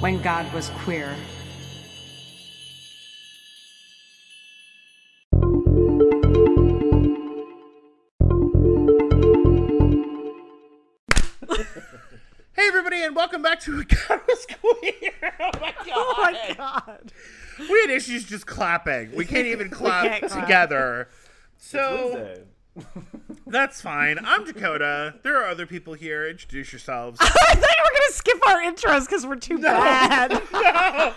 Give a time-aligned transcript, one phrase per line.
[0.00, 1.16] When God was queer.
[18.00, 19.14] Issues just clapping.
[19.14, 20.44] We can't even clap can't clap.
[20.44, 21.08] together.
[21.58, 22.34] So
[23.46, 24.18] that's fine.
[24.24, 25.14] I'm Dakota.
[25.22, 26.28] There are other people here.
[26.28, 27.18] Introduce yourselves.
[27.22, 30.30] I thought you were gonna skip our intros because we're too bad.
[30.30, 31.14] no,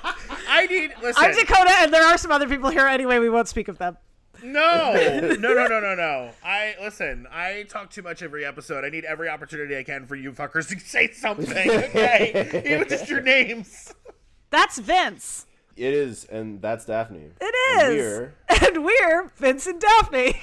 [0.48, 0.94] I need.
[1.02, 1.24] Listen.
[1.24, 3.20] I'm Dakota, and there are some other people here anyway.
[3.20, 3.98] We won't speak of them.
[4.44, 6.32] No, no, no, no, no, no.
[6.44, 7.28] I listen.
[7.32, 8.84] I talk too much every episode.
[8.84, 11.48] I need every opportunity I can for you fuckers to say something.
[11.70, 13.94] Okay, even just your names.
[14.50, 15.46] That's Vince.
[15.76, 17.32] It is, and that's Daphne.
[17.42, 18.30] It is.
[18.50, 20.34] And we're- And we're Vince and Daphne.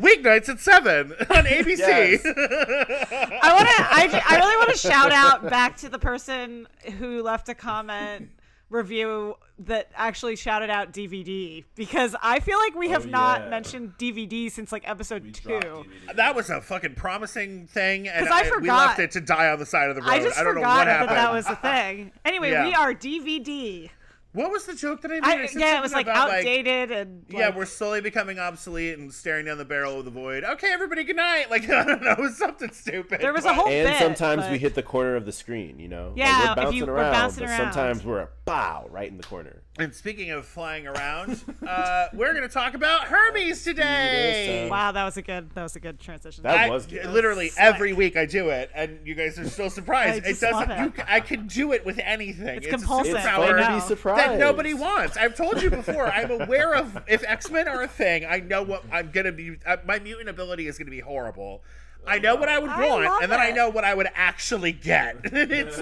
[0.00, 1.78] Weeknights at seven on ABC.
[1.78, 2.24] Yes.
[2.24, 3.74] I want to.
[3.78, 8.30] I, I really want to shout out back to the person who left a comment
[8.70, 13.48] review that actually shouted out DVD because I feel like we have Oh, not yeah.
[13.50, 15.84] mentioned DVD since like episode two.
[16.14, 18.86] That was a fucking promising thing, and 'Cause I we forgot.
[18.88, 20.10] left it to die on the side of the road.
[20.10, 21.16] I just don't know forgot what that happened.
[21.16, 22.12] that was a thing.
[22.24, 22.66] Anyway, Yeah.
[22.66, 23.90] we are DVD.
[24.38, 25.24] What was the joke that I made?
[25.24, 29.12] I, said yeah, it was like about, outdated and yeah, we're slowly becoming obsolete and
[29.12, 30.44] staring down the barrel of the void.
[30.44, 31.50] Okay, everybody, good night.
[31.50, 33.20] Like I don't know, it was something stupid.
[33.20, 35.80] There was a whole And bit, sometimes but- we hit the corner of the screen,
[35.80, 36.10] you know?
[36.10, 37.72] Like, Yeah, we're if bouncing you- we're around, bouncing but around.
[37.72, 39.62] sometimes we're a bow right in the corner.
[39.78, 44.68] And speaking of flying around, uh, we're gonna talk about Hermes today.
[44.68, 45.50] Wow, that was a good.
[45.50, 46.42] That was a good transition.
[46.42, 47.06] That I, was good.
[47.06, 47.64] literally Slick.
[47.64, 50.24] every week I do it, and you guys are still surprised.
[50.26, 50.68] I it doesn't.
[50.68, 50.94] love You, it.
[50.96, 52.56] ca- I can do it with anything.
[52.58, 53.14] It's a compulsive.
[53.14, 54.32] It's I fun to be surprised.
[54.32, 55.16] that nobody wants.
[55.16, 56.06] I've told you before.
[56.08, 58.26] I'm aware of if X Men are a thing.
[58.28, 59.58] I know what I'm gonna be.
[59.64, 61.62] Uh, my mutant ability is gonna be horrible.
[62.08, 64.72] I know what I would I want, and then I know what I would actually
[64.72, 65.16] get.
[65.24, 65.78] it's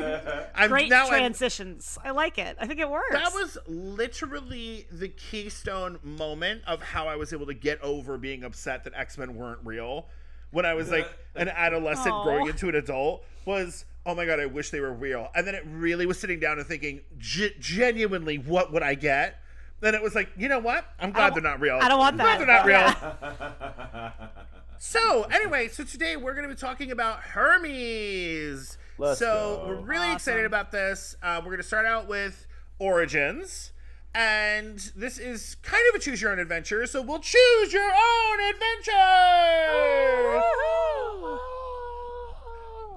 [0.55, 1.99] I'm Great now I'm- transitions.
[2.05, 2.57] I like it.
[2.61, 3.13] I think it works.
[3.13, 8.45] that was literally the keystone moment of how I was able to get over being
[8.45, 10.07] upset that X Men weren't real.
[10.51, 12.23] When I was like an adolescent Aw.
[12.25, 15.29] growing into an adult, was oh my god, I wish they were real.
[15.35, 19.41] And then it really was sitting down and thinking, "Ge- genuinely, what would I get?
[19.81, 20.87] Then it was like, you know what?
[20.99, 21.79] I'm glad they're not real.
[21.83, 22.65] I don't want I'm glad that.
[22.65, 24.47] they're not real.
[24.79, 28.77] So anyway, so today we're going to be talking about Hermes.
[28.99, 29.69] Let's so go.
[29.69, 31.17] we're really excited about this.
[31.23, 32.47] Uh, we're going to start out with
[32.79, 33.73] origins,
[34.15, 36.87] and this is kind of a choose your own adventure.
[36.87, 40.43] So we'll choose your own adventure.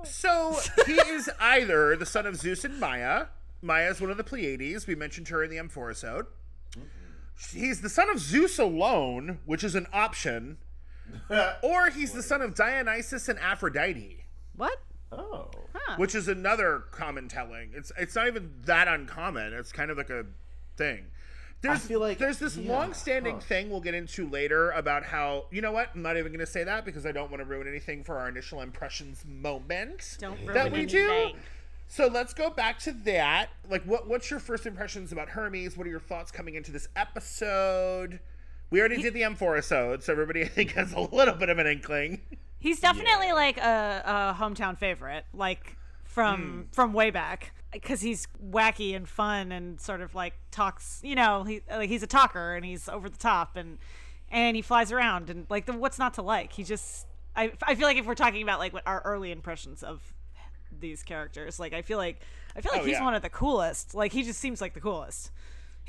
[0.03, 3.28] So he is either the son of Zeus and Maia.
[3.62, 4.85] Maia is one of the Pleiades.
[4.85, 6.25] We mentioned her in the M4 episode.
[7.53, 10.57] He's the son of Zeus alone, which is an option.
[11.64, 14.25] or he's the son of Dionysus and Aphrodite,
[14.56, 14.80] what?
[15.12, 15.50] Oh.
[15.97, 17.72] which is another common telling.
[17.74, 19.53] It's it's not even that uncommon.
[19.53, 20.25] It's kind of like a
[20.78, 21.06] thing.
[21.62, 23.42] There's, feel like- there's this yeah, long-standing huh.
[23.42, 26.50] thing we'll get into later about how you know what I'm not even going to
[26.52, 30.46] say that because I don't want to ruin anything for our initial impressions moment Don't
[30.48, 31.31] that ruin we do.
[31.92, 33.50] So let's go back to that.
[33.68, 35.75] Like, what what's your first impressions about Hermes?
[35.75, 38.19] What are your thoughts coming into this episode?
[38.72, 41.57] We already did the M4 episode, so everybody I think has a little bit of
[41.57, 42.22] an inkling.
[42.59, 46.62] He's definitely like a, a hometown favorite, like from hmm.
[46.74, 51.00] from way back, because he's wacky and fun and sort of like talks.
[51.03, 53.78] You know, he like he's a talker and he's over the top and
[54.30, 56.53] and he flies around and like the, what's not to like.
[56.53, 59.81] He just I I feel like if we're talking about like what our early impressions
[59.81, 60.01] of
[60.78, 62.19] these characters, like I feel like
[62.56, 63.03] I feel like Oh, he's yeah.
[63.03, 63.96] one of the coolest.
[63.96, 65.31] Like he just seems like the coolest.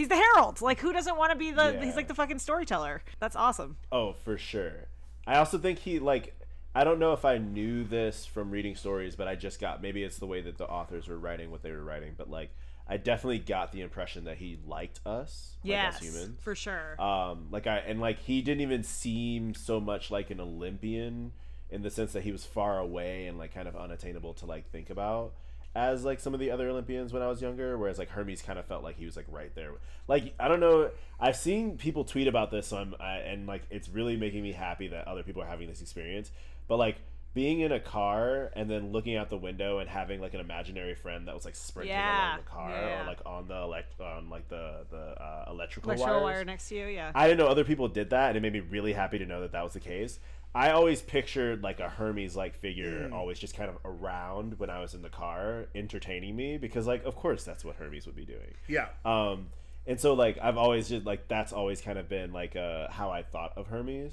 [0.00, 0.62] He's the herald.
[0.62, 1.74] Like who doesn't want to be the?
[1.74, 1.84] Yeah.
[1.84, 3.02] He's like the fucking storyteller.
[3.18, 3.76] That's awesome.
[3.92, 4.88] Oh, for sure.
[5.26, 6.34] I also think he like
[6.74, 10.02] I don't know if I knew this from reading stories, but I just got maybe
[10.02, 12.48] it's the way that the authors were writing what they were writing, but like
[12.88, 16.38] I definitely got the impression that he liked us, like Yes, as humans.
[16.40, 16.98] for sure.
[16.98, 21.32] Um, like I and like he didn't even seem so much like an Olympian
[21.68, 24.70] in the sense that he was far away and like kind of unattainable to like
[24.70, 25.34] think about
[25.74, 27.76] as like some of the other Olympians when I was younger.
[27.78, 29.72] Whereas like Hermes kind of felt like he was like right there.
[30.08, 30.90] Like I don't know.
[31.18, 34.52] I've seen people tweet about this, so I'm I, and like it's really making me
[34.52, 36.30] happy that other people are having this experience.
[36.68, 36.96] But like
[37.32, 40.96] being in a car and then looking out the window and having like an imaginary
[40.96, 43.02] friend that was like sprinting Yeah, along the car yeah.
[43.04, 46.34] or like on the elect on like the the uh, electrical Electrical wires.
[46.38, 47.12] wire next to you, yeah.
[47.14, 49.42] I didn't know other people did that, and it made me really happy to know
[49.42, 50.18] that that was the case.
[50.54, 54.80] I always pictured like a Hermes like figure always just kind of around when I
[54.80, 58.24] was in the car entertaining me because like of course that's what Hermes would be
[58.24, 58.54] doing.
[58.66, 58.88] Yeah.
[59.04, 59.48] Um,
[59.86, 63.10] and so like I've always just like that's always kind of been like uh how
[63.10, 64.12] I thought of Hermes.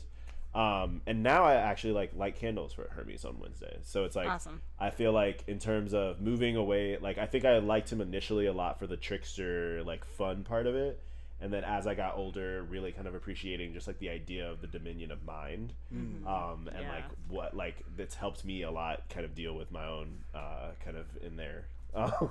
[0.55, 3.77] Um, and now I actually like light candles for Hermes on Wednesday.
[3.83, 4.61] So it's like Awesome.
[4.79, 8.45] I feel like in terms of moving away, like I think I liked him initially
[8.45, 11.01] a lot for the trickster like fun part of it,
[11.39, 14.61] and then as I got older, really kind of appreciating just like the idea of
[14.61, 16.91] the dominion of mind, um, and Yeah.
[16.91, 20.71] like what like that's helped me a lot kind of deal with my own uh,
[20.83, 21.67] kind of in there.
[21.93, 22.29] Um,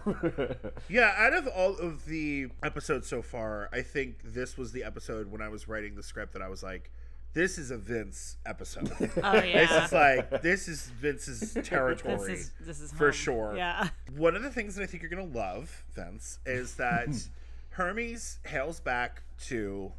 [0.88, 5.30] Yeah, out of all of the episodes so far, I think this was the episode
[5.30, 6.90] when I was writing the script that I was like,
[7.32, 8.90] this is a Vince episode.
[9.22, 12.16] Oh This is like this is Vince's territory.
[12.16, 13.12] This is this is for home.
[13.12, 13.54] sure.
[13.56, 13.88] Yeah.
[14.16, 17.08] One of the things that I think you're gonna love, Vince, is that
[17.76, 19.92] Hermes hails back to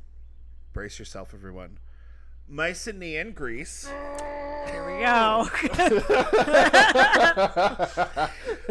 [0.73, 1.77] brace yourself, everyone.
[2.47, 3.87] Mycenaean Greece,
[4.65, 5.47] Here we go.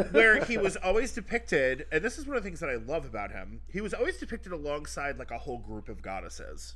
[0.10, 3.04] where he was always depicted, and this is one of the things that I love
[3.04, 3.60] about him.
[3.72, 6.74] He was always depicted alongside like a whole group of goddesses.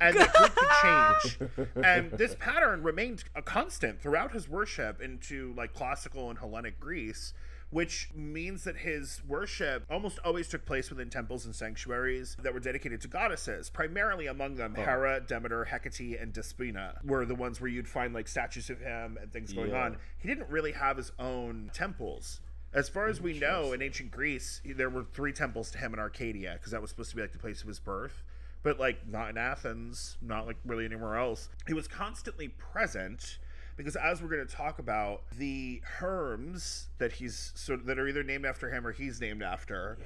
[0.00, 1.38] And the group could change.
[1.84, 7.34] And this pattern remained a constant throughout his worship into like classical and Hellenic Greece,
[7.72, 12.60] which means that his worship almost always took place within temples and sanctuaries that were
[12.60, 13.70] dedicated to goddesses.
[13.70, 14.82] Primarily among them, oh.
[14.82, 19.18] Hera, Demeter, Hecate, and Despina were the ones where you'd find like statues of him
[19.20, 19.84] and things going Yeah.
[19.84, 19.96] on.
[20.18, 22.42] He didn't really have his own temples.
[22.74, 25.98] As far as we know, in ancient Greece, there were three temples to him in
[25.98, 28.22] Arcadia because that was supposed to be like the place of his birth.
[28.62, 31.48] But like not in Athens, not like really anywhere else.
[31.66, 33.38] He was constantly present
[33.82, 38.06] because as we're going to talk about the Herms that he's sort of, that are
[38.06, 39.98] either named after him or he's named after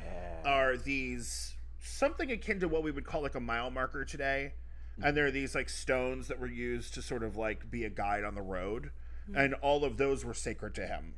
[0.45, 4.55] are these something akin to what we would call like a mile marker today.
[5.03, 7.91] And there are these like stones that were used to sort of like be a
[7.91, 8.93] guide on the road.
[9.27, 9.37] Hmm.
[9.37, 11.15] And all of those were sacred to him.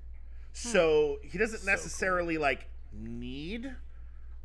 [0.61, 0.69] Hmm.
[0.69, 3.71] So he doesn't necessarily like need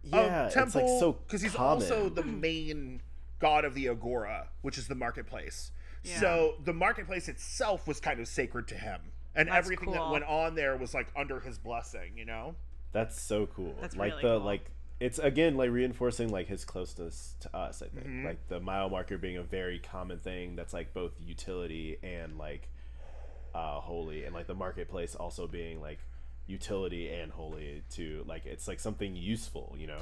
[0.04, 2.42] yeah, a temple it's like so because he's also the hmm.
[2.42, 3.02] main
[3.40, 5.72] god of the agora, which is the marketplace.
[6.04, 6.20] Yeah.
[6.20, 9.00] So the marketplace itself was kind of sacred to him,
[9.36, 12.18] and That's everything that went on there was like under his blessing.
[12.18, 12.56] You know?
[12.92, 13.76] That's so cool.
[13.82, 14.46] That's like really the cool.
[14.46, 14.66] like
[15.00, 18.08] it's again like reinforcing like his closeness to us, I think.
[18.08, 18.26] Mm-hmm.
[18.26, 22.70] Like the mile marker being a very common thing that's like both utility and like
[23.56, 26.00] uh holy and like the marketplace also being like
[26.48, 30.02] utility and holy to like it's like something useful, you know.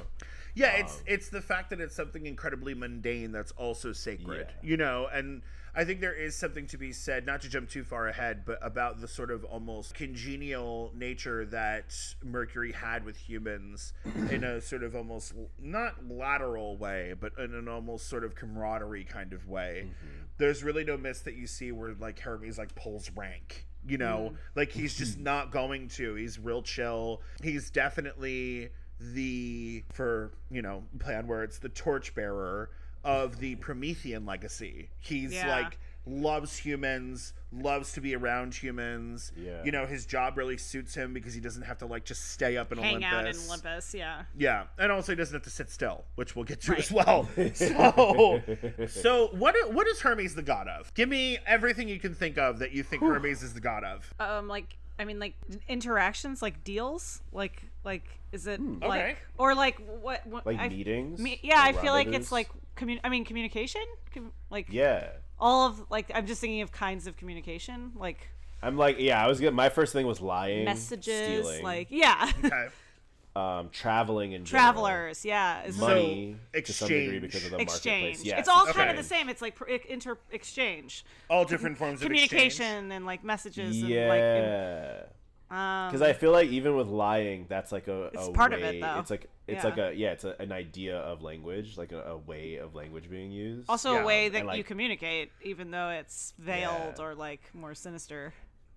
[0.54, 4.68] Yeah, it's it's the fact that it's something incredibly mundane that's also sacred, Yeah.
[4.68, 5.42] you know, and
[5.74, 8.58] I think there is something to be said, not to jump too far ahead, but
[8.60, 13.94] about the sort of almost congenial nature that Mercury had with humans
[14.30, 19.04] in a sort of almost not lateral way, but in an almost sort of camaraderie
[19.04, 19.84] kind of way.
[19.86, 20.22] Mm-hmm.
[20.36, 23.66] There's really no myths that you see where like Hermes like pulls rank.
[23.84, 24.36] You know, mm-hmm.
[24.54, 26.14] like he's just not going to.
[26.14, 27.22] He's real chill.
[27.42, 28.68] He's definitely
[29.00, 32.70] the for you know plan where it's the torchbearer
[33.04, 34.88] of the Promethean legacy.
[34.98, 35.48] He's Yeah.
[35.48, 39.30] like loves humans, loves to be around humans.
[39.36, 39.62] Yeah.
[39.62, 42.56] You know, his job really suits him because he doesn't have to like just stay
[42.56, 43.12] up in Hang Olympus.
[43.12, 43.94] out in Olympus.
[43.94, 44.22] Yeah.
[44.36, 46.80] Yeah, and also he doesn't have to sit still, which we'll get to Right.
[46.80, 47.28] as well.
[47.54, 48.42] So,
[48.88, 49.54] so what?
[49.72, 50.92] What is Hermes the god of?
[50.94, 54.12] Give me everything you can think of that you think Hermes is the god of.
[54.18, 55.34] Um, like I mean, like
[55.68, 58.86] interactions, like deals, like like is it okay.
[58.88, 60.26] like or like what?
[60.26, 61.18] what Like I, meetings.
[61.20, 63.00] me, yeah, I feel like it's like commun.
[63.04, 63.82] I mean, communication.
[64.14, 65.08] Com- like Yeah.
[65.38, 68.28] all of like I'm just thinking of kinds of communication, like
[68.62, 69.54] I'm like, yeah, I was good.
[69.54, 72.68] My first thing was lying, messages, stealing, like yeah, Okay.
[73.36, 77.22] um, traveling and travelers, yeah, is money So, to some degree exchange.
[77.22, 78.02] because of the exchange.
[78.02, 78.24] marketplace.
[78.26, 79.28] Yes, it's all kind of the same.
[79.30, 82.28] It's like pr- inter exchange, All different forms of exchange.
[82.30, 85.08] communication, and like messages, and like
[85.52, 85.84] Yeah.
[85.86, 88.60] um, Because I feel like even with lying, that's like a, It's a part of
[88.62, 88.98] it, though.
[88.98, 89.70] It's like it's Yeah.
[89.70, 93.10] like a yeah, it's a, an idea of language, like a, a way of language
[93.10, 93.68] being used.
[93.68, 97.04] also Yeah, a way that and, you like- communicate, even though it's veiled Yeah.
[97.04, 98.32] or like more sinister.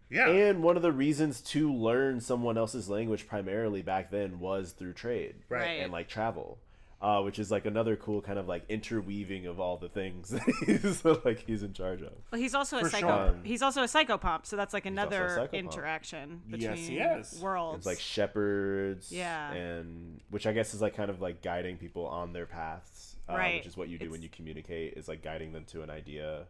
[0.08, 0.28] Yeah.
[0.30, 4.94] and one of the reasons to learn someone else's language primarily back then was through
[4.94, 5.62] trade, Right.
[5.62, 5.68] Right.
[5.82, 6.60] and like travel.
[7.02, 10.42] Uh, which is like another cool kind of like interweaving of all the things that
[10.66, 12.14] he's like he's in charge of.
[12.32, 13.08] Well, he's also a For psycho.
[13.08, 13.36] sure.
[13.44, 17.80] He's also a psychopomp, so that's like another interaction between Yes, worlds.
[17.80, 19.52] It's like shepherds, Yeah.
[19.52, 23.34] and which I guess is like kind of like guiding people on their paths, uh,
[23.36, 23.58] Right.
[23.60, 26.46] Which is what you do when you communicate, is like guiding them to an idea.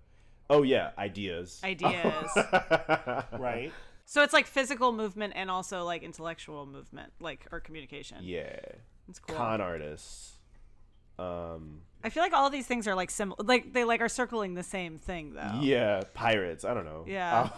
[0.49, 1.59] Oh yeah, ideas.
[1.63, 2.29] ideas.
[3.37, 3.71] right.
[4.05, 8.19] so it's like physical movement and also like intellectual movement, like or communication.
[8.21, 8.55] yeah,
[9.09, 9.35] it's cool.
[9.35, 10.33] con artists.
[11.17, 13.37] Um, I feel like all these things are like similar.
[13.43, 15.59] Like they like are circling the same thing though.
[15.61, 16.63] yeah, pirates.
[16.65, 17.03] I don't know.
[17.07, 17.49] Yeah.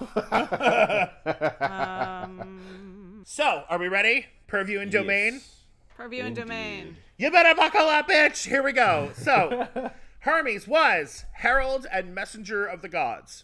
[1.59, 4.27] um, So, are we ready?
[4.47, 5.33] Purview and domain.
[5.33, 5.63] Yes.
[5.97, 6.95] Purview and domain.
[7.17, 8.47] You better buckle up, bitch.
[8.47, 9.11] Here we go.
[9.15, 9.67] So,
[10.19, 13.43] Hermes was herald and messenger of the gods.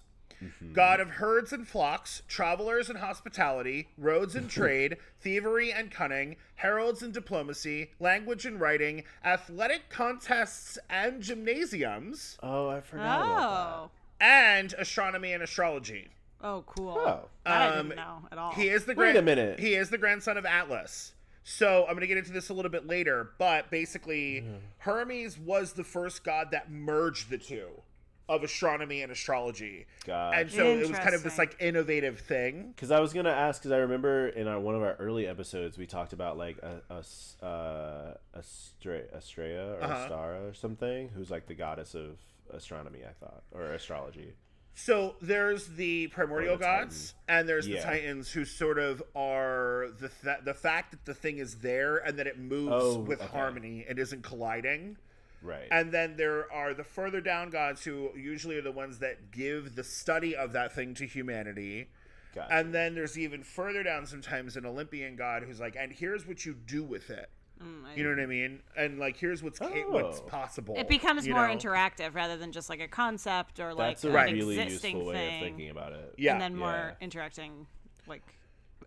[0.74, 7.02] God of herds and flocks, travelers and hospitality, roads and trade, thievery and cunning, heralds
[7.04, 13.92] and diplomacy, language and writing, athletic contests and gymnasiums, Oh, I forgot about Oh.
[14.20, 16.10] and astronomy and astrology.
[16.42, 16.98] Oh, cool.
[16.98, 17.30] Oh.
[17.46, 18.52] That I Um, didn't know at all.
[18.54, 19.60] He is the Wait a minute.
[19.60, 21.14] He is the grandson of Atlas.
[21.46, 24.46] So I'm going to get into this a little bit later, but basically,
[24.80, 27.82] Hermes was the first god that merged the two
[28.30, 30.40] of astronomy and astrology, Gotcha.
[30.40, 32.72] and so it was kind of this like innovative thing.
[32.76, 35.78] Because I was gonna ask, because I remember in our one of our early episodes
[35.78, 39.94] we talked about like a, a s- uh, Astra- Astraea or Uh-huh.
[39.94, 42.18] Astara or something, who's like the goddess of
[42.52, 44.34] astronomy, I thought, or astrology.
[44.76, 50.10] So there's the primordial the gods, and there's the titans, who sort of are the
[50.24, 53.30] th- the fact that the thing is there and that it moves Oh, with okay.
[53.32, 54.98] harmony and isn't colliding.
[55.44, 55.68] Right.
[55.72, 59.76] And then there are the further down gods who usually are the ones that give
[59.76, 61.90] the study of that thing to humanity.
[62.34, 62.54] Gotcha.
[62.54, 66.46] And then there's even further down sometimes an Olympian god who's like, and here's what
[66.46, 67.30] you do with it.
[67.62, 68.62] Mm, you know what I mean?
[68.76, 70.24] And like, here's what's ca- what's Oh.
[70.24, 70.76] possible.
[70.78, 71.56] it becomes more know?
[71.56, 75.12] interactive rather than just like a concept or like That's a an really existing useful
[75.12, 75.36] way thing.
[75.36, 76.16] of thinking about it.
[76.18, 76.34] Yeah.
[76.34, 76.92] and then more Yeah.
[77.06, 77.68] interacting,
[78.08, 78.24] like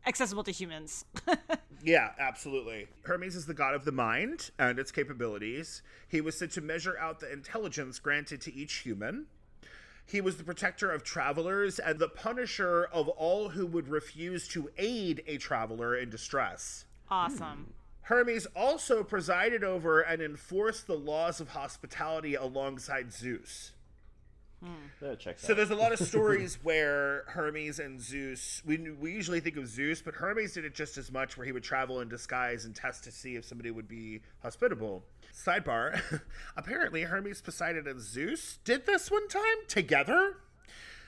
[0.06, 1.04] accessible to humans.
[1.82, 2.88] Yeah, absolutely.
[3.02, 5.82] Hermes is the god of the mind and its capabilities.
[6.08, 9.26] He was said to measure out the intelligence granted to each human.
[10.04, 14.68] He was the protector of travelers and the punisher of all who would refuse to
[14.78, 16.86] aid a traveler in distress.
[17.08, 17.72] awesome.
[18.02, 23.72] Hermes also presided over and enforced the laws of hospitality alongside Zeus.
[25.02, 25.54] Yeah, check So that.
[25.56, 28.62] there's a lot of stories where Hermes and Zeus.
[28.64, 31.52] We we usually think of Zeus, but Hermes did it just as much, where he
[31.52, 35.04] would travel in disguise and test to see if somebody would be hospitable.
[35.34, 36.22] Sidebar:
[36.56, 40.38] Apparently, Hermes, Poseidon, and Zeus did this one time together.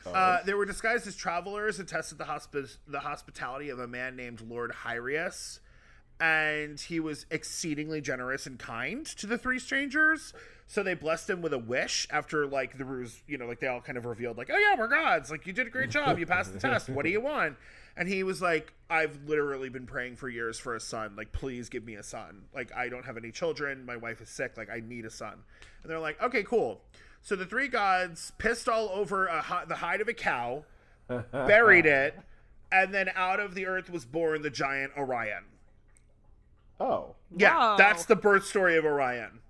[0.06, 4.16] Uh, they were disguised as travelers and tested the hospi- the hospitality of a man
[4.16, 5.58] named Lord Hyrius,
[6.20, 10.32] and he was exceedingly generous and kind to the three strangers.
[10.70, 13.68] So they blessed him with a wish after like the ruse, you know, like they
[13.68, 15.30] all kind of revealed, like, "Oh yeah, we're gods.
[15.30, 16.18] Like you did a great job.
[16.18, 16.90] You passed the test.
[16.90, 17.56] What do you want?"
[17.96, 21.16] And he was like, "I've literally been praying for years for a son.
[21.16, 22.42] Like, please give me a son.
[22.54, 23.86] Like, I don't have any children.
[23.86, 24.58] My wife is sick.
[24.58, 25.38] Like, I need a son."
[25.82, 26.82] And they're like, "Okay, cool."
[27.22, 30.64] So the three gods pissed all over a, hi- the hide of a cow,
[31.32, 32.14] buried it,
[32.70, 35.44] and then out of the earth was born the giant Orion.
[36.78, 37.76] oh, Yeah, Whoa.
[37.78, 39.40] that's the birth story of Orion.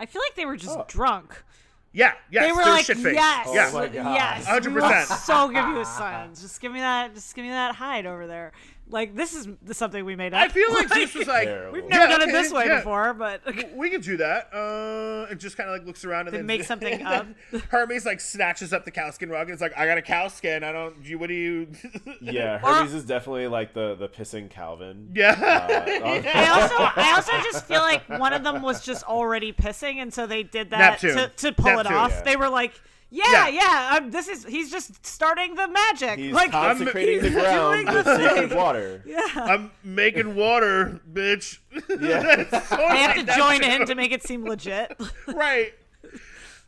[0.00, 0.84] I feel like they were just Oh.
[0.88, 1.44] drunk.
[1.92, 3.14] Yeah, yes, they were like, shit-faced.
[3.16, 3.70] yes, yeah.
[3.72, 5.06] Oh my yes, 100%.
[5.26, 6.30] So give you a sign.
[6.36, 7.14] Just give me that.
[7.14, 8.52] Just give me that hide over there.
[8.90, 10.40] Like this is something we made up.
[10.42, 11.72] I feel like Zeus was like, Terrible.
[11.72, 12.76] we've never Yeah, done okay, it this way yeah.
[12.76, 13.40] before, but
[13.74, 14.50] we could do that.
[14.52, 17.06] Uh, and just kind of like looks around and They then make something and
[17.52, 17.60] up.
[17.70, 20.28] Hermes like snatches up the cow skin rug and it's like, I got a cow
[20.28, 20.64] skin.
[20.64, 20.96] I don't.
[21.04, 21.68] You, what do you?
[22.20, 22.58] yeah.
[22.58, 25.10] Hermes is definitely like the the pissing Calvin.
[25.14, 25.30] yeah.
[25.40, 29.52] Uh, on- I also, I also just feel like one of them was just already
[29.52, 31.16] pissing, and so they did that Neptune.
[31.16, 32.10] to, to pull it off.
[32.10, 32.22] yeah.
[32.22, 32.72] They were like,
[33.10, 33.48] "Yeah, Yeah.
[33.48, 36.18] yeah, um, this is he's just starting the magic.
[36.18, 39.02] He's like, consecrating he's the ground doing with the sacred water.
[39.06, 41.58] Yeah, I'm making water, bitch.
[41.88, 42.44] Yeah.
[42.44, 44.96] they have to join in to make it seem legit.
[45.26, 45.72] right.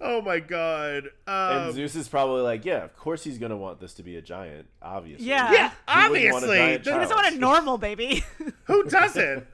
[0.04, 1.04] Oh my god.
[1.28, 4.16] Um, And Zeus is probably like, yeah, of course he's gonna want this to be
[4.16, 5.26] a giant, obviously.
[5.26, 5.52] Yeah.
[5.52, 5.70] yeah,
[6.06, 6.56] Who wouldn't want a obviously.
[6.58, 8.24] giant The- He doesn't want a normal baby.
[8.64, 9.46] Who doesn't?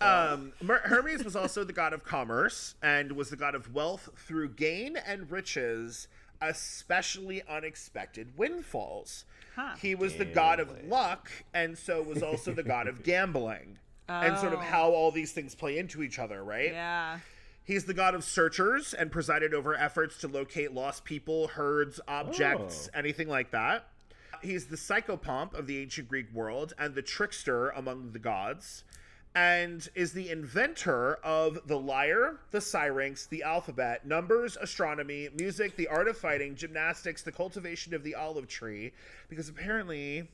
[0.00, 4.50] Um, Hermes was also the god of commerce and was the god of wealth through
[4.50, 6.08] gain and riches,
[6.40, 9.24] especially unexpected windfalls.
[9.56, 9.74] Huh.
[9.80, 13.78] He was the god of luck and so was also the god of gambling.
[14.08, 14.62] And sort of Oh.
[14.62, 16.72] how all these things play into each other, right?
[16.72, 17.18] yeah.
[17.64, 22.88] He's the god of searchers and presided over efforts to locate lost people, herds, objects,
[22.94, 22.98] Oh.
[22.98, 23.88] anything like that.
[24.40, 28.84] He's the psychopomp of the ancient Greek world and the trickster among the gods,
[29.34, 35.88] and is the inventor of the lyre, the syrinx, the alphabet, numbers, astronomy, music, the
[35.88, 38.92] art of fighting, gymnastics, the cultivation of the olive tree,
[39.28, 40.28] because apparently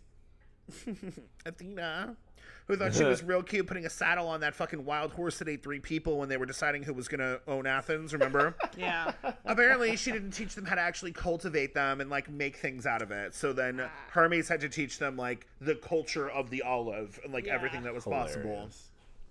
[1.47, 2.17] Athena,
[2.67, 5.49] who thought she was real cute, putting a saddle on that fucking wild horse that
[5.49, 8.13] ate three people when they were deciding who was going to own Athens.
[8.13, 8.55] Remember?
[8.77, 9.13] Yeah.
[9.45, 13.03] Apparently, she didn't teach them how to actually cultivate them and like make things out
[13.03, 13.35] of it.
[13.35, 13.89] So then ah.
[14.11, 17.55] Hermes had to teach them like the culture of the olive and like Yeah.
[17.55, 18.69] everything that was possible.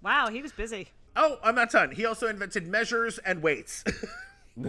[0.02, 0.88] Wow, he was busy.
[1.16, 1.92] Oh, I'm not done.
[1.92, 3.84] He also invented measures and weights.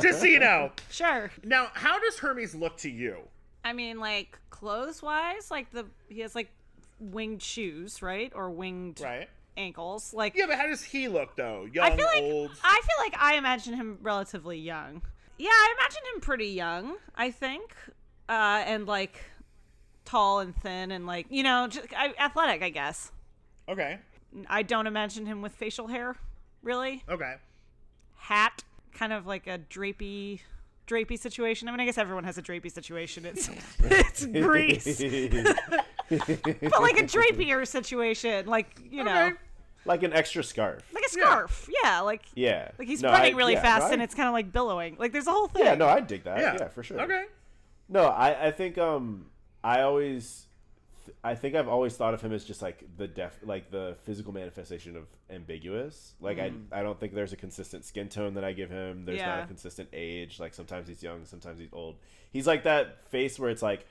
[0.00, 0.70] Just so you know.
[0.90, 1.30] Sure.
[1.44, 3.18] Now, how does Hermes look to you?
[3.64, 6.50] I mean, like clothes wise, like the he has like
[6.98, 9.28] winged shoes, right, or winged Right.
[9.56, 10.12] ankles.
[10.14, 11.66] Like Yeah, but how does he look though?
[11.72, 12.50] Young, I feel like old.
[12.62, 15.02] I feel like I imagine him relatively young.
[15.38, 16.96] Yeah, I imagine him pretty young.
[17.14, 17.74] I think,
[18.28, 19.24] uh, and like
[20.04, 22.62] tall and thin and like you know just, I, athletic.
[22.62, 23.12] I guess.
[23.68, 23.98] Okay.
[24.48, 26.16] I don't imagine him with facial hair.
[26.62, 27.34] Really, Okay.
[28.16, 30.40] hat, kind of like a drapey,
[30.86, 31.68] drapey situation.
[31.68, 33.26] I mean, I guess everyone has a drapey situation.
[33.26, 33.48] It's
[33.80, 34.98] it's Greece,
[36.08, 39.36] but like a drapier situation, like you know, Okay.
[39.84, 40.82] like an extra scarf.
[40.94, 41.68] like a scarf.
[41.82, 42.70] Yeah, like Yeah.
[42.78, 44.52] like he's No, running I- really yeah, fast no, I- and it's kind of like
[44.52, 44.96] billowing.
[44.98, 45.64] Like there's a whole thing.
[45.64, 46.38] Yeah, no, I dig that.
[46.38, 46.56] Yeah.
[46.60, 47.00] Yeah, for sure.
[47.00, 47.24] Okay.
[47.88, 49.26] No, I, I think um
[49.62, 50.45] I always
[51.22, 54.32] I think I've always thought of him as just like the def like the physical
[54.32, 56.14] manifestation of ambiguous.
[56.20, 56.64] Like I mm.
[56.72, 59.04] I don't think there's a consistent skin tone that I give him.
[59.04, 60.38] There's not a consistent age.
[60.40, 61.96] Like sometimes he's young, sometimes he's old.
[62.30, 63.86] He's like that face where it's like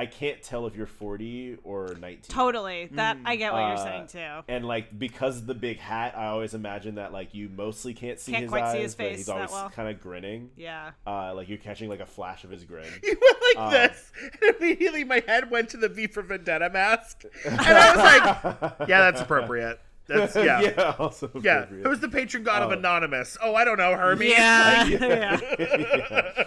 [0.00, 2.20] I can't tell if you're 40 or 19.
[2.28, 2.88] Totally.
[2.92, 4.44] That I get what you're Uh, saying too.
[4.48, 8.18] And like because of the big hat, I always imagine that like you mostly can't
[8.18, 9.68] see Can't his quite eyes, see his but face he's that always well.
[9.70, 10.50] kind of grinning.
[10.56, 10.92] Yeah.
[11.06, 12.86] Uh, like you're catching like a flash of his grin.
[13.02, 16.70] You went like Uh, this, and immediately my head went to the V for Vendetta
[16.70, 19.80] mask, and I was like, "Yeah, that's appropriate.
[20.06, 21.86] That's yeah, yeah." yeah, also appropriate.
[21.86, 22.72] Who's the patron god of Oh.
[22.72, 23.36] Anonymous?
[23.42, 24.30] Oh, I don't know, Hermes.
[24.30, 24.86] Yeah.
[24.88, 26.44] Like, yeah.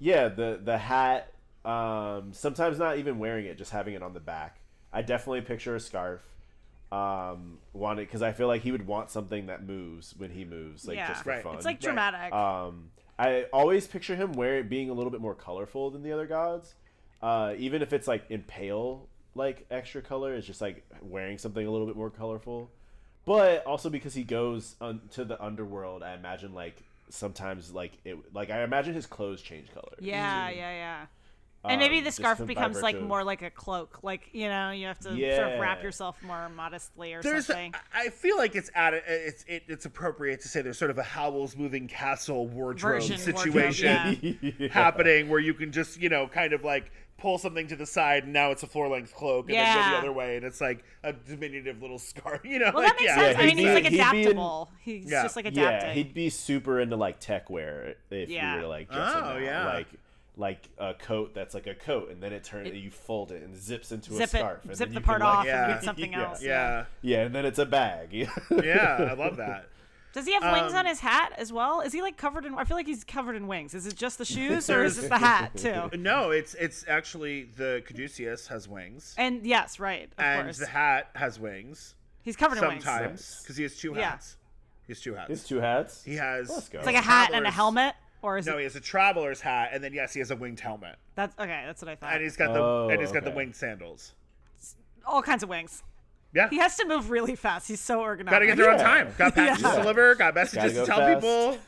[0.00, 1.32] yeah, the the hat.
[1.68, 4.60] Um, sometimes not even wearing it, just having it on the back.
[4.92, 6.22] I definitely picture a scarf.
[6.90, 10.86] Um, wanted because I feel like he would want something that moves when he moves,
[10.88, 11.08] like Yeah.
[11.08, 11.42] just for Right.
[11.42, 11.56] fun.
[11.56, 12.32] It's like dramatic.
[12.32, 16.26] Um, I always picture him wearing being a little bit more colorful than the other
[16.26, 16.74] gods.
[17.20, 21.66] Uh, even if it's like in pale, like extra color, it's just like wearing something
[21.66, 22.70] a little bit more colorful.
[23.26, 28.16] But also because he goes un- to the underworld, I imagine like sometimes like it
[28.34, 29.92] like I imagine his clothes change color.
[30.00, 31.06] yeah, yeah, yeah.
[31.64, 33.98] And maybe Um, the just scarf becomes like more like a cloak.
[34.02, 37.74] Like, you know, you have to sort of wrap yourself more modestly or There's, something.
[37.92, 41.02] I feel like it's at it's it, it's appropriate to say there's sort of a
[41.02, 43.92] Howl's Moving Castle wardrobe Version, situation
[44.32, 44.68] wardrobe, Yeah.
[44.70, 48.22] happening where you can just you know kind of like pull something to the side
[48.22, 50.60] and now it's a floor length cloak and then go the other way and it's
[50.60, 52.40] like a diminutive little scarf.
[52.44, 53.36] You know, well, like, that makes yeah, sense.
[53.36, 54.70] Yeah, I mean, he'd he's like he'd in- adaptable.
[54.80, 55.22] He's Yeah.
[55.24, 58.54] just like Yeah, he'd be super into like tech wear if Yeah.
[58.54, 59.36] you were like Oh, now.
[59.38, 59.66] yeah.
[59.66, 59.88] like
[60.38, 63.56] like a coat that's like a coat and then it turns you fold it and
[63.56, 64.60] zips into Zip a scarf.
[64.64, 65.64] it, and zip the you part can, like- off Yeah.
[65.64, 66.28] and get something Yeah.
[66.28, 66.42] else.
[66.42, 68.12] yeah, Yeah, and then it's a bag.
[68.50, 69.66] yeah, I love that.
[70.14, 71.80] Does he have wings Um, on his hat as well?
[71.80, 72.54] Is he like covered in?
[72.54, 73.74] I feel like he's covered in wings.
[73.74, 75.90] Is it just the shoes or is it the hat too?
[75.98, 80.58] No, it's it's actually the Caduceus has wings And yes, right, of and course.
[80.58, 82.84] the hat has wings He's covered in wings.
[82.84, 84.10] sometimes because he has two Yeah.
[84.12, 84.36] hats.
[84.86, 85.30] He has two hats.
[85.30, 86.02] It's two hats.
[86.04, 86.48] He has.
[86.48, 86.78] Let's go.
[86.78, 88.58] It's like a hat and a helmet, or is No, it?
[88.58, 91.62] he has a traveler's hat, and then yes, he has a winged helmet, That's okay.
[91.66, 92.12] That's what I thought.
[92.14, 93.36] and he's got the Oh, and he's got the okay.
[93.36, 94.14] winged sandals.
[95.06, 95.82] All kinds of wings.
[96.34, 97.68] Yeah, He has to move really fast.
[97.68, 98.30] He's so organized.
[98.32, 99.14] got to get there on time.
[99.16, 99.70] Got packages Yeah.
[99.76, 100.14] to deliver.
[100.14, 101.14] Got messages Gotta tell fast.
[101.22, 101.58] people.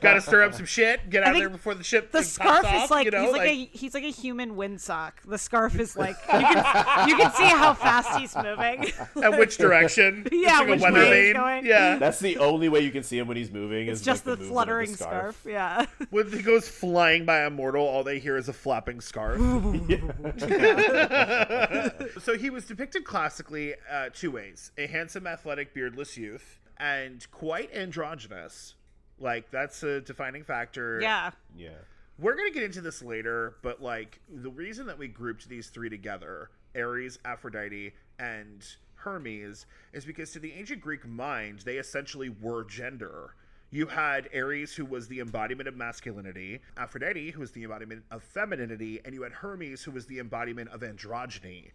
[0.00, 1.08] Got to stir up some shit.
[1.10, 2.12] Get out think there before the ship.
[2.12, 4.10] the like, scarf pops is off, like you know, he's like, a he's like a
[4.10, 5.12] human windsock.
[5.26, 8.92] The scarf is like you can you can see how fast he's moving.
[9.22, 10.26] at which direction?
[10.42, 11.66] Yeah, like which weather way he's going.
[11.66, 13.86] Yeah, That's the only way you can see him when he's moving.
[13.86, 15.44] It's is just like the, movement of fluttering scarf.
[15.46, 15.86] Yeah.
[16.10, 19.38] when he goes flying by a mortal, all they hear is a flapping scarf.
[22.22, 27.72] so he was depicted classically uh, two ways: a handsome, athletic, beardless youth, and quite
[27.72, 28.74] androgynous.
[29.22, 30.98] Like that's a defining factor.
[31.00, 31.30] yeah.
[31.56, 31.70] Yeah.
[32.18, 35.88] We're gonna get into this later, but like the reason that we grouped these three
[35.88, 38.64] together, Ares, Aphrodite, and
[38.96, 43.34] Hermes, is because to the ancient Greek mind, they essentially were gender.
[43.70, 48.22] You had Ares, who was the embodiment of masculinity, Aphrodite, who was the embodiment of
[48.22, 51.70] femininity, and you had Hermes, who was the embodiment of androgyny.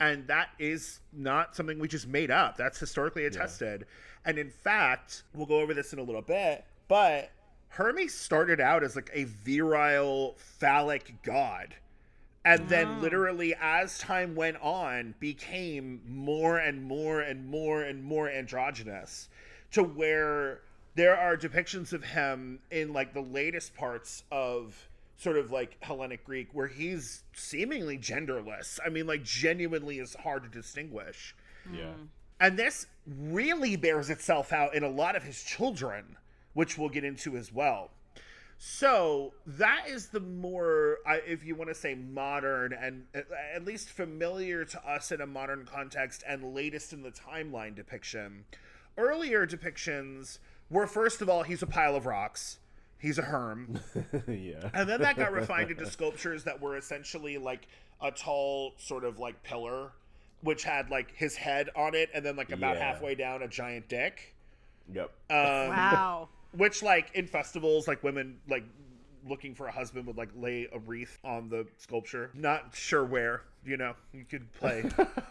[0.00, 2.56] And that is not something we just made up.
[2.56, 3.86] That's historically attested.
[4.24, 7.30] And in fact, we'll go over this in a little bit, but
[7.68, 11.74] Hermes started out as like a virile, phallic god.
[12.44, 18.30] And then, literally, as time went on, became more and more and more and more
[18.30, 19.28] androgynous
[19.72, 20.60] to where
[20.94, 26.24] there are depictions of him in like the latest parts of sort of like Hellenic
[26.24, 28.78] Greek where he's seemingly genderless.
[28.84, 31.34] I mean, like, genuinely is hard to distinguish.
[31.72, 31.80] Yeah.
[31.80, 32.08] Mm.
[32.38, 36.16] And this really bears itself out in a lot of his children,
[36.56, 37.90] which we'll get into as well.
[38.58, 43.90] So that is the more, if you want to say modern and at- at least
[43.90, 48.44] familiar to us in a modern context and latest in the timeline depiction
[48.98, 50.38] earlier depictions
[50.70, 52.58] were first of all, he's a pile of rocks.
[52.98, 53.78] He's a herm.
[54.26, 54.70] yeah.
[54.72, 57.68] And then that got refined into sculptures that were essentially like
[58.00, 59.92] a tall sort of like pillar,
[60.40, 62.84] which had like his head on it, and then like about Yeah.
[62.92, 64.34] halfway down a giant dick.
[64.90, 65.10] Yep.
[65.28, 66.28] Um, Wow.
[66.56, 68.64] Which like in festivals, like women like
[69.28, 72.30] looking for a husband would like lay a wreath on the sculpture.
[72.34, 73.42] Not sure where.
[73.64, 74.84] You know, you could play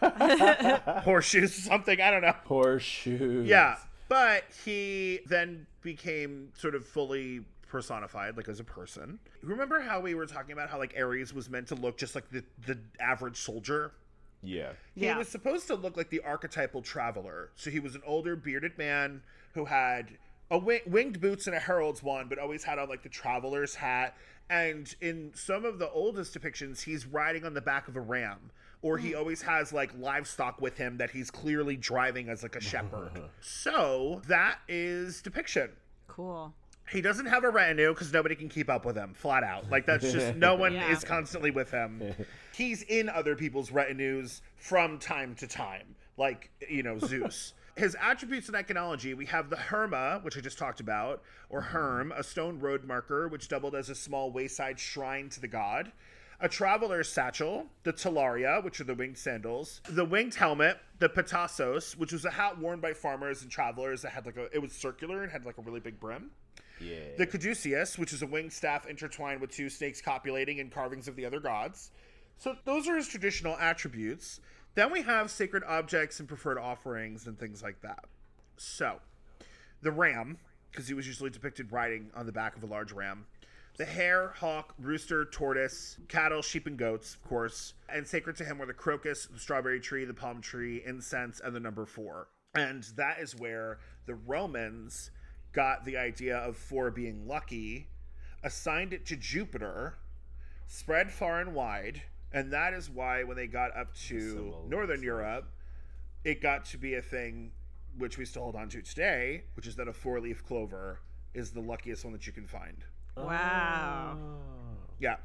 [1.04, 2.00] horseshoes or something.
[2.00, 2.34] I don't know.
[2.44, 3.46] Horseshoes.
[3.46, 3.76] Yeah,
[4.08, 9.18] but he then became sort of fully personified, like as a person.
[9.42, 12.28] Remember how we were talking about how like Ares was meant to look just like
[12.30, 13.92] the the average soldier?
[14.42, 14.72] Yeah.
[14.94, 15.18] He Yeah.
[15.18, 17.50] was supposed to look like the archetypal traveler.
[17.56, 19.22] So he was an older bearded man
[19.54, 20.08] who had
[20.50, 23.74] a wi- winged boots and a herald's wand, but always had on like the traveler's
[23.74, 24.16] hat.
[24.48, 28.50] And in some of the oldest depictions, he's riding on the back of a ram.
[28.82, 29.18] Or he hmm.
[29.18, 33.10] always has like livestock with him that he's clearly driving as like a shepherd.
[33.40, 35.70] so that is depiction.
[36.06, 36.54] Cool.
[36.88, 39.68] He doesn't have a retinue because nobody can keep up with him, flat out.
[39.70, 40.92] Like that's just no one Yeah.
[40.92, 42.14] is constantly with him.
[42.54, 47.54] He's in other people's retinues from time to time, like you know Zeus.
[47.76, 51.72] His attributes and iconology, we have the Herma, which I just talked about, or mm-hmm.
[51.72, 55.92] Herm, a stone road marker which doubled as a small wayside shrine to the god.
[56.40, 61.96] A traveler's satchel, the talaria, which are the winged sandals, the winged helmet, the petasos,
[61.96, 64.72] which was a hat worn by farmers and travelers that had like a, it was
[64.72, 66.30] circular and had like a really big brim.
[66.78, 67.16] Yeah.
[67.16, 71.16] The caduceus, which is a winged staff intertwined with two snakes copulating and carvings of
[71.16, 71.90] the other gods.
[72.38, 74.40] So those are his traditional attributes.
[74.76, 78.04] Then we have sacred objects and preferred offerings and things like that.
[78.58, 79.00] So,
[79.80, 80.36] the ram,
[80.70, 83.24] because he was usually depicted riding on the back of a large ram.
[83.78, 87.72] The hare, hawk, rooster, tortoise, cattle, sheep, and goats, of course.
[87.88, 91.56] And sacred to him were the crocus, the strawberry tree, the palm tree, incense, and
[91.56, 92.28] the number four.
[92.54, 95.10] And that is where the Romans
[95.52, 97.88] got the idea of four being lucky,
[98.44, 99.94] assigned it to Jupiter,
[100.66, 102.02] spread far and wide,
[102.36, 105.04] and that is why when they got up to Northern stuff.
[105.04, 105.44] Europe,
[106.22, 107.50] it got to be a thing
[107.96, 111.00] which we still hold on to today, which is that a four leaf clover
[111.32, 112.76] is the luckiest one that you can find.
[113.16, 114.18] Wow.
[115.00, 115.16] Yeah.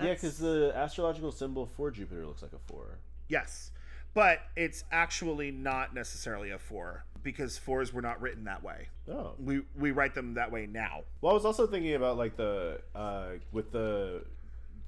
[0.00, 2.98] Yeah, because the astrological symbol for Jupiter looks like a four.
[3.28, 3.70] Yes.
[4.12, 8.88] But it's actually not necessarily a four because fours were not written that way.
[9.08, 9.34] Oh.
[9.38, 11.02] We we write them that way now.
[11.20, 14.24] Well, I was also thinking about like the uh, with the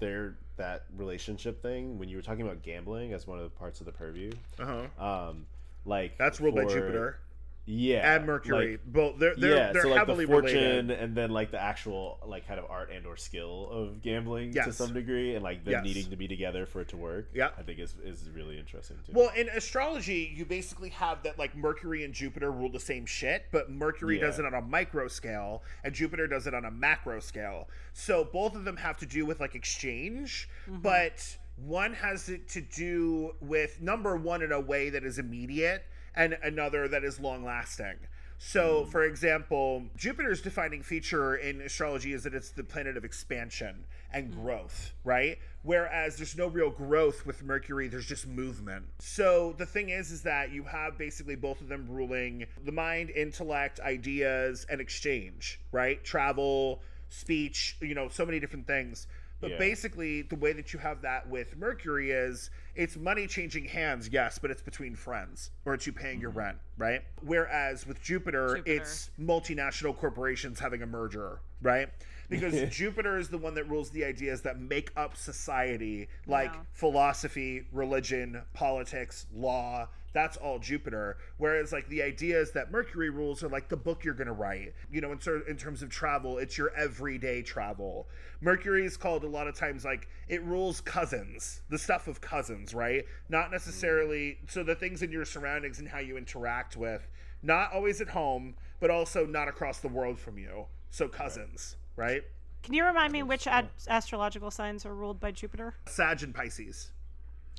[0.01, 3.81] their that relationship thing when you were talking about gambling as one of the parts
[3.81, 4.31] of the purview.
[4.59, 5.05] Uh-huh.
[5.05, 5.47] Um,
[5.85, 7.19] like That's ruled by Jupiter
[7.67, 8.73] Yeah, and Mercury.
[8.73, 10.91] like- Both they're they're, yeah, they're so like heavily the fortune related.
[10.91, 14.73] and then like the actual like kind of art and or skill of gambling to
[14.73, 15.85] some degree, and like them Yes.
[15.85, 17.29] needing to be together for it to work.
[17.33, 17.51] Yeah.
[17.57, 19.13] I think is is really interesting too.
[19.15, 23.47] Well, in astrology, you basically have that like Mercury and Jupiter rule the same shit,
[23.53, 24.27] but Mercury Yeah.
[24.27, 27.69] does it on a micro scale and Jupiter does it on a macro scale.
[27.93, 30.81] So both of them have to do with like exchange, mm-hmm.
[30.81, 35.85] but one has it to do with number one in a way that is immediate
[36.15, 37.97] and another that is long lasting.
[38.43, 38.91] So, hmm.
[38.91, 44.33] for example, Jupiter's defining feature in astrology is that it's the planet of expansion and
[44.33, 44.41] hmm.
[44.41, 45.39] growth, right?
[45.63, 48.87] Whereas there's no real growth with Mercury, there's just movement.
[48.99, 53.11] So, the thing is is that you have basically both of them ruling the mind,
[53.11, 56.03] intellect, ideas, and exchange, right?
[56.03, 59.07] Travel, speech, you know, so many different things.
[59.41, 59.59] But Yeah.
[59.59, 64.39] basically, the way that you have that with Mercury is it's money changing hands, yes,
[64.39, 66.39] but it's between friends or it's you paying your mm-hmm.
[66.39, 67.03] rent, right?
[67.23, 68.73] Whereas with Jupiter, Jupiter.
[68.83, 71.89] it's multinational corporations having a merger, right?
[72.29, 77.67] Because Jupiter is the one that rules the ideas that make up society, like philosophy,
[77.73, 79.89] religion, politics, law.
[80.13, 81.19] That's all Jupiter.
[81.37, 84.75] Whereas, like the idea is that Mercury rules are like the book you're gonna write.
[84.91, 88.09] You know, in, ter- in terms of travel, it's your everyday travel.
[88.41, 92.75] Mercury is called a lot of times like it rules cousins, the stuff of cousins,
[92.75, 93.05] right?
[93.29, 93.53] Not mm.
[93.53, 97.09] necessarily so the things in your surroundings and how you interact with,
[97.43, 100.67] not always at home, but also not across the world from you.
[100.91, 102.23] So cousins, right?
[102.63, 105.75] Can you remind me which ad- astrological signs are ruled by Jupiter?
[105.87, 106.91] Sag and Pisces.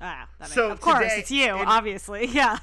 [0.02, 2.26] Ah, that makes, So of course today it's you, in- obviously.
[2.34, 2.58] Yeah.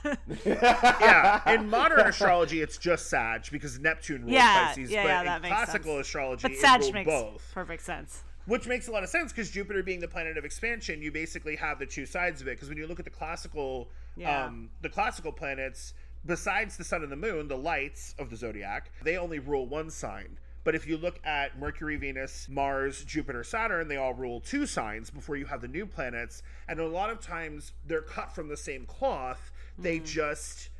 [0.44, 4.90] yeah, in modern astrology, it's just Sag because Neptune rules Yeah, Pisces.
[4.90, 6.06] yeah, but yeah, in classical sense.
[6.06, 8.22] astrology, but Sag ruled makes both, perfect sense.
[8.46, 11.56] which makes a lot of sense because Jupiter being the planet of expansion, you basically
[11.56, 12.52] have the two sides of it.
[12.52, 14.46] Because when you look at the classical, Yeah.
[14.46, 15.94] um, the classical planets,
[16.26, 19.90] besides the sun and the moon, the lights of the zodiac, they only rule one
[19.90, 20.38] sign.
[20.64, 25.10] But if you look at Mercury, Venus, Mars, Jupiter, Saturn, they all rule two signs
[25.10, 26.42] before you have the new planets.
[26.68, 29.50] And a lot of times they're cut from the same cloth.
[29.78, 30.70] They just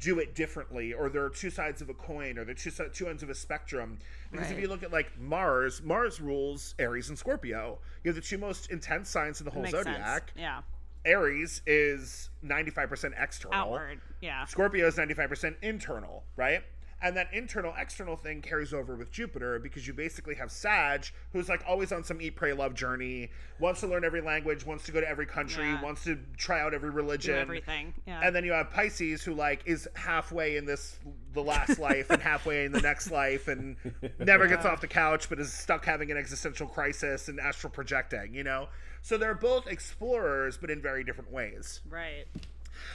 [0.00, 3.08] do it differently or there are two sides of a coin or they're two, two
[3.08, 3.96] ends of a spectrum
[4.32, 8.20] because if you look at like mars mars rules aries and scorpio you have the
[8.20, 10.32] two most intense signs in the whole zodiac sense.
[10.36, 10.60] Yeah.
[11.04, 14.00] aries is 95% external Outward.
[14.20, 14.44] Yeah.
[14.46, 16.62] Scorpio is 95% internal, right?
[17.04, 21.50] And that internal external thing carries over with Jupiter because you basically have Sag, who's
[21.50, 24.92] like always on some eat, pray, love journey, wants to learn every language, wants to
[24.92, 25.82] go to every country, Yeah.
[25.82, 27.34] wants to try out every Do religion.
[27.38, 27.92] everything.
[28.06, 28.20] Yeah.
[28.24, 30.98] And then you have Pisces, who like is halfway in this
[31.34, 33.76] the last life and halfway in the next life, and
[34.18, 38.34] never gets off the couch, but is stuck having an existential crisis and astral projecting.
[38.34, 38.68] You know,
[39.02, 41.82] so they're both explorers, but in very different ways.
[41.90, 42.24] right.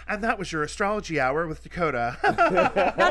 [0.08, 2.17] And that was your astrology hour with Dakota.
[2.23, 2.32] No,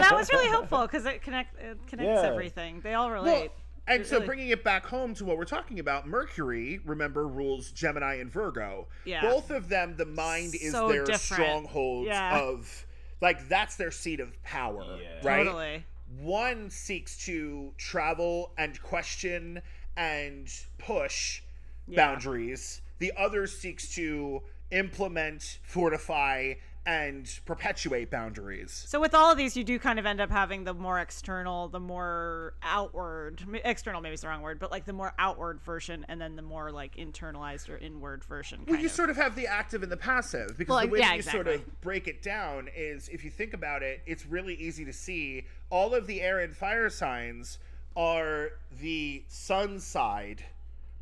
[0.01, 2.29] that was really helpful because it connect it connects Yeah.
[2.31, 2.81] everything.
[2.81, 3.51] They all Well, relate.
[3.87, 7.27] and It so really- bringing it back home to what we're talking about, Mercury, remember,
[7.27, 8.89] rules Gemini and Virgo.
[9.05, 9.23] Yeah.
[9.23, 11.21] Both of them, the mind is So their different.
[11.23, 12.39] stronghold Yeah.
[12.41, 12.87] of,
[13.21, 15.09] like, that's their seat of power, Yeah.
[15.29, 15.45] right?
[15.45, 15.85] Totally.
[16.19, 19.63] One seeks to travel and question
[19.97, 21.43] and push
[21.87, 21.97] Yeah.
[22.07, 22.81] boundaries.
[22.99, 26.55] The other seeks to implement, fortify,
[26.89, 28.87] and perpetuate boundaries.
[28.89, 31.69] So with all of these, you do kind of end up having the more external,
[31.69, 36.07] the more outward, external maybe is the wrong word, but like the more outward version,
[36.09, 38.65] and then the more like internalized or inward version.
[38.67, 38.93] Well, you of.
[38.93, 41.23] sort of have the active and the passive because Well, the way yeah, that you
[41.23, 44.93] sort of break it down is if you think about it, it's really easy to
[44.93, 47.59] see all of the air and fire signs
[47.97, 50.43] are the sun side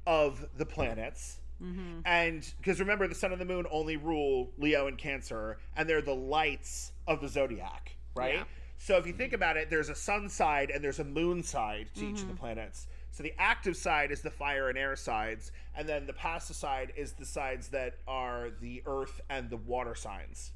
[0.05, 1.39] of the planets.
[1.63, 2.01] Mm-hmm.
[2.05, 6.03] And because remember, the sun and the moon only rule Leo and Cancer, and they're
[6.03, 8.35] the lights of the zodiac, right?
[8.35, 8.45] Yeah.
[8.79, 11.89] So if you think about it, there's a sun side and there's a moon side
[11.95, 12.37] to each of the Mm-hmm.
[12.41, 12.87] planets.
[13.11, 16.93] So the active side is the fire and air sides, and then the passive side
[16.97, 20.53] is the sides that are the earth and the water signs.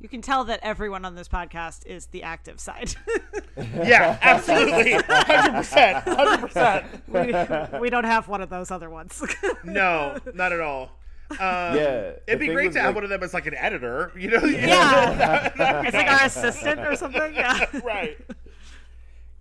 [0.00, 2.94] You can tell that everyone on this podcast is the active side.
[3.56, 6.86] Yeah, absolutely, hundred percent, hundred percent.
[7.06, 9.22] we, we don't have one of those other ones.
[9.62, 10.90] No, not at all.
[11.30, 14.10] Um, Yeah, it'd be great with, to have one of them as like an editor.
[14.16, 14.44] You know?
[14.44, 15.52] yeah,
[15.86, 17.32] it's like our assistant or something.
[17.32, 17.64] Yeah.
[17.84, 18.18] right.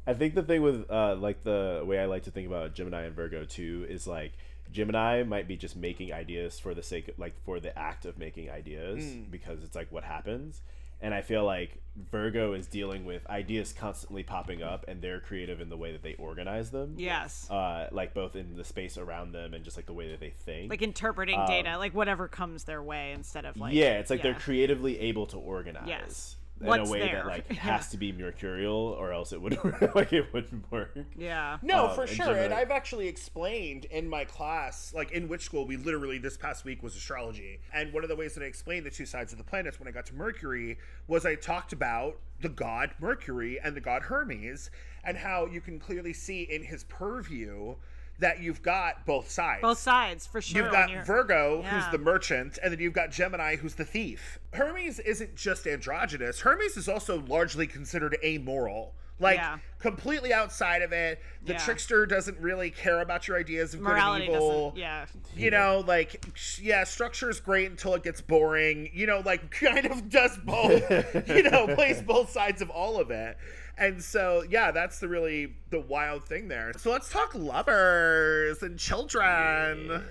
[0.05, 3.03] I think the thing with uh, like the way I like to think about Gemini
[3.03, 4.33] and Virgo too is like
[4.73, 8.17] Gemini might be just making ideas for the sake of, like for the act of
[8.17, 10.61] making ideas because it's like what happens.
[11.01, 11.81] And I feel like
[12.11, 16.01] Virgo is dealing with ideas constantly popping up and they're creative in the way that
[16.01, 16.95] they organize them.
[16.97, 17.49] Yes.
[17.51, 20.29] Uh, like both in the space around them and just like the way that they
[20.29, 20.69] think.
[20.69, 23.71] Like interpreting data, like whatever comes their way instead of like.
[23.71, 25.87] Um, yeah, it's like they're creatively able to organize.
[25.87, 26.37] Yes.
[26.63, 27.15] In What's a way there.
[27.15, 27.55] that like Yeah.
[27.57, 29.57] has to be mercurial or else it would
[29.95, 30.97] like it wouldn't work.
[31.17, 31.57] Yeah.
[31.61, 32.25] No, Um, for and sure.
[32.27, 36.37] Gemini- And I've actually explained in my class, like in which school we literally this
[36.37, 37.59] past week was astrology.
[37.73, 39.87] And one of the ways that I explained the two sides of the planets when
[39.87, 44.69] I got to Mercury was I talked about the god Mercury and the god Hermes
[45.03, 47.75] and how you can clearly see in his purview
[48.19, 49.61] that you've got both sides.
[49.61, 50.63] Both sides for sure.
[50.63, 51.69] You've got Virgo, Yeah.
[51.81, 54.39] who's the merchant, and then you've got Gemini, who's the thief.
[54.53, 56.41] Hermes isn't just androgynous.
[56.41, 58.95] Hermes is also largely considered amoral.
[59.19, 59.59] Like, Yeah.
[59.79, 61.21] completely outside of it.
[61.45, 61.59] The Yeah.
[61.59, 64.69] trickster doesn't really care about your ideas of morality good and evil.
[64.71, 64.79] doesn't.
[64.79, 65.05] Yeah.
[65.35, 66.25] You know, like,
[66.59, 68.89] yeah, structure is great until it gets boring.
[68.93, 70.89] You know, like, kind of does both,
[71.27, 73.37] you know, plays both sides of all of it.
[73.77, 76.73] And so, yeah, that's the really the wild thing there.
[76.77, 80.03] So let's talk lovers and children.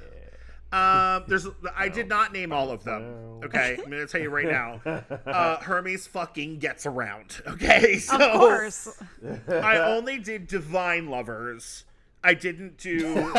[0.73, 1.47] Um, there's
[1.77, 3.41] I did not name all of them.
[3.45, 4.81] Okay, I'm gonna tell you right now.
[5.27, 7.41] Uh, Hermes fucking gets around.
[7.47, 9.03] Okay, so Of course.
[9.49, 11.85] I only did divine lovers.
[12.25, 13.33] I didn't do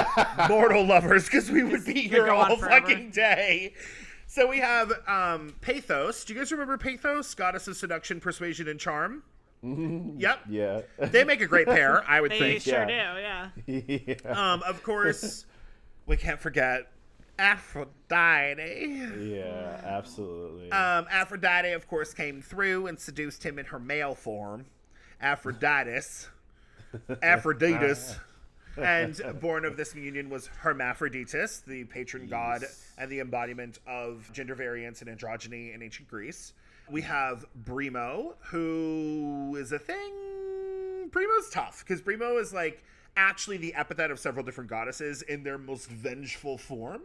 [0.50, 2.88] mortal lovers because we would be here all forever.
[2.88, 3.74] fucking day.
[4.28, 6.26] So we have um, Peitho.
[6.26, 9.24] Do you guys remember Peitho, goddess of seduction, persuasion, and charm?
[10.18, 10.40] Yep.
[10.50, 10.82] Yeah.
[11.00, 12.64] They make a great pair, I would They think.
[12.64, 13.50] They sure yeah.
[13.66, 13.72] do.
[13.72, 14.14] Yeah.
[14.24, 14.54] yeah.
[14.54, 15.46] Um, of course,
[16.06, 16.92] we can't forget
[17.40, 18.58] Aphrodite.
[19.20, 20.72] Yeah, absolutely.
[20.72, 24.66] Um, Aphrodite, of course, came through and seduced him in her male form,
[25.22, 26.28] Aphroditus,
[27.10, 28.18] Aphroditus.
[28.78, 32.66] and born of this union was Hermaphroditus, the patron god
[32.98, 36.54] and the embodiment of gender variance and androgyny in ancient Greece.
[36.90, 41.10] We have Brimo, who is a thing.
[41.10, 42.84] Brimo's tough because Brimo is like
[43.16, 47.02] actually the epithet of several different goddesses in their most vengeful form.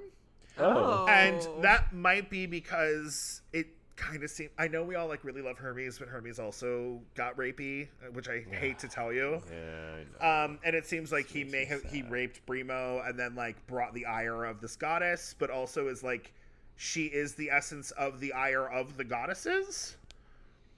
[0.58, 1.06] oh.
[1.06, 4.50] And that might be because it kind of seems.
[4.58, 8.28] I know we all like really love Hermes, but Hermes also got rapey, uh, which
[8.28, 9.42] I hate to tell you.
[9.50, 10.44] Yeah, I know.
[10.44, 13.92] Um, and it seems like he may have he raped Brimo and then like brought
[13.94, 16.32] the ire of this goddess, but also is like
[16.80, 19.96] she is the essence of the ire of the goddesses.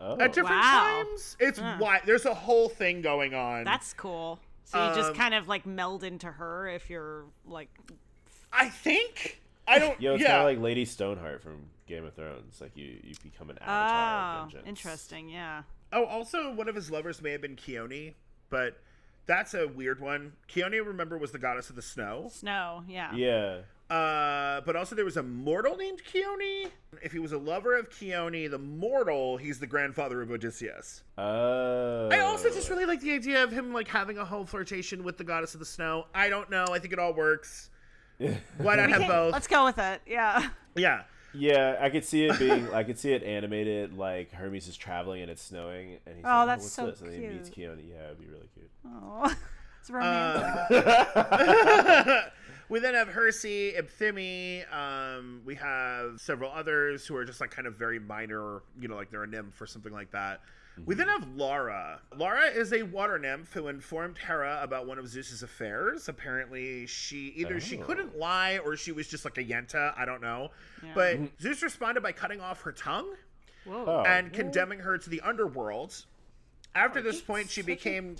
[0.03, 0.13] Oh.
[0.19, 1.05] at different Wow.
[1.07, 1.37] times.
[1.39, 3.65] It's why there's a whole thing going on.
[3.65, 4.41] That's cool.
[4.65, 7.69] So you just Um, kind of like meld into her if you're like
[8.51, 10.01] I think I don't.
[10.01, 12.63] Yo, it's yeah, kind of like Lady Stoneheart from Game of Thrones.
[12.63, 15.29] Like you, you become an avatar Oh, of interesting.
[15.29, 15.65] Yeah.
[15.93, 18.15] Oh, also one of his lovers may have been Chione,
[18.49, 18.79] but
[19.27, 20.33] that's a weird one.
[20.49, 22.31] Chione, remember, was the goddess of the snow.
[22.33, 22.85] Snow.
[22.89, 23.15] Yeah.
[23.15, 23.59] Yeah.
[23.91, 26.69] Uh, but also there was a mortal named Chione.
[27.03, 31.03] If he was a lover of Chione, the mortal, he's the grandfather of Odysseus.
[31.19, 32.09] Oh.
[32.13, 35.19] I also just really like the idea of him like having a whole flirtation with
[35.19, 36.07] the goddess of the snow.
[36.15, 36.67] I don't know.
[36.71, 37.71] I think it all works.
[38.59, 39.33] Why not have both?
[39.33, 40.03] Let's go with it.
[40.07, 40.49] Yeah.
[40.77, 41.03] Yeah.
[41.33, 42.73] Yeah, I could see it being.
[42.75, 46.29] I could see it animated like Hermes is traveling and it's snowing, and he's Oh,
[46.29, 47.01] like, that's what's so this?
[47.03, 47.71] And then he meets cute.
[47.71, 47.89] Chione.
[47.89, 48.69] Yeah, it'd be really cute.
[48.85, 49.33] Oh,
[49.81, 50.85] it's romantic.
[52.71, 54.65] we then have Hersey, Iphthime.
[54.73, 58.97] Um, we have several others who are just like kind of very minor, you know,
[58.97, 60.41] like they're a nymph or something like that.
[60.87, 62.01] We then have Lara.
[62.17, 66.09] Lara is a water nymph who informed Hera about one of Zeus's affairs.
[66.09, 67.83] Apparently, she either she Oh.
[67.85, 69.93] couldn't lie or she was just like a yenta.
[69.99, 70.53] I don't know.
[70.83, 70.93] Yeah.
[70.95, 73.15] But Zeus responded by cutting off her tongue
[73.67, 73.85] Whoa.
[73.87, 76.07] Oh, and condemning her to the underworld.
[76.75, 78.17] After this point, she became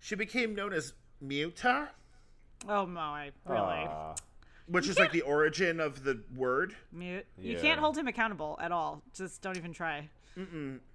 [0.00, 1.90] she became known as Muta.
[2.68, 3.88] Oh my, really?
[4.68, 6.74] Which is like the origin of the word.
[6.92, 7.26] Mute.
[7.38, 7.60] You Yeah.
[7.60, 9.02] can't hold him accountable at all.
[9.14, 10.08] Just don't even try.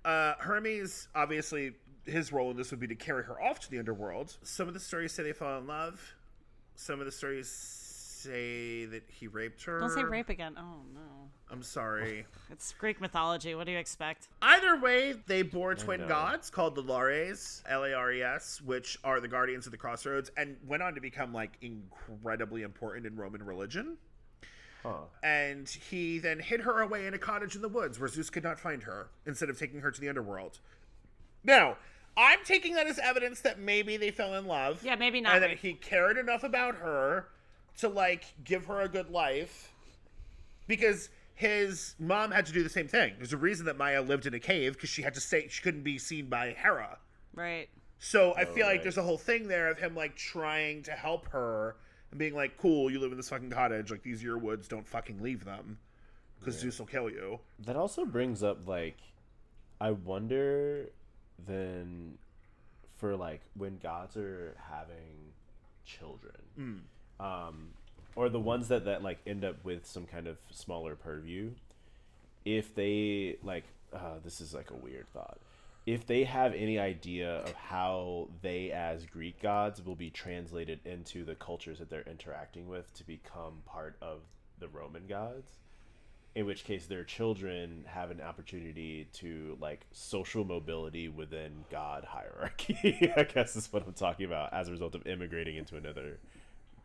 [0.05, 1.73] Uh, Hermes, obviously,
[2.05, 4.37] his role in this would be to carry her off to the underworld.
[4.41, 6.13] Some of the stories say they fall in love.
[6.75, 7.86] Some of the stories
[8.27, 9.79] say that he raped her.
[9.79, 10.55] Don't say rape again.
[10.57, 11.01] Oh no.
[11.49, 12.25] I'm sorry.
[12.49, 13.55] It's Greek mythology.
[13.55, 14.29] What do you expect?
[14.41, 18.97] Either way, they bore twin gods called the Lares, L A R E S, which
[19.03, 23.15] are the guardians of the crossroads, and went on to become like incredibly important in
[23.15, 23.97] Roman religion.
[24.83, 24.99] Huh.
[25.23, 28.43] and he then hid her away in a cottage in the woods where Zeus could
[28.43, 30.59] not find her instead of taking her to the underworld.
[31.43, 31.77] Now,
[32.15, 34.83] I'm taking that as evidence that maybe they fell in love.
[34.83, 37.27] Yeah, maybe not And that he cared enough about her
[37.77, 39.71] to like give her a good life
[40.67, 43.13] because his mom had to do the same thing.
[43.17, 45.61] There's a reason that Maia lived in a cave because she had to stay she
[45.61, 46.97] couldn't be seen by Hera.
[47.33, 47.69] Right.
[47.99, 48.83] So I oh, feel like right.
[48.83, 51.77] there's a whole thing there of him like trying to help her
[52.11, 53.91] and being like, "Cool, you live in this fucking cottage.
[53.91, 54.67] Like these are your woods.
[54.67, 55.77] Don't fucking leave them,
[56.39, 58.97] because Zeus will kill you." That also brings up like,
[59.81, 60.89] I wonder
[61.45, 62.17] then
[62.97, 65.33] for like when gods are having
[65.85, 66.79] children, mm.
[67.19, 67.69] Um,
[68.15, 71.51] or the ones that that like end up with some kind of smaller purview,
[72.45, 75.39] if they like, uh, this is like a weird thought.
[75.85, 81.23] If they have any idea of how they, as Greek gods, will be translated into
[81.23, 84.19] the cultures that they're interacting with to become part of
[84.59, 85.59] the Roman gods,
[86.35, 93.11] in which case their children have an opportunity to like social mobility within god hierarchy
[93.17, 96.19] i guess is what i'm talking about as a result of immigrating into another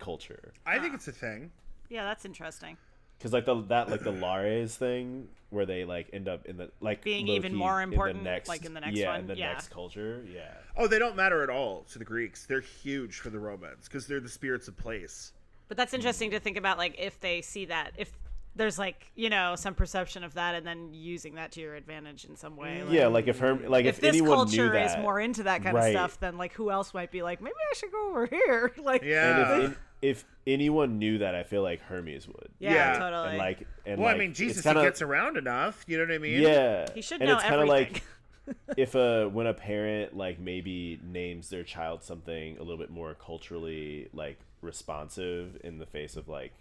[0.03, 1.51] culture I think it's a thing.
[1.89, 2.77] Yeah, that's interesting.
[3.19, 6.71] because like the that like the lares thing where they like end up in the
[6.81, 9.21] like Being low-key even more in the important, next, like, in the next yeah one?
[9.21, 9.53] in the Yeah.
[9.53, 12.47] next culture yeah Oh, they don't matter at all to the Greeks.
[12.47, 15.33] They're huge for the Romans because they're the spirits of place.
[15.69, 18.11] But that's interesting to think about, like if they see that, if
[18.57, 22.25] there's like you know some perception of that, and then using that to your advantage
[22.25, 22.83] in some way.
[22.83, 25.21] Like, yeah like if her like if, If, this anyone knew culture that is more
[25.21, 25.89] into that kind Right.
[25.89, 28.73] of stuff, then like who else might be like, maybe I should go over here?
[28.83, 29.55] like, Yeah.
[29.55, 32.99] and if, if anyone knew that i feel like hermes would yeah, Yeah.
[32.99, 33.29] totally.
[33.31, 35.85] and like and well, like, I mean, it's Jesus, kinda- he gets around enough.
[35.89, 36.41] You know what I mean?
[36.43, 37.95] Yeah, he should and know it's kinda everything.
[37.95, 42.91] like if a when a parent like maybe names their child something a little bit
[42.91, 46.53] more culturally like responsive in the face of like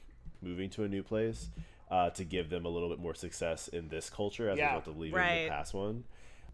[0.41, 1.49] moving to a new place
[1.89, 4.65] uh, to give them a little bit more success in this culture as Yeah.
[4.75, 5.43] a result of leaving Right.
[5.43, 6.03] the past one.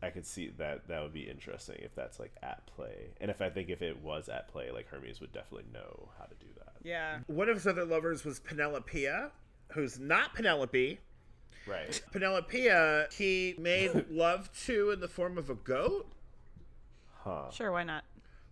[0.02, 3.41] I could see that that would be interesting if that's like at play, and if
[3.41, 6.47] I think if it was at play, like Hermes would definitely know how to do
[6.56, 6.57] that.
[6.88, 9.32] Yeah, One of his other lovers was Penelopea,
[9.73, 11.00] who's not Penelope.
[11.67, 12.02] Right.
[12.13, 16.08] Penelopea, he made love to in the form of a goat,
[17.23, 17.50] Huh.
[17.52, 18.04] sure, why not?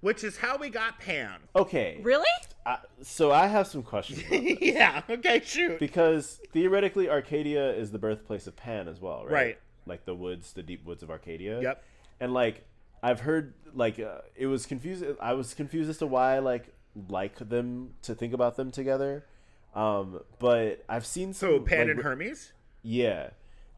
[0.02, 1.39] which is how we got Pan.
[1.56, 2.00] Okay.
[2.04, 2.30] Really?
[2.63, 4.21] I, so I have some questions.
[4.62, 5.02] Yeah.
[5.10, 5.41] Okay.
[5.43, 5.80] Shoot.
[5.80, 9.32] because theoretically Arcadia is the birthplace of Pan as well, right?
[9.34, 9.60] Right.
[9.88, 11.60] Like the woods, the deep woods of Arcadia.
[11.60, 11.84] Yep.
[12.20, 12.66] And like
[13.01, 16.74] I've heard like uh, it was confused I was confused as to why like
[17.10, 19.26] like them to think about them together.
[19.74, 22.54] Um but I've seen some So Pan like, and Hermes.
[22.82, 23.30] Yeah.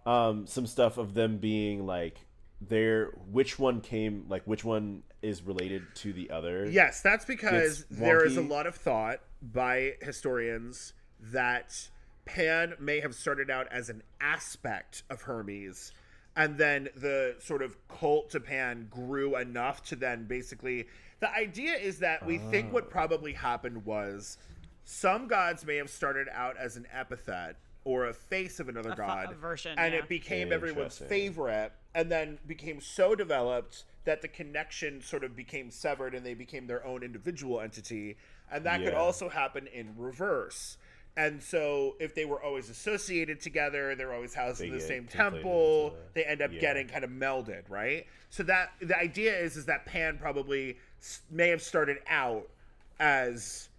[0.05, 2.19] Um some stuff of them being like
[2.61, 6.69] their which one came like which one is related to the other.
[6.69, 11.89] Yes, that's because there is a lot of thought by historians that
[12.25, 15.91] Pan may have started out as an aspect of Hermes
[16.35, 20.87] and then the sort of cult to Pan grew enough to then basically.
[21.19, 24.37] The idea is that we think what probably happened was
[24.83, 28.97] some gods may have started out as an epithet or a face of another fu-
[28.97, 29.99] god a version, and yeah.
[29.99, 35.71] it became everyone's favorite and then became so developed that the connection sort of became
[35.71, 38.17] severed and they became their own individual entity
[38.51, 40.77] and that could also happen in reverse.
[41.17, 45.95] And so if they were always associated together they're always housed in the same temple
[46.13, 46.59] they end up yeah.
[46.59, 48.05] getting kind of melded right?
[48.29, 50.75] So that the idea is is that pan probably s-
[51.29, 52.47] may have started out
[52.99, 53.69] as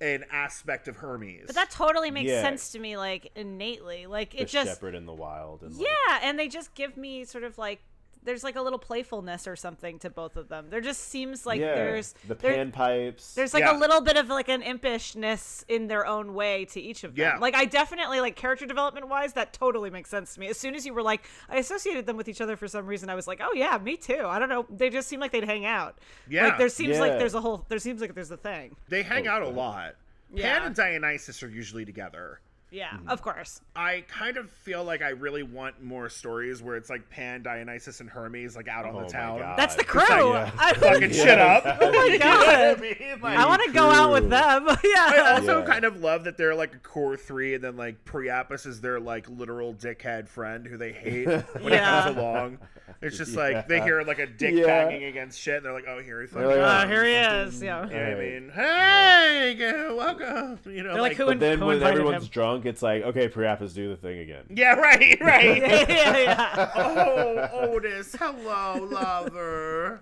[0.00, 2.42] an aspect of hermes But that totally makes Yeah.
[2.42, 4.06] sense to me, like innately.
[4.06, 5.62] Like The it just shepherd in the wild.
[5.62, 7.80] And like, yeah, and they just give me sort of like
[8.26, 10.66] there's like a little playfulness or something to both of them.
[10.68, 13.32] There just seems like yeah, there's the there- panpipes.
[13.34, 13.76] There's like Yeah.
[13.76, 17.22] a little bit of like an impishness in their own way to each of them.
[17.22, 17.38] Yeah.
[17.38, 20.48] Like I definitely like character development wise, that totally makes sense to me.
[20.48, 23.08] As soon as you were like, I associated them with each other for some reason,
[23.08, 24.24] I was like, oh yeah, me too.
[24.26, 24.66] I don't know.
[24.70, 25.98] They just seem like they'd hang out.
[26.28, 26.48] Yeah.
[26.48, 27.64] Like there seems like there's a whole.
[27.68, 28.76] There seems like there's a thing.
[28.88, 29.94] they hang Oh, out a lot
[30.34, 30.58] Yeah.
[30.58, 32.40] pan and dionysus are usually together
[32.72, 33.08] Yeah, Mm-hmm.
[33.08, 33.60] of course.
[33.76, 38.00] I kind of feel like I really want more stories where it's like Pan, Dionysus,
[38.00, 39.56] and Hermes like out on Oh the town, God.
[39.56, 40.00] That's the crew.
[40.00, 40.10] like,
[40.46, 40.50] yeah.
[40.58, 41.62] I, fucking shit up.
[41.80, 42.80] oh my god.
[43.22, 44.30] Like, I want to go out with crew.
[44.30, 44.68] them.
[44.68, 45.66] I also Yeah.
[45.66, 48.98] kind of love that they're like a core three, and then like Priapus is their
[48.98, 52.02] like literal dickhead friend who they hate when Yeah.
[52.02, 52.58] he comes along.
[53.02, 54.66] It's just like they hear like a dick Yeah.
[54.86, 57.12] banging against shit, and they're like, "Oh, here he fucking." They're is." Uh, here he
[57.12, 57.62] is.
[57.62, 57.84] Yeah.
[57.86, 58.50] You know what I mean?
[58.54, 60.58] Hey, welcome.
[60.72, 62.30] You know, They're like, who But then who when invited everyone's him?
[62.30, 64.44] drunk, it's like, okay, Priapus, do the thing again.
[64.48, 65.56] Yeah, right, right.
[65.58, 66.70] yeah, yeah.
[66.74, 70.00] oh, Otis, hello, lover.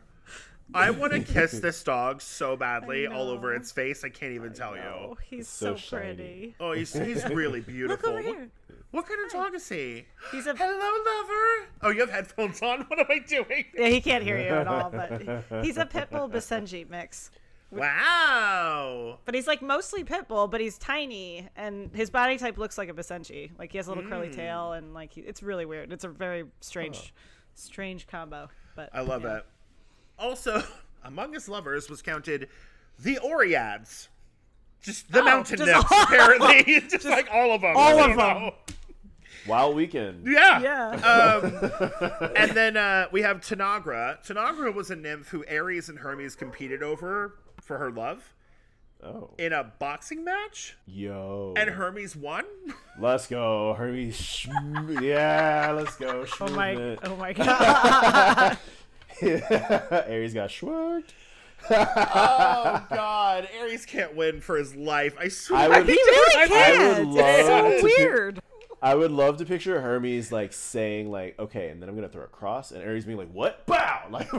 [0.73, 4.03] I want to kiss this dog so badly all over its face.
[4.05, 5.37] I can't even tell Oh, you.
[5.39, 6.55] he's so so, pretty.
[6.59, 8.13] Oh, he's he's really beautiful.
[8.13, 8.49] Look over What- here.
[8.91, 10.05] What, kind of dog is he?
[10.31, 11.69] He's a Hello, lover.
[11.83, 12.83] Oh, you have headphones on.
[12.89, 13.65] What am I doing?
[13.77, 13.89] yeah.
[13.89, 17.31] He can't hear you at all, but he's a pit bull Basenji mix.
[17.75, 19.19] Wow.
[19.25, 22.89] But he's like mostly pit bull, but he's tiny, and his body type looks like
[22.89, 23.51] a Basenji.
[23.59, 24.35] Like he has a little curly Hmm.
[24.35, 25.93] tail, and like he, it's really weird.
[25.93, 27.13] It's a very strange,
[27.55, 28.49] strange combo.
[28.77, 29.29] But I love yeah.
[29.35, 29.47] that.
[30.19, 30.63] Also,
[31.05, 32.49] among his lovers was counted
[32.99, 34.09] the Oreads.
[34.83, 36.81] Just the Oh, mountain just nymphs, all- apparently.
[36.91, 37.75] just, like all of them.
[37.77, 38.55] all of don't.
[39.47, 40.27] Wild weekend.
[40.27, 40.61] Yeah.
[40.61, 40.91] Yeah.
[40.91, 44.25] Um, and then uh, we have Tanagra.
[44.27, 47.35] Tanagra was a nymph who Ares and Hermes competed over
[47.65, 48.35] for her love
[49.03, 49.31] Oh.
[49.37, 51.53] in a boxing match, Yo.
[51.59, 52.45] and Hermes won.
[52.99, 54.17] Let's go, Hermes.
[54.19, 56.25] Schm- yeah, let's go.
[56.41, 56.75] Oh, oh my.
[56.77, 56.99] Schmovement.
[57.03, 58.59] Oh my god.
[60.09, 61.11] Ares got schworked.
[61.71, 65.15] oh God, Ares can't win for his life.
[65.19, 65.61] I swear.
[65.73, 67.09] I would- he really I would can't.
[67.11, 68.41] love It's so to- weird.
[68.85, 72.25] I would love to picture Hermes like saying like, okay, and then I'm gonna throw
[72.25, 73.65] a cross, and Ares being like, what?
[73.67, 73.91] Bow!
[74.11, 74.31] Like,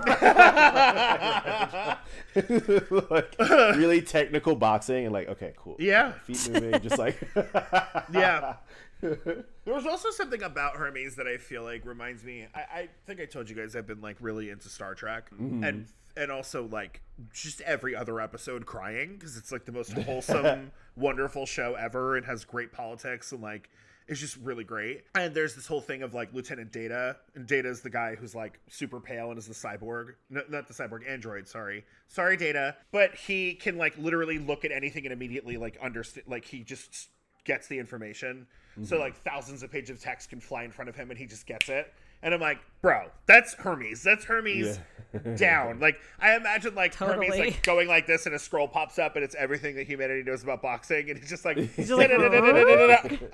[3.09, 5.75] like really technical boxing, and like, okay, cool.
[5.79, 6.11] Yeah.
[6.11, 7.17] Feet moving, just like.
[8.13, 8.57] Yeah.
[9.01, 12.45] There was also something about Hermes that I feel like reminds me.
[12.53, 15.63] I, I think I told you guys I've been like really into Star Trek, mm-hmm.
[15.63, 17.01] and and also like
[17.33, 22.15] just every other episode crying because it's like the most wholesome, wonderful show ever.
[22.15, 23.69] It has great politics and like
[24.07, 25.03] it's just really great.
[25.15, 28.35] And there's this whole thing of like Lieutenant Data, and Data is the guy who's
[28.35, 31.47] like super pale and is the cyborg, no, not the cyborg, android.
[31.47, 32.75] Sorry, sorry, Data.
[32.91, 36.27] But he can like literally look at anything and immediately like understand.
[36.27, 37.09] Like he just
[37.45, 38.47] gets the information.
[38.83, 39.03] So mm-hmm.
[39.03, 41.45] like thousands of pages of text can fly in front of him and he just
[41.47, 41.93] gets it.
[42.25, 44.01] And I'm like, bro, that's Hermes.
[44.01, 44.79] That's Hermes
[45.37, 45.79] down.
[45.79, 49.23] Like I imagine like Hermes like going like this and a scroll pops up and
[49.23, 52.09] it's everything that humanity knows about boxing and he's just like, just like,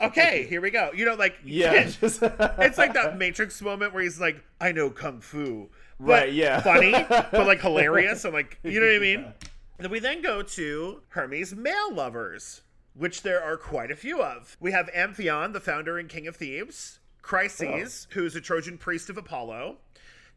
[0.01, 0.91] okay, here we go.
[0.93, 1.85] You know, like yeah.
[1.85, 5.69] Just, it's like that Matrix moment where he's like, I know kung fu.
[5.97, 6.59] But Right, yeah.
[6.59, 8.25] Funny, but like hilarious.
[8.25, 9.33] And like, you know what I mean?
[9.77, 12.61] Then we then go to Hermes' male lovers,
[12.93, 14.57] which there are quite a few of.
[14.59, 18.13] We have Amphion, the founder and king of Thebes, Chryses, oh.
[18.13, 19.77] who is a Trojan priest of Apollo,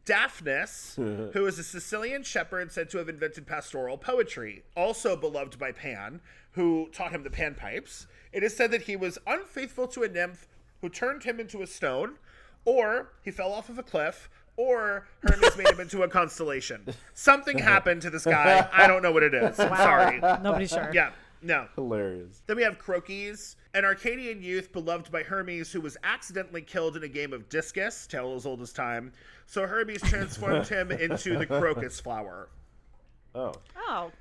[0.05, 0.95] Daphnis,
[1.33, 6.21] who is a Sicilian shepherd said to have invented pastoral poetry, also beloved by Pan,
[6.51, 8.05] who taught him the panpipes.
[8.31, 10.47] It is said that he was unfaithful to a nymph
[10.81, 12.15] who turned him into a stone,
[12.63, 16.85] or he fell off of a cliff, or Hermes made him into a constellation.
[17.13, 18.67] Something happened to this guy.
[18.71, 19.59] I don't know what it is.
[19.59, 20.19] I'm sorry.
[20.19, 20.91] Nobody's sure.
[20.93, 21.11] Yeah,
[21.41, 21.67] no.
[21.75, 22.41] hilarious.
[22.47, 27.03] Then we have Crocus, an Arcadian youth beloved by Hermes who was accidentally killed in
[27.03, 29.11] a game of discus, tale as old as time.
[29.45, 32.47] So Hermes transformed him into the crocus flower.
[33.35, 33.53] Oh.
[33.75, 34.11] Oh.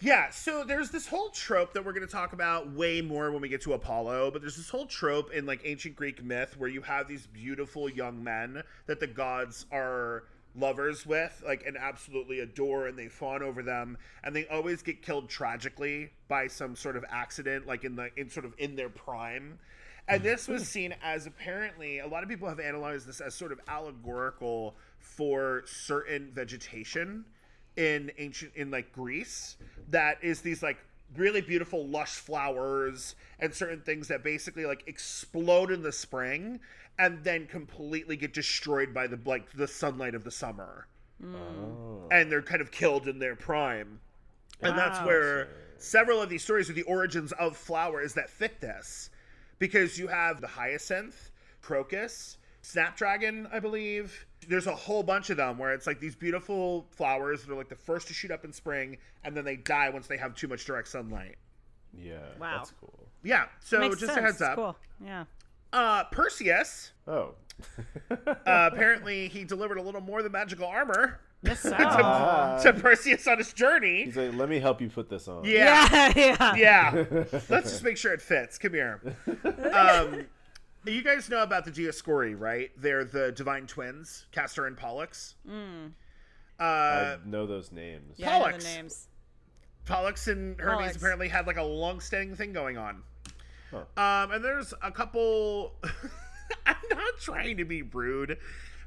[0.00, 3.40] Yeah, so there's this whole trope that we're going to talk about way more when
[3.40, 6.68] we get to Apollo, but there's this whole trope in like ancient Greek myth where
[6.68, 10.24] you have these beautiful young men that the gods are
[10.56, 15.02] lovers with, like and absolutely adore and they fawn over them and they always get
[15.02, 18.88] killed tragically by some sort of accident like in the in sort of in their
[18.88, 19.58] prime.
[20.06, 20.68] And this was mm-hmm.
[20.68, 25.62] seen as apparently a lot of people have analyzed this as sort of allegorical for
[25.66, 27.24] certain vegetation
[27.76, 29.56] in ancient in like Greece
[29.90, 30.78] that is these like
[31.16, 36.60] really beautiful lush flowers and certain things that basically like explode in the spring
[36.98, 40.86] and then completely get destroyed by the like the sunlight of the summer
[41.24, 42.08] Oh.
[42.10, 44.00] and they're kind of killed in their prime
[44.60, 49.10] and that's where several of these stories are the origins of flowers that fit this
[49.58, 51.30] because you have the hyacinth
[51.62, 56.84] crocus snapdragon i believe there's a whole bunch of them where it's like these beautiful
[56.90, 59.88] flowers that are like the first to shoot up in spring and then they die
[59.88, 61.36] once they have too much direct sunlight
[61.96, 62.18] Yeah.
[62.40, 62.56] Wow.
[62.58, 62.98] That's cool.
[63.22, 64.18] yeah so Makes just sense.
[64.18, 64.76] a heads up Cool.
[65.02, 65.24] Yeah.
[65.74, 67.34] Uh perseus Oh.
[68.10, 68.16] uh,
[68.72, 71.74] apparently he delivered a little more than magical armor Yes, so.
[71.78, 72.58] Ah.
[72.62, 75.44] to perseus on his journey He's like, let me help you put this on.
[75.44, 76.34] yeah yeah.
[76.54, 76.54] yeah.
[76.54, 77.04] Yeah.
[77.50, 78.56] Let's just make sure it fits.
[78.56, 79.00] Come here.
[79.70, 80.24] Um,
[80.86, 82.70] you guys know about the Dioscuri, right?
[82.78, 85.34] They're the divine twins, Castor and Pollux.
[86.58, 88.14] Uh, I know those names.
[88.16, 88.64] Yeah, I know Pollux.
[88.64, 89.08] the names.
[89.86, 90.96] Pollux and Hermes Pollux.
[90.96, 93.02] apparently had like a long-standing thing going on.
[93.74, 94.24] Huh.
[94.24, 95.74] Um, and there's a couple.
[96.66, 98.38] I'm not trying to be rude.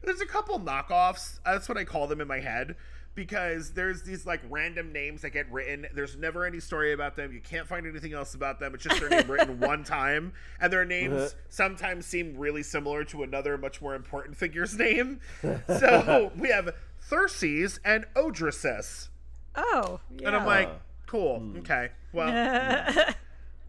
[0.03, 1.39] There's a couple knockoffs.
[1.45, 2.75] That's what I call them in my head
[3.17, 5.87] because there's these like random names that get written.
[5.91, 7.33] There's never any story about them.
[7.33, 8.75] You can't find anything else about them.
[8.75, 11.29] It's just their name written one time, and their names uh-huh.
[11.49, 15.19] sometimes seem really similar to another much more important figure's name.
[15.67, 19.09] So we have Therses and Odysseus.
[19.55, 19.99] Oh.
[20.15, 20.27] Yeah.
[20.27, 20.75] And I'm like, Huh.
[21.07, 21.57] cool, hmm.
[21.59, 21.89] okay.
[22.13, 23.11] Well, hmm.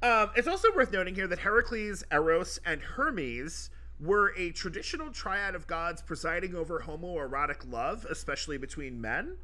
[0.03, 3.71] Um, it's also worth noting here that Heracles, Eros, and Hermes
[4.01, 9.37] were a traditional triad of gods presiding over homoerotic love, especially between men.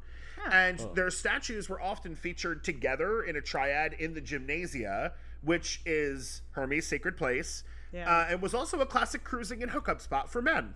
[0.51, 6.41] And their statues were often featured together in a triad in the gymnasia, which is
[6.51, 8.09] Hermes' sacred place, Yeah.
[8.09, 10.75] uh, and was also a classic cruising and hookup spot for men.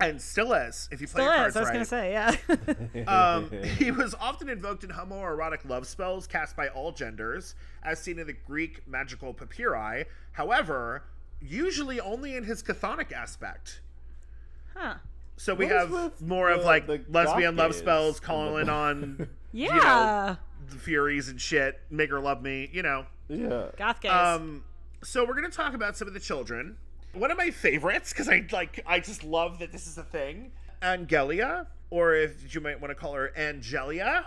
[0.00, 1.54] And still is, if you play Still your is.
[1.54, 1.74] cards I was right.
[1.74, 3.04] gonna say, yeah.
[3.06, 8.18] Um, he was often invoked in homoerotic love spells cast by all genders, as seen
[8.18, 10.04] in the Greek magical papyri.
[10.32, 11.04] However,
[11.40, 13.80] usually only in his chthonic aspect.
[14.76, 14.94] huh.
[15.36, 18.68] So we What is have with more of like lesbian love spells, in the- calling
[18.68, 20.36] on Yeah.
[20.70, 23.06] the Furies and shit, make her love me, you know.
[23.28, 23.66] yeah.
[23.76, 24.10] Goth gays.
[24.12, 24.64] Um,
[25.02, 26.76] so we're gonna talk about some of the children.
[27.14, 30.52] One of my favorites, because I like, I just love that this is a thing.
[30.82, 34.24] Angelia, or if you might want to call her Angelia,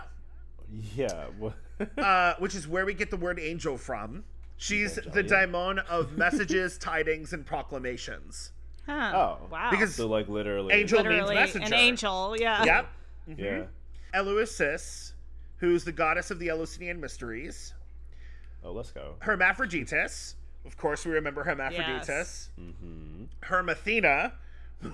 [0.94, 1.26] Yeah.
[1.98, 4.24] uh, which is where we get the word angel from.
[4.56, 5.28] She's the Angelia.
[5.28, 8.52] daimon of messages, tidings, and proclamations.
[8.86, 9.12] huh.
[9.14, 9.46] oh.
[9.50, 9.70] Wow.
[9.70, 10.74] Because So like literally.
[10.74, 11.66] Angel- literally means messenger.
[11.74, 12.36] an angel.
[12.38, 12.64] Yeah.
[12.64, 12.88] Yep.
[13.36, 13.62] Yeah.
[14.14, 15.12] Eleusis,
[15.58, 17.74] who's the goddess of the Eleusinian mysteries.
[18.64, 19.14] Oh, let's go.
[19.20, 20.34] Hermaphroditus.
[20.66, 22.08] Of course, we remember Hermaphroditus.
[22.08, 22.48] Yes.
[22.60, 23.24] Mm-hmm.
[23.42, 24.32] Hermathena.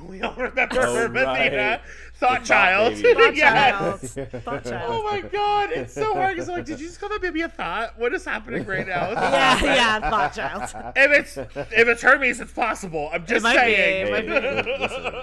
[0.08, 1.56] We all remember Oh, Hermathena.
[1.72, 1.80] right.
[2.14, 2.94] Thought The child.
[2.94, 3.12] baby.
[3.20, 4.14] Thought yes.
[4.14, 4.32] child.
[4.42, 4.82] Thought child.
[4.90, 7.50] Oh my god, it's so hard because like, did you just call that baby a
[7.50, 7.98] thought?
[7.98, 9.10] What is happening right now?
[9.10, 10.92] Yeah, yeah, thought child.
[10.96, 13.10] If it's if it's Hermes, it's possible.
[13.12, 14.06] I'm just might be, saying.
[14.06, 15.14] it might Hey, listen.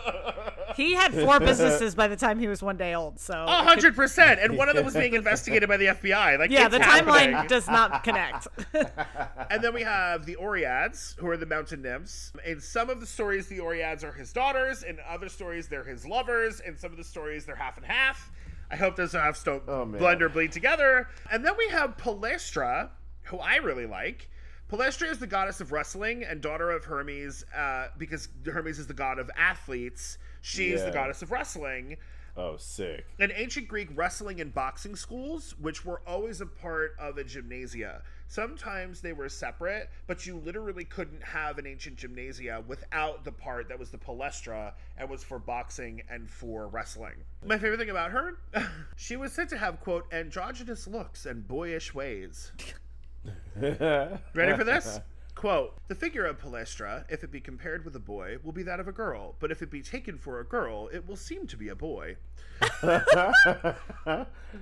[0.75, 3.95] He had four businesses by the time he was one day old, so A hundred
[3.95, 6.39] percent, and one of them was being investigated by the FBI.
[6.39, 7.33] Like, yeah, the happening.
[7.35, 8.47] timeline does not connect.
[9.49, 12.31] And then we have the Oreads, who are the mountain nymphs.
[12.45, 14.83] In some of the stories, the Oreads are his daughters.
[14.83, 16.61] In other stories, they're his lovers.
[16.61, 18.31] In some of the stories, they're half and half.
[18.71, 19.99] I hope those halves don't Oh, man.
[19.99, 21.09] blend or bleed together.
[21.29, 22.89] And then we have Palestra,
[23.23, 24.29] who I really like.
[24.71, 28.93] Palestra is the goddess of wrestling and daughter of Hermes, uh, because Hermes is the
[28.93, 30.17] god of athletes.
[30.41, 31.97] She's the goddess of wrestling.
[32.37, 33.05] Oh, sick.
[33.19, 38.01] in ancient Greek wrestling and boxing schools, which were always a part of a gymnasia.
[38.27, 43.67] Sometimes they were separate, but you literally couldn't have an ancient gymnasia without the part
[43.67, 47.15] that was the palestra and was for boxing and for wrestling.
[47.45, 48.37] My favorite thing about her,
[48.95, 52.53] she was said to have, quote, androgynous looks and boyish ways.
[53.55, 55.01] Ready for this?
[55.41, 58.79] Quote, the figure of Palestra, if it be compared with a boy, will be that
[58.79, 61.57] of a girl, but if it be taken for a girl, it will seem to
[61.57, 62.15] be a boy.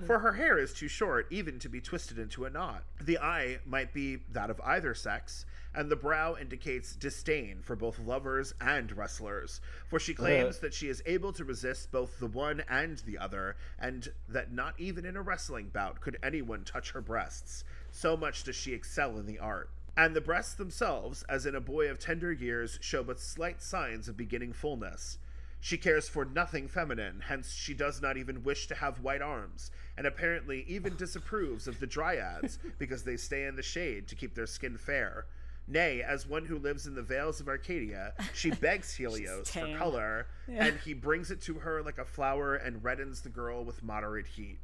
[0.08, 2.86] For her hair is too short even to be twisted into a knot.
[3.02, 8.00] The eye might be that of either sex, and the brow indicates disdain for both
[8.00, 9.60] lovers and wrestlers,
[9.90, 10.16] for she uh.
[10.16, 14.54] claims that she is able to resist both the one and the other, and that
[14.54, 17.66] not even in a wrestling bout could anyone touch her breasts.
[17.92, 19.70] So much does she excel in the art.
[20.00, 24.08] And the breasts themselves, as in a boy of tender years, show but slight signs
[24.08, 25.18] of beginning fullness.
[25.60, 29.72] She cares for nothing feminine, hence she does not even wish to have white arms,
[29.98, 34.36] and apparently even disapproves of the dryads because they stay in the shade to keep
[34.36, 35.26] their skin fair.
[35.68, 39.78] Nay, as one who lives in the vales of Arcadia, she begs Helios for tame.
[39.78, 43.84] color, and he brings it to her like a flower and reddens the girl with
[43.84, 44.60] moderate heat.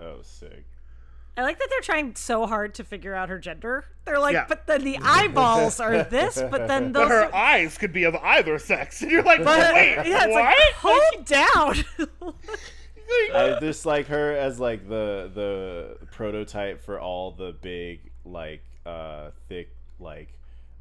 [0.00, 0.64] oh, sick.
[1.38, 3.84] I like that they're trying so hard to figure out her gender.
[4.04, 4.46] They're like, Yeah.
[4.48, 7.04] but then the eyeballs are this, but then those.
[7.04, 10.24] But her are- eyes could be of either sex, and you're like, but- wait, yeah,
[10.24, 10.44] it's what?
[10.44, 11.24] like, hold
[11.94, 12.34] down.
[13.34, 19.30] I just like her as like the the prototype for all the big like uh
[19.48, 20.28] thick like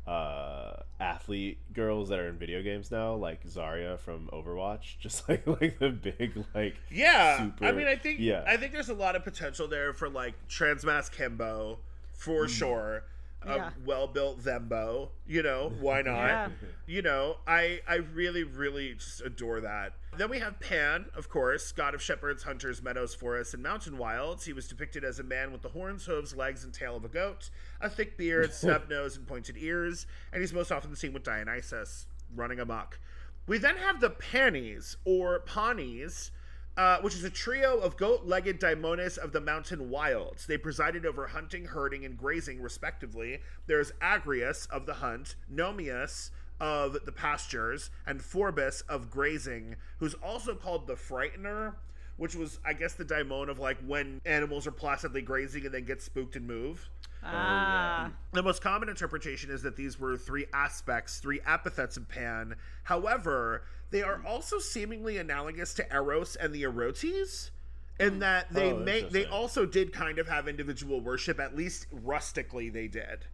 [0.07, 5.45] uh athlete girls that are in video games now like Zarya from Overwatch just like
[5.45, 8.93] like the big like Yeah, super I mean, I think yeah I think there's a
[8.93, 11.79] lot of potential there for like Transmask Kimbo,
[12.13, 12.49] for Mm.
[12.49, 13.03] sure.
[13.47, 13.69] A Yeah.
[13.85, 15.09] well-built Zembo.
[15.25, 16.27] you know, why not?
[16.27, 16.49] Yeah.
[16.85, 19.93] You know, I I really really just adore that.
[20.17, 24.45] Then we have Pan, of course, god of shepherds, hunters, meadows, forests, and mountain wilds.
[24.45, 27.09] He was depicted as a man with the horns, hooves, legs, and tail of a
[27.09, 27.49] goat,
[27.81, 32.07] a thick beard, snub nose, and pointed ears, and he's most often seen with Dionysus
[32.35, 32.99] running amok.
[33.47, 36.31] We then have the Panis, or Panis,
[36.77, 40.45] uh, which is a trio of goat-legged daimones of the mountain wilds.
[40.45, 43.39] They presided over hunting, herding, and grazing, respectively.
[43.65, 50.55] There's Agrius of the hunt, Nomius of the pastures, and Phorbas of grazing, who's also
[50.55, 51.73] called the Frightener,
[52.17, 55.85] which was, I guess, the daimon of like when animals are placidly grazing and then
[55.85, 56.89] get spooked and move.
[57.23, 62.55] ah, The most common interpretation is that these were three aspects, three epithets of Pan.
[62.83, 67.51] However, they are also seemingly analogous to Eros and the Erotes,
[67.99, 68.19] in hmm.
[68.19, 72.69] that they Oh, may they also did kind of have individual worship, at least rustically
[72.69, 73.25] they did.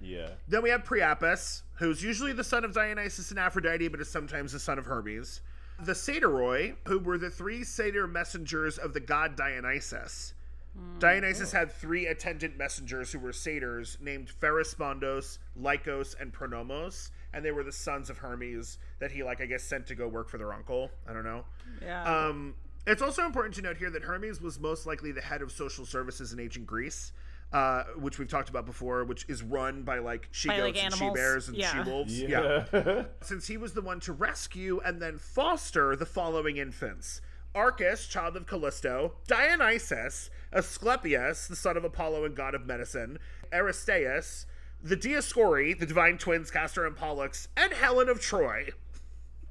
[0.00, 4.08] yeah Then we have Priapus, who's usually the son of Dionysus and Aphrodite, but is
[4.08, 5.40] sometimes the son of Hermes.
[5.80, 10.34] The Satyroi, who were the three satyr messengers of the god Dionysus.
[10.76, 11.58] Hmm, Dionysus oh.
[11.58, 17.62] had three attendant messengers who were satyrs named Pherespondos, Lycos, and Pronomos, and they were
[17.64, 20.52] the sons of Hermes that he, like, I guess, sent to go work for their
[20.52, 20.90] uncle.
[21.08, 21.44] I don't know.
[21.82, 22.02] yeah.
[22.28, 22.54] Um,
[22.86, 25.86] it's also important to note here that Hermes was most likely the head of social
[25.86, 27.12] services in ancient Greece,
[27.52, 30.84] uh, which we've talked about before, which is run by like she By, goats like,
[30.86, 31.84] and she bears and Yeah.
[31.84, 32.20] she wolves.
[32.20, 37.20] yeah, Since he was the one to rescue and then foster the following infants.
[37.54, 43.18] Arcas, child of Callisto, Dionysus, Asclepius, the son of Apollo and god of medicine,
[43.52, 44.46] Aristaeus,
[44.82, 48.68] the Dioscuri, the divine twins Castor and Pollux, and Helen of Troy.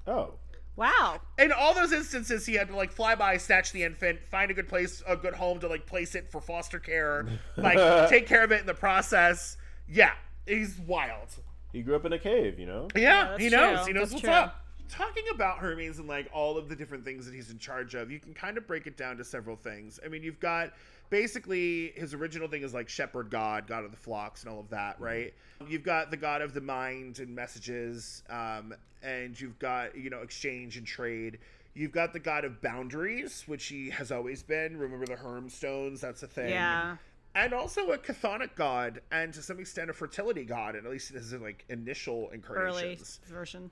[0.08, 0.34] oh
[0.76, 1.22] wow.
[1.38, 4.54] in all those instances he had to like fly by snatch the infant find a
[4.54, 7.28] good place a good home to like place it for foster care
[7.58, 9.58] like take care of it in the process
[9.88, 10.14] yeah
[10.48, 11.28] he's wild
[11.72, 13.88] he grew up in a cave you know yeah, that's he knows true.
[13.88, 14.32] he knows That's what's true.
[14.34, 17.94] up talking about hermes and like all of the different things that he's in charge
[17.94, 20.72] of you can kind of break it down to several things i mean you've got
[21.12, 24.70] basically his original thing is like shepherd god god of the flocks and all of
[24.70, 25.34] that right?
[25.68, 30.22] You've got the god of the mind and messages um, and you've got you know
[30.22, 31.38] exchange and trade.
[31.76, 34.76] You've got the god of boundaries which he has always been.
[34.78, 36.50] Remember the herm stones that's a thing.
[36.50, 36.96] Yeah.
[37.36, 41.10] and also a chthonic god and to some extent a fertility god and at least
[41.10, 43.70] his like initial Early incarnations version.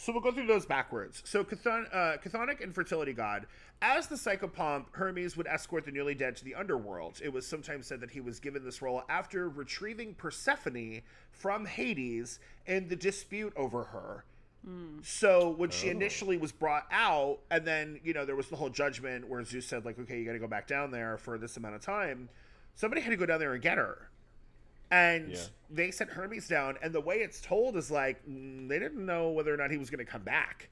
[0.00, 1.22] So we'll go through those backwards.
[1.24, 3.46] So Chthon- uh, Chthonic and fertility god.
[3.82, 7.20] As the psychopomp, Hermes would escort the newly dead to the underworld.
[7.22, 11.00] It was sometimes said that he was given this role after retrieving Persephone
[11.32, 14.24] from Hades in the dispute over her.
[15.02, 18.70] So when she initially was brought out, and then you know there was the whole
[18.70, 21.56] judgment where Zeus said like, okay, you got to go back down there for this
[21.56, 22.28] amount of time.
[22.74, 24.10] Somebody had to go down there and get her
[24.90, 25.38] and Yeah.
[25.70, 26.76] they sent Hermes down.
[26.82, 29.76] And the way it's told is like mm, they didn't know whether or not he
[29.78, 30.68] was going to come back.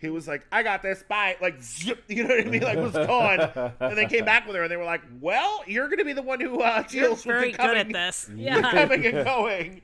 [0.00, 2.62] He was like, "I got this, bye." Like, zip, you know what I mean?
[2.62, 3.72] Like, was gone.
[3.80, 6.12] and they came back with her, and they were like, "Well, you're going to be
[6.12, 8.24] the one who uh, You're deals very with the good coming, at this.
[8.26, 8.70] the Yeah.
[8.70, 9.82] coming and going."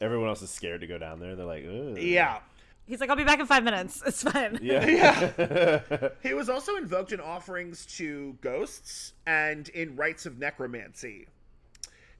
[0.00, 1.96] everyone else is scared to go down there they're like Ugh.
[1.96, 2.40] Yeah.
[2.86, 4.02] He's like, I'll be back in five minutes.
[4.04, 4.58] It's fine.
[4.60, 4.84] Yeah.
[5.38, 11.28] yeah He was also invoked in offerings to ghosts and in rites of necromancy.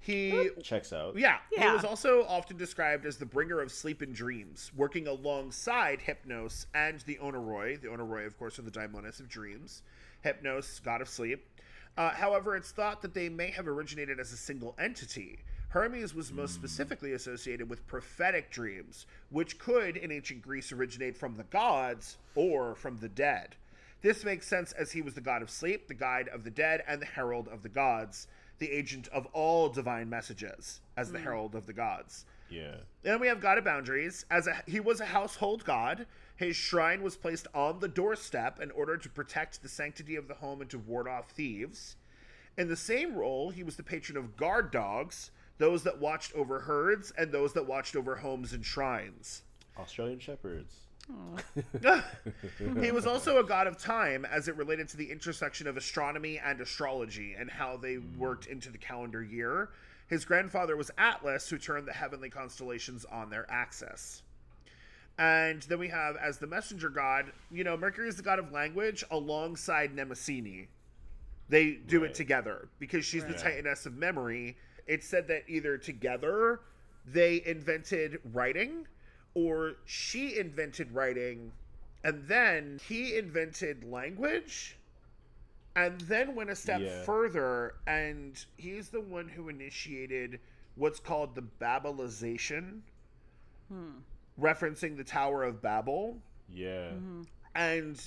[0.04, 1.16] He Checks out.
[1.16, 6.00] yeah, he was also often described as the bringer of sleep and dreams, working alongside
[6.00, 7.80] Hypnos and the Oneiroi.
[7.80, 9.82] The Oneiroi, of course, are the daimonis of dreams.
[10.22, 11.46] Hypnos, god of sleep.
[11.96, 15.38] Uh, however, it's thought that they may have originated as a single entity.
[15.68, 21.34] Hermes was most specifically associated with prophetic dreams, which could, in ancient Greece, originate from
[21.34, 23.56] the gods or from the dead.
[24.02, 26.84] This makes sense as he was the god of sleep, the guide of the dead,
[26.86, 28.28] and the herald of the gods,
[28.58, 31.24] the agent of all divine messages, as the hmm.
[31.24, 32.24] herald of the gods.
[32.50, 32.76] Yeah.
[33.02, 34.24] Then we have God of Boundaries.
[34.30, 38.70] As a, he was a household god, his shrine was placed on the doorstep in
[38.70, 41.96] order to protect the sanctity of the home and to ward off thieves.
[42.56, 46.60] In the same role, he was the patron of guard dogs, those that watched over
[46.60, 49.42] herds and those that watched over homes and shrines.
[49.76, 50.83] Australian shepherds.
[52.80, 56.38] he was also a god of time as it related to the intersection of astronomy
[56.38, 59.68] and astrology and how they worked into the calendar year.
[60.08, 64.22] His grandfather was Atlas, who turned the heavenly constellations on their axis.
[65.18, 68.52] And then we have, as the messenger god, you know, Mercury is the god of
[68.52, 70.66] language alongside Mnemosyne.
[71.48, 72.10] They do Right.
[72.10, 74.56] it together because she's the titaness of memory.
[74.86, 76.60] It's said that either together
[77.06, 78.86] they invented writing
[79.34, 81.52] or she invented writing
[82.04, 84.76] and then he invented language
[85.76, 87.02] and then went a step Yeah.
[87.02, 90.38] further and he's the one who initiated
[90.76, 92.80] what's called the babylization
[93.68, 93.90] hmm.
[94.40, 96.18] referencing the tower of babel
[96.52, 96.88] Yeah.
[96.90, 97.22] Mm-hmm.
[97.54, 98.00] and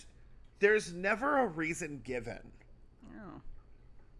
[0.59, 2.39] there's never a reason given
[3.19, 3.41] Oh.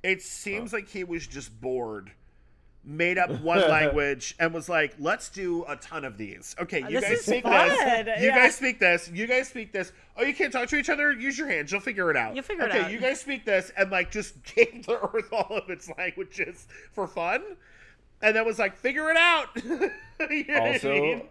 [0.03, 2.12] it seems like he was just bored
[2.88, 6.55] made up one language and was like let's do a ton of these.
[6.59, 8.35] Okay you This guys speak fun, this you yeah.
[8.35, 9.11] guys speak this.
[9.13, 9.91] You guys speak this.
[10.15, 11.11] Oh you can't talk to each other?
[11.11, 11.71] Use your hands.
[11.71, 12.33] You'll figure it out.
[12.33, 15.57] You'll figure it okay you guys speak this and like just gave the earth all
[15.57, 17.43] of its languages for fun.
[18.21, 19.49] And then was like figure it out.
[20.31, 21.21] You know what I Also, mean?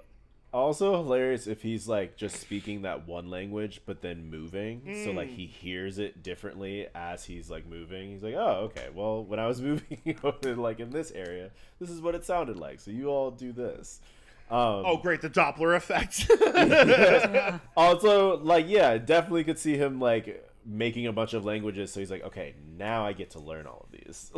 [0.52, 4.82] Also hilarious if he's like just speaking that one language but then moving.
[5.04, 5.34] So like Mm.
[5.36, 8.12] he hears it differently as he's like moving.
[8.12, 8.88] He's like, oh okay.
[8.94, 12.56] Well, when I was moving over like in this area, this is what it sounded
[12.58, 12.80] like.
[12.80, 14.00] So you all do this.
[14.48, 16.30] Um, oh great the doppler effect
[17.76, 21.92] Also, like, yeah, definitely could see him like making a bunch of languages.
[21.92, 24.30] So he's like, okay, now I get to learn all of these.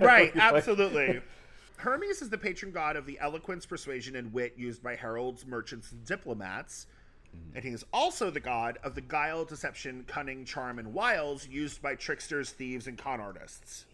[0.00, 1.20] right Like- absolutely
[1.80, 5.92] hermes is the patron god of the eloquence persuasion and wit used by heralds merchants
[5.92, 6.86] and diplomats.
[7.54, 11.80] And he is also the god of the guile deception cunning charm and wiles used
[11.80, 13.84] by tricksters thieves and con artists.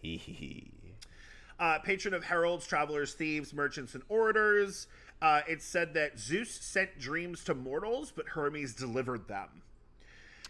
[1.59, 4.87] Uh, patron of heralds travelers thieves merchants and orators.
[5.23, 9.49] Uh, it's said that zeus sent dreams to mortals but hermes delivered them.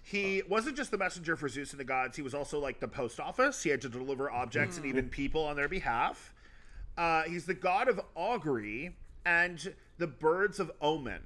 [0.07, 2.17] He wasn't just the messenger for Zeus and the gods.
[2.17, 3.65] He was also like the post office.
[3.65, 6.33] He had to deliver objects and even people on their behalf.
[6.97, 11.23] Uh, he's the god of augury and the birds of omen.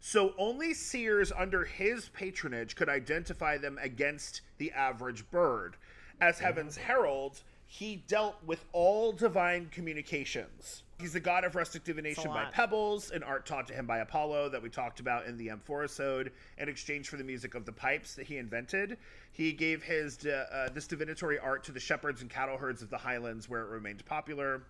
[0.00, 5.76] So only seers under his patronage could identify them against the average bird.
[6.20, 10.82] As heaven's herald, he dealt with all divine communications.
[10.98, 14.50] He's the god of rustic divination by pebbles, an art taught to him by Apollo
[14.50, 18.14] that we talked about in the Amphorisode, in exchange for the music of the pipes
[18.16, 18.98] that he invented.
[19.32, 22.98] He gave his uh, this divinatory art to the shepherds and cattle herds of the
[22.98, 24.62] highlands, where it remained popular.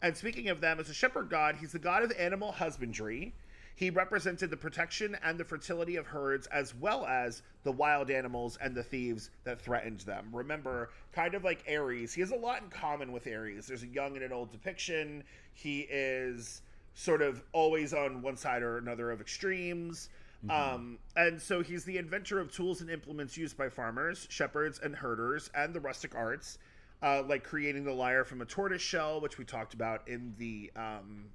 [0.00, 3.34] And speaking of them, as a shepherd god, he's the god of animal husbandry.
[3.74, 8.58] He represented the protection and the fertility of herds, as well as the wild animals
[8.60, 10.30] and the thieves that threatened them.
[10.32, 13.68] Remember, kind of like Ares, he has a lot in common with Ares.
[13.68, 15.22] There's a young and an old depiction.
[15.54, 16.62] He is
[16.94, 20.08] sort of always on one side or another of extremes.
[20.50, 24.94] Um, and so he's the inventor of tools and implements used by farmers, shepherds, and
[24.94, 26.58] herders, and the rustic arts,
[27.02, 30.70] uh, like creating the lyre from a tortoise shell, which we talked about in the
[30.76, 31.26] um,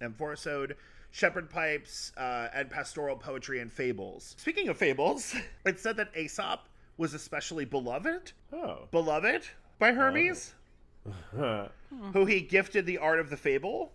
[0.00, 0.74] Amphorisode,
[1.10, 4.34] shepherd pipes, uh, and pastoral poetry and fables.
[4.38, 8.88] Speaking of fables, it's said that Aesop was especially beloved, Oh.
[8.90, 9.42] beloved
[9.78, 10.54] by Hermes,
[11.36, 11.68] Huh.
[12.12, 13.92] who he gifted the art of the fable.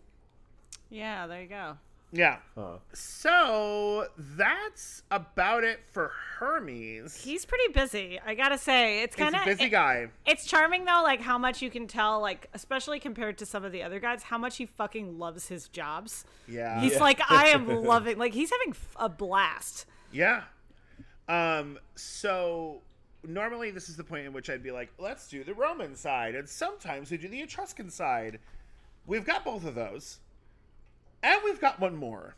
[0.89, 1.78] Yeah, there you go.
[2.12, 2.38] Yeah.
[2.55, 2.78] Huh.
[2.93, 7.16] So that's about it for Hermes.
[7.24, 8.20] He's pretty busy.
[8.26, 10.07] I gotta say, it's kind of a busy guy.
[10.26, 13.72] It's charming though, like how much you can tell, like especially compared to some of
[13.72, 16.26] the other guys, how much he fucking loves his jobs.
[16.47, 16.82] Yeah.
[16.82, 19.86] He's like, I am loving, like he's having a blast.
[20.12, 20.43] Yeah.
[21.30, 22.82] Um, so
[23.26, 26.36] normally this is the point in which I'd be like, let's do the Roman side,
[26.36, 28.39] and sometimes we do the Etruscan side.
[29.07, 30.20] We've got both of those.
[31.24, 32.36] And we've got one more.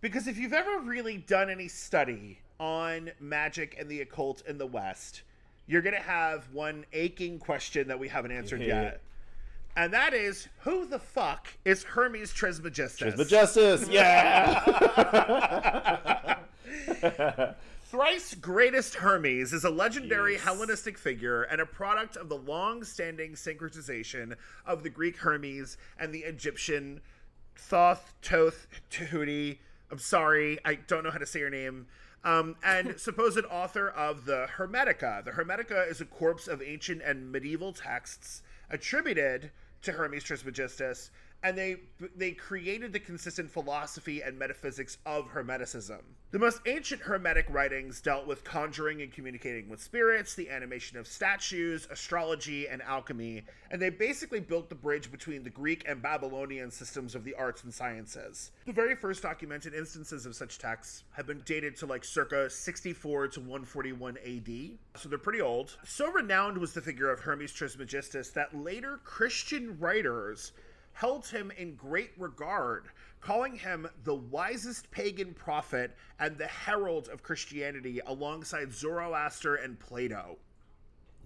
[0.00, 4.66] Because if you've ever really done any study on magic and the occult in the
[4.66, 5.22] West,
[5.66, 9.00] you're gonna have one aching question that we haven't answered yet.
[9.76, 13.14] And that is who the fuck is Hermes Trismegistus?
[13.14, 14.64] Trismegistus, yeah.
[17.84, 23.32] Thrice greatest Hermes is a legendary Hellenistic figure and a product of the long standing
[23.32, 24.34] syncretization
[24.66, 27.00] of the Greek Hermes and the Egyptian
[27.58, 29.58] Thoth, Toth, Tahuti.
[29.90, 31.86] I'm sorry, I don't know how to say your name.
[32.24, 35.24] Um, and supposed author of the Hermetica.
[35.24, 39.50] The Hermetica is a corpus of ancient and medieval texts attributed
[39.82, 41.10] to Hermes Trismegistus
[41.42, 41.76] and they
[42.16, 46.00] they created the consistent philosophy and metaphysics of Hermeticism.
[46.30, 51.06] The most ancient Hermetic writings dealt with conjuring and communicating with spirits, the animation of
[51.06, 56.70] statues, astrology, and alchemy, and they basically built the bridge between the Greek and Babylonian
[56.70, 58.50] systems of the arts and sciences.
[58.66, 63.28] The very first documented instances of such texts have been dated to like circa 64
[63.28, 65.78] to 141 AD, so they're pretty old.
[65.84, 70.52] So renowned was the figure of Hermes Trismegistus that later Christian writers
[70.98, 72.88] held him in great regard,
[73.20, 80.38] calling him the wisest pagan prophet and the herald of Christianity alongside Zoroaster and Plato.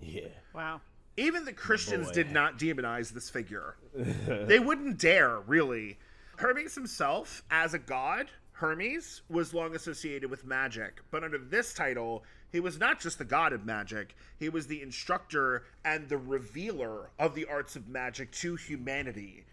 [0.03, 0.29] yeah.
[0.55, 0.83] Wow.
[1.17, 2.13] Even the Christians boy.
[2.13, 3.77] did not demonize this figure.
[4.27, 5.99] they wouldn't dare, really.
[6.37, 12.25] Hermes himself, as a god, Hermes, was long associated with magic, but under this title,
[12.51, 17.09] he was not just the god of magic, he was the instructor and the revealer
[17.19, 19.45] of the arts of magic to humanity.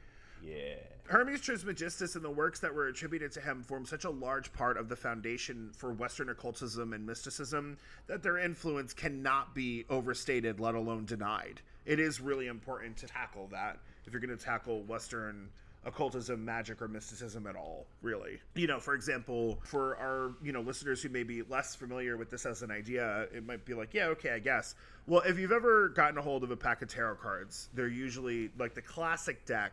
[0.43, 0.75] Yeah.
[1.07, 4.77] Hermes Trismegistus and the works that were attributed to him form such a large part
[4.77, 10.75] of the foundation for Western occultism and mysticism that their influence cannot be overstated, let
[10.75, 11.61] alone denied.
[11.87, 15.49] It is really important to tackle that if you're going to tackle Western
[15.85, 18.39] occultism, magic, or mysticism at all, really.
[18.53, 22.29] You know, for example, for our, you know, listeners who may be less familiar with
[22.29, 24.75] this as an idea, it might be like, yeah, okay, I guess.
[25.07, 28.51] Well, if you've ever gotten a hold of a pack of tarot cards, they're usually
[28.59, 29.71] like the classic deck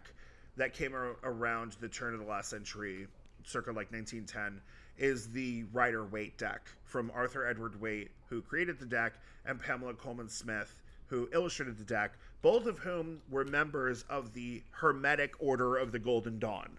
[0.56, 3.06] that came ar- around the turn of the last century,
[3.44, 4.60] circa like 1910,
[4.98, 9.94] is the Rider Waite deck from Arthur Edward Waite, who created the deck, and Pamela
[9.94, 15.76] Colman Smith, who illustrated the deck, both of whom were members of the Hermetic Order
[15.76, 16.78] of the Golden Dawn.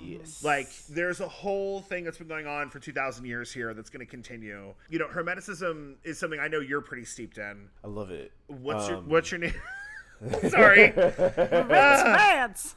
[0.00, 0.42] Yes.
[0.42, 4.04] Like, there's a whole thing that's been going on for 2,000 years here that's going
[4.04, 4.74] to continue.
[4.90, 7.68] You know, Hermeticism is something I know you're pretty steeped in.
[7.84, 8.32] I love it.
[8.48, 9.54] What's your Um, What's your name?
[10.48, 10.90] Sorry.
[10.96, 12.74] Pants.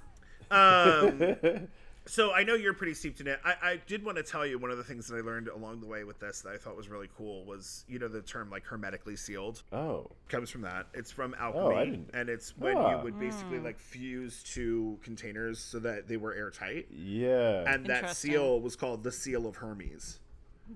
[0.52, 1.68] Um,
[2.06, 3.40] so I know you're pretty steeped in it.
[3.46, 5.82] I, I did want to tell you one of the things that I learned along
[5.82, 8.50] the way with this that I thought was really cool was you know the term
[8.50, 10.10] like hermetically sealed Oh.
[10.28, 10.88] comes from that.
[10.94, 12.98] It's from alchemy, I didn't- and it's when Ah.
[12.98, 17.64] you would basically like fuse two containers so that they were airtight, Yeah.
[17.72, 20.20] and that seal was called the seal of Hermes.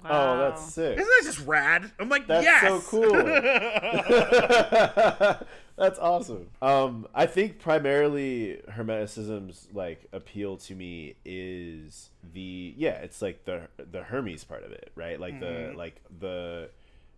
[0.06, 0.98] Oh, that's sick.
[0.98, 1.92] Isn't that just rad?
[2.00, 3.14] I'm like, That's yes, so cool.
[5.76, 6.50] That's awesome.
[6.62, 13.68] Um, I think primarily Hermeticism's like appeal to me is the yeah, it's like the
[13.92, 15.20] the Hermes part of it, right?
[15.20, 16.70] Like the like the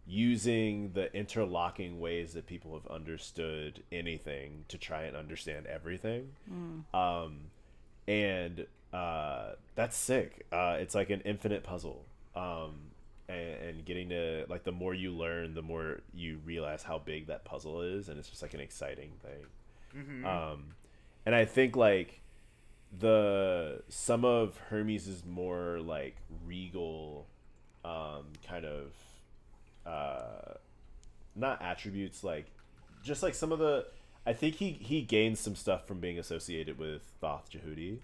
[0.07, 6.32] using the interlocking ways that people have understood anything to try and understand everything.
[6.93, 7.38] Um,
[8.07, 10.45] and uh, that's sick.
[10.51, 12.05] Uh, it's like an infinite puzzle.
[12.36, 12.75] Um,
[13.27, 17.27] and, and getting to like the more you learn, the more you realize how big
[17.27, 19.45] that puzzle is, and it's just like an exciting thing.
[20.25, 20.65] Um,
[21.25, 22.21] and I think like
[22.99, 26.15] the some of Hermes's more like
[26.45, 27.25] regal,
[27.83, 28.93] um, kind of
[29.86, 30.55] uh,
[31.36, 32.45] not attributes like
[33.03, 33.86] just like some of the
[34.25, 37.99] I think he he gains some stuff from being associated with Thoth Jehudi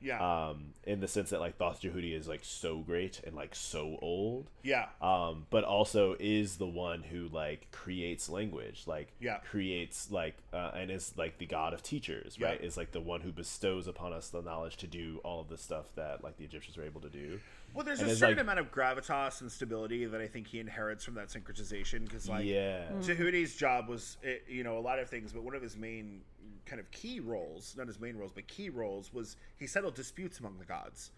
[0.00, 3.54] yeah, um, in the sense that like Thoth Jehudi is like so great and like
[3.54, 9.38] so old, yeah, um, but also is the one who like creates language, like Yeah.
[9.38, 12.48] creates like uh, and is like the god of teachers, Yeah.
[12.48, 12.60] right?
[12.60, 15.58] Is like the one who bestows upon us the knowledge to do all of the
[15.58, 17.40] stuff that like the Egyptians were able to do.
[17.74, 20.60] Well, there's And a certain like- amount of gravitas and stability that I think he
[20.60, 24.98] inherits from that syncretization because, like, yeah, Tahuti's job was, eh, you know, a lot
[24.98, 26.22] of things, but one of his main
[26.66, 30.38] kind of key roles, not his main roles, but key roles, was he settled disputes
[30.40, 31.10] among the gods.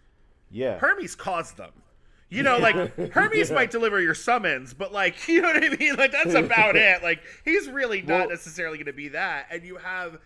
[0.51, 1.71] yeah, Hermes caused them.
[2.31, 2.75] You know, like
[3.13, 5.95] Hermes might deliver your summons, but like, you know what I mean?
[5.95, 7.01] Like that's about it.
[7.01, 9.47] Like he's really not Well- necessarily going to be that.
[9.49, 10.19] And you have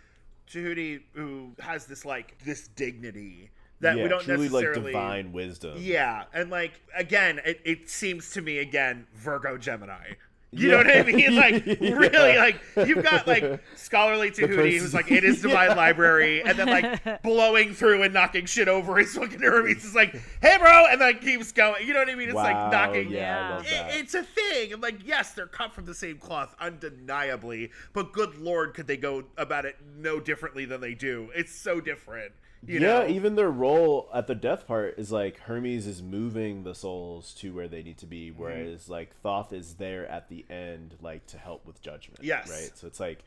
[0.52, 5.32] Tahuti who has this like this dignity that yeah, we don't truly like necessarily divine
[5.32, 5.78] wisdom.
[5.80, 10.14] yeah, and like again, it, it seems to me again Virgo Gemini.
[10.56, 11.04] You know what I Yeah.
[11.04, 11.36] mean?
[11.36, 11.94] Like Yeah.
[11.94, 16.58] really, like you've got like scholarly Tahuti prince- who's like in his divine library, and
[16.58, 18.98] then like blowing through and knocking shit over.
[18.98, 21.88] His fucking Hermes is like, "Hey, bro," and then keeps going.
[21.88, 22.30] You know what I mean?
[22.30, 23.10] It's wow, like knocking.
[23.10, 23.48] Yeah, Yeah.
[23.48, 24.74] I love It- it's a thing.
[24.74, 27.72] I'm like, yes, they're cut from the same cloth, undeniably.
[27.94, 31.30] But good lord, could they go about it no differently than they do?
[31.36, 32.32] It's so different.
[32.66, 33.08] You yeah, know?
[33.08, 37.54] even their role at the death part is like Hermes is moving the souls to
[37.54, 38.42] where they need to be, Mm-hmm.
[38.42, 42.20] whereas like Thoth is there at the end, like to help with judgment.
[42.24, 42.50] Yes.
[42.50, 42.72] right.
[42.76, 43.20] So it's like,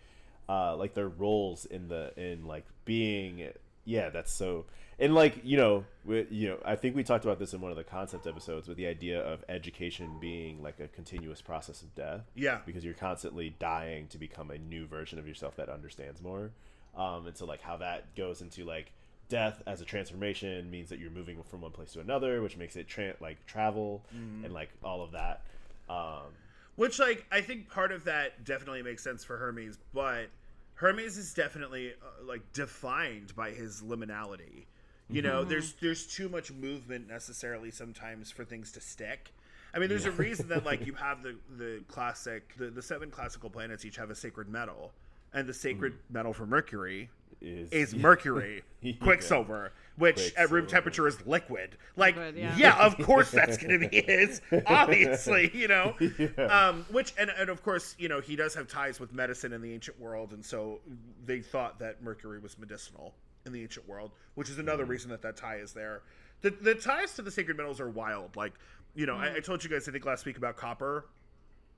[0.49, 3.49] uh, like their roles in the in like being.
[3.85, 4.65] Yeah, that's so.
[4.99, 7.71] And like you know, we, you know, I think we talked about this in one
[7.71, 11.95] of the concept episodes with the idea of education being like a continuous process of
[11.95, 12.23] death.
[12.35, 12.61] Yeah.
[12.65, 16.53] because you're constantly dying to become a new version of yourself that understands more.
[16.97, 18.93] Um, and so like how that goes into like
[19.29, 22.77] death as a transformation means that you're moving from one place to another, which makes
[22.77, 24.03] it tra- like travel
[24.45, 25.43] and like all of that.
[25.89, 26.33] Um,
[26.77, 30.27] Which, like, I think part of that definitely makes sense for Hermes, but
[30.75, 34.67] Hermes is definitely uh, like defined by his liminality.
[35.09, 39.33] You know, there's there's too much movement necessarily sometimes for things to stick.
[39.73, 43.11] I mean, there's a reason that like you have the the classic the, the seven
[43.11, 44.93] classical planets each have a sacred metal,
[45.33, 47.09] and the sacred metal for Mercury
[47.41, 48.95] is, is mercury, Yeah.
[49.01, 51.77] quicksilver, which at room temperature is liquid.
[51.97, 52.55] Like, Liquid, yeah.
[52.57, 52.85] yeah.
[52.87, 55.95] of course that's going to be his, obviously, you know.
[56.39, 59.61] Um, which and and of course, you know, he does have ties with medicine in
[59.63, 60.81] the ancient world, and so
[61.25, 63.15] they thought that mercury was medicinal
[63.45, 66.03] in the ancient world, which is another reason that that tie is there.
[66.43, 68.37] The the ties to the sacred metals are wild.
[68.37, 68.55] Like,
[68.95, 71.07] you know, I, I told you guys I think last week about copper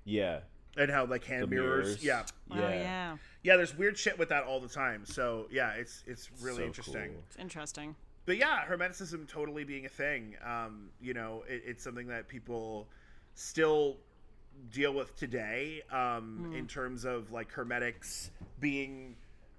[0.04, 0.40] yeah,
[0.78, 2.04] and how like hand mirrors, mirrors.
[2.04, 2.22] yeah.
[2.50, 5.04] Oh yeah, Yeah, there's weird shit with that all the time.
[5.04, 7.08] So yeah, it's it's really So interesting.
[7.10, 7.22] cool.
[7.26, 7.96] it's interesting.
[8.26, 10.36] But yeah, hermeticism totally being a thing.
[10.44, 12.86] Um, you know, it, it's something that people
[13.34, 13.96] still
[14.72, 15.82] deal with today.
[15.90, 19.16] Um, in terms of like hermetics being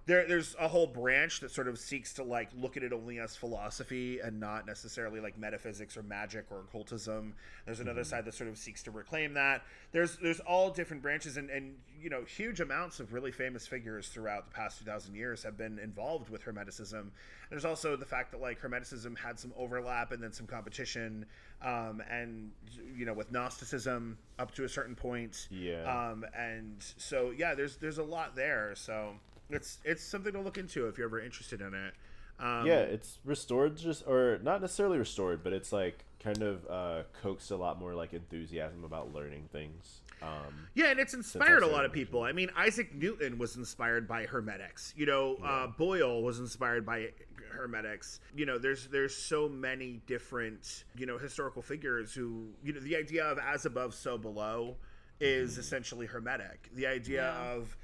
[0.09, 0.27] there.
[0.27, 3.35] There's a whole branch that sort of seeks to like look at it only as
[3.35, 7.33] philosophy and not necessarily like metaphysics or magic or occultism.
[7.65, 9.63] There's another side that sort of seeks to reclaim that.
[9.91, 14.07] There's there's all different branches and and you know huge amounts of really famous figures
[14.09, 17.07] throughout the past 2000 years have been involved with hermeticism
[17.49, 21.25] there's also the fact that like hermeticism had some overlap and then some competition
[21.61, 22.51] um, and
[22.95, 25.83] you know with gnosticism up to a certain point Yeah.
[26.11, 29.15] um, and so yeah there's there's a lot there so
[29.49, 31.93] it's it's something to look into if you're ever interested in it
[32.41, 37.03] um, yeah, it's restored just or not necessarily restored, but it's like kind of uh,
[37.21, 39.99] coaxed a lot more like enthusiasm about learning things.
[40.21, 42.23] Um, Yeah, and it's inspired a lot of people.
[42.23, 44.93] I mean, Isaac Newton was inspired by Hermetics.
[44.95, 47.09] You know, uh, Boyle was inspired by
[47.51, 48.21] Hermetics.
[48.33, 52.95] You know, there's there's so many different you know historical figures who you know the
[52.95, 54.77] idea of as above so below
[55.19, 56.69] is essentially Hermetic.
[56.73, 57.51] The idea Yeah.
[57.55, 57.75] of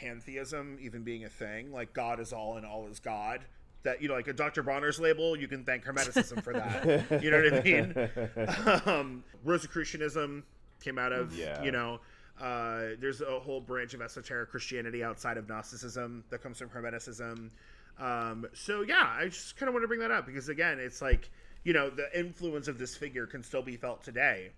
[0.00, 3.40] pantheism even being a thing, like God is all and all is God.
[3.84, 4.62] That you know, like a Dr.
[4.62, 7.22] Bronner's label, you can thank Hermeticism for that.
[7.22, 8.82] You know what I mean?
[8.86, 10.42] um, Rosicrucianism
[10.82, 11.62] came out of Yeah.
[11.62, 12.00] you know
[12.40, 17.50] uh, there's a whole branch of esoteric Christianity outside of Gnosticism that comes from Hermeticism.
[17.98, 21.02] Um, so yeah, I just kind of want to bring that up because again, it's
[21.02, 21.30] like
[21.64, 24.50] you know the influence of this figure can still be felt today,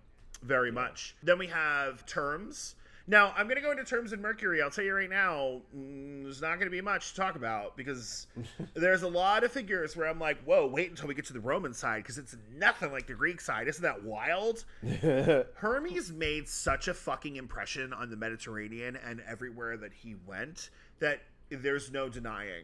[0.43, 1.15] very much.
[1.23, 2.75] Then we have Turms.
[3.11, 4.61] Now I'm going to go into Turms in Mercury.
[4.61, 7.75] I'll tell you right now, mm, there's not going to be much to talk about
[7.75, 8.27] because
[8.73, 11.41] there's a lot of figures where I'm like, whoa, wait until we get to the
[11.41, 13.67] Roman side because it's nothing like the Greek side.
[13.67, 14.63] Isn't that wild?
[15.55, 21.21] Hermes made such a fucking impression on the Mediterranean and everywhere that he went that
[21.49, 22.63] there's no denying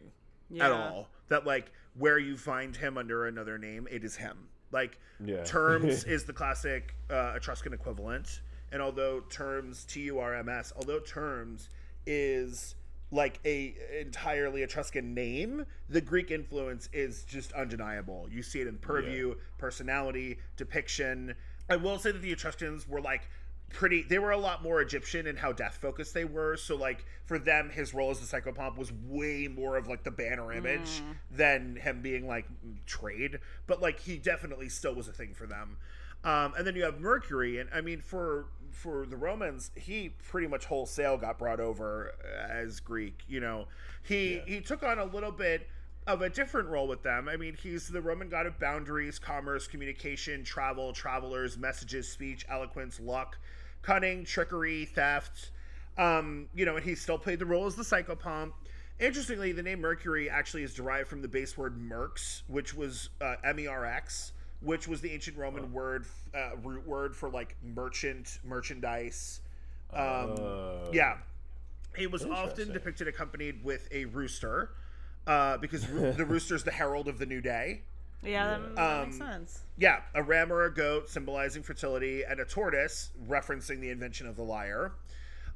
[0.58, 4.48] at all that like where you find him under another name, it is him.
[4.72, 5.44] Like Yeah.
[5.44, 8.40] Turms is the classic uh, Etruscan equivalent,
[8.72, 11.68] and although Turms T U R M S, although Turms
[12.06, 12.74] is
[13.10, 18.28] like a entirely Etruscan name, the Greek influence is just undeniable.
[18.30, 21.34] You see it in purview, personality, depiction.
[21.70, 23.28] I will say that the Etruscans were like
[23.70, 26.56] pretty they were a lot more Egyptian in how death focused they were.
[26.56, 30.10] So like for them his role as the psychopomp was way more of like the
[30.10, 32.46] banner image than him being like
[32.86, 33.38] trade.
[33.66, 35.78] But like he definitely still was a thing for them.
[36.24, 40.46] Um, and then you have Mercury, and I mean, for for the Romans, he pretty
[40.46, 42.14] much wholesale got brought over
[42.50, 43.22] as Greek.
[43.28, 43.66] You know,
[44.02, 44.44] he Yeah.
[44.46, 45.68] he took on a little bit
[46.06, 47.28] of a different role with them.
[47.28, 52.98] I mean, he's the Roman god of boundaries, commerce, communication, travel, travelers, messages, speech, eloquence,
[52.98, 53.38] luck,
[53.82, 55.50] cunning, trickery, theft.
[55.98, 58.52] Um, you know, and he still played the role as the psychopomp.
[59.00, 63.36] Interestingly, the name Mercury actually is derived from the base word merx, which was uh,
[63.44, 69.40] M-E-R-X, which was the ancient Roman word, uh, root word for like merchant, merchandise,
[69.90, 70.00] Um,
[70.38, 70.90] Oh.
[70.92, 71.16] yeah,
[71.96, 74.70] he was often depicted accompanied with a rooster,
[75.26, 77.80] uh, because roo- the rooster's the herald of the new day.
[78.22, 79.62] Yeah, that, that makes Um, sense.
[79.78, 84.36] Yeah, a ram or a goat symbolizing fertility, and a tortoise referencing the invention of
[84.36, 84.92] the lyre.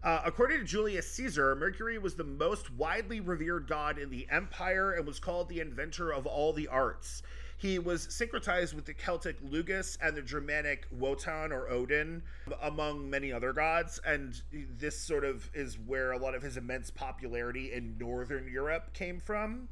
[0.03, 4.93] Uh, according to Julius Caesar, Mercury was the most widely revered god in the empire
[4.93, 7.23] and was called the inventor of all the arts.
[7.63, 12.25] He was syncretized with the Celtic Lugus and the Germanic Wotan or Odin,
[12.61, 14.01] among many other gods.
[14.05, 18.93] And this sort of is where a lot of his immense popularity in Northern Europe
[18.95, 19.69] came from.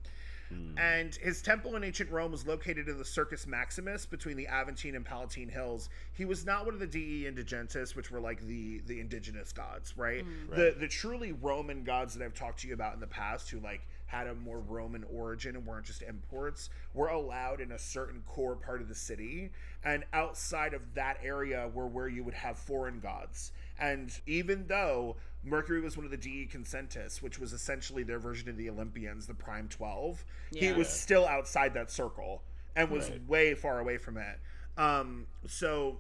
[0.51, 0.78] Hmm.
[0.78, 4.95] And his temple in ancient Rome was located in the Circus Maximus between the Aventine
[4.95, 5.88] and Palatine Hills.
[6.12, 9.97] He was not one of the Dei Indigentus, which were like the the indigenous gods,
[9.97, 10.22] right?
[10.22, 10.55] Hmm.
[10.55, 13.59] The the truly Roman gods that I've talked to you about in the past, who
[13.59, 13.80] like
[14.11, 18.57] had a more Roman origin and weren't just imports, were allowed in a certain core
[18.57, 19.51] part of the city,
[19.85, 23.53] and outside of that area were where you would have foreign gods.
[23.79, 28.49] And even though Mercury was one of the Dei Consentus, which was essentially their version
[28.49, 32.43] of the Olympians, the Prime 12, he was still outside that circle
[32.75, 33.29] and was Right.
[33.29, 34.39] way far away from it.
[34.77, 35.99] Um, so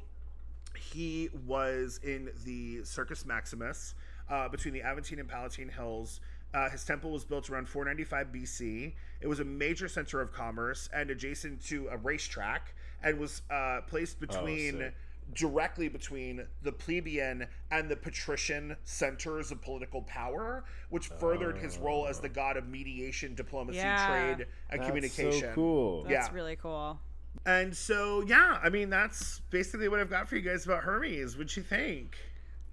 [0.76, 3.94] he was in the Circus Maximus
[4.28, 6.20] uh, between the Aventine and Palatine Hills.
[6.52, 8.92] Uh, his temple was built around 495 BC.
[9.20, 13.80] It was a major center of commerce and adjacent to a racetrack, and was uh,
[13.86, 14.94] placed between sick.
[15.34, 22.06] directly between the plebeian and the patrician centers of political power, which furthered his role
[22.08, 24.08] as the god of mediation, diplomacy, Yeah.
[24.08, 25.40] trade, and That's communication.
[25.40, 26.02] so cool.
[26.04, 26.34] That's yeah.
[26.34, 26.98] really cool.
[27.46, 31.36] And so, yeah, I mean, that's basically what I've got for you guys about Hermes.
[31.36, 32.16] What'd you think?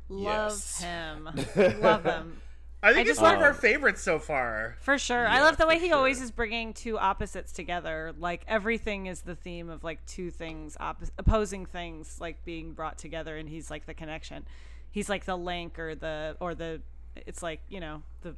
[0.09, 0.82] Love Yes.
[0.82, 1.30] him.
[1.82, 2.41] Love him.
[2.84, 4.78] I think I it's one of our favorites so far.
[4.82, 5.28] For sure.
[5.28, 8.13] I love the way for he always is bringing two opposites together.
[8.19, 12.97] Like everything is the theme of like two things, oppos- opposing things, like being brought
[12.99, 14.45] together, and he's like the connection.
[14.91, 16.82] He's like the link or the or the.
[17.25, 18.36] It's like you know the.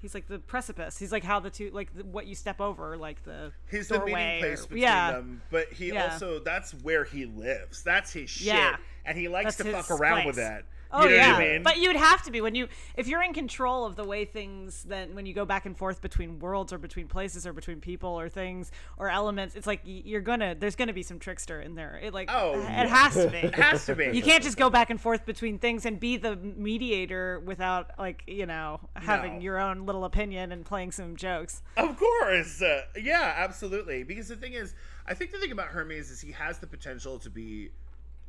[0.00, 0.96] He's like the precipice.
[0.98, 3.98] He's like how the two like the, what you step over, like the He's the
[3.98, 5.10] meeting place or- between yeah.
[5.12, 6.12] them, but he Yeah.
[6.12, 7.82] also that's where he lives.
[7.82, 8.76] That's his shit, Yeah.
[9.04, 10.36] and he likes That's to fuck around place.
[10.36, 10.64] with it.
[10.92, 11.62] Oh you know yeah, I mean?
[11.62, 14.82] but you'd have to be when you if you're in control of the way things.
[14.84, 18.10] Then when you go back and forth between worlds or between places or between people
[18.10, 21.98] or things or elements, it's like you're gonna there's gonna be some trickster in there.
[22.02, 22.86] It like Oh, it yeah.
[22.88, 23.36] has to be.
[23.46, 24.06] it has to be.
[24.12, 28.22] You can't just go back and forth between things and be the mediator without like
[28.26, 29.40] you know having No.
[29.40, 31.62] your own little opinion and playing some jokes.
[31.76, 32.62] Of course.
[32.62, 34.02] Uh, yeah, absolutely.
[34.02, 34.74] Because the thing is,
[35.06, 37.70] I think the thing about Hermes is he has the potential to be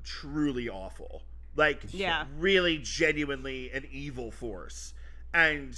[0.03, 1.23] truly awful.
[1.55, 2.25] Like, Yeah.
[2.37, 4.93] really genuinely an evil force.
[5.33, 5.77] And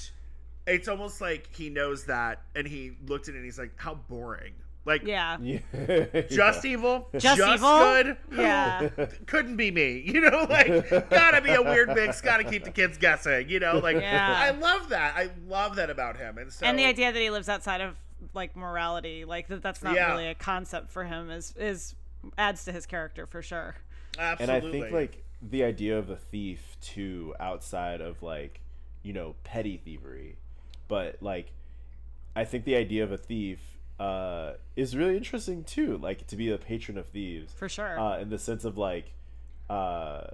[0.68, 3.96] it's almost like he knows that and he looked at it and he's like, how
[3.96, 4.54] boring.
[4.86, 5.38] Like, Yeah.
[5.42, 6.22] Yeah.
[6.30, 7.58] just evil, Just evil?
[7.80, 8.18] good.
[8.34, 8.90] Yeah.
[9.26, 10.00] couldn't be me.
[10.06, 12.22] You know, like gotta be a weird mix.
[12.22, 13.50] Gotta keep the kids guessing.
[13.50, 14.36] You know, like Yeah.
[14.38, 15.16] I love that.
[15.16, 16.38] I love that about him.
[16.38, 17.96] And so and the idea that he lives outside of
[18.34, 20.12] like morality, like that that's not Yeah.
[20.12, 21.96] really a concept for him is is
[22.38, 23.76] adds to his character for sure.
[24.20, 24.52] and.
[24.52, 28.62] I think like the idea of a thief too, outside of like
[29.04, 30.38] you know petty thievery,
[30.88, 31.52] but like
[32.36, 33.60] I think the idea of a thief
[34.00, 35.98] uh, is really interesting too.
[35.98, 38.00] Like to be a patron of thieves, For sure.
[38.00, 39.14] uh, in the sense of like.
[39.70, 40.28] Uh,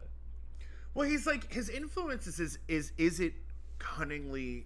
[0.93, 3.33] well, he's like his influences is is is it
[3.77, 4.65] cunningly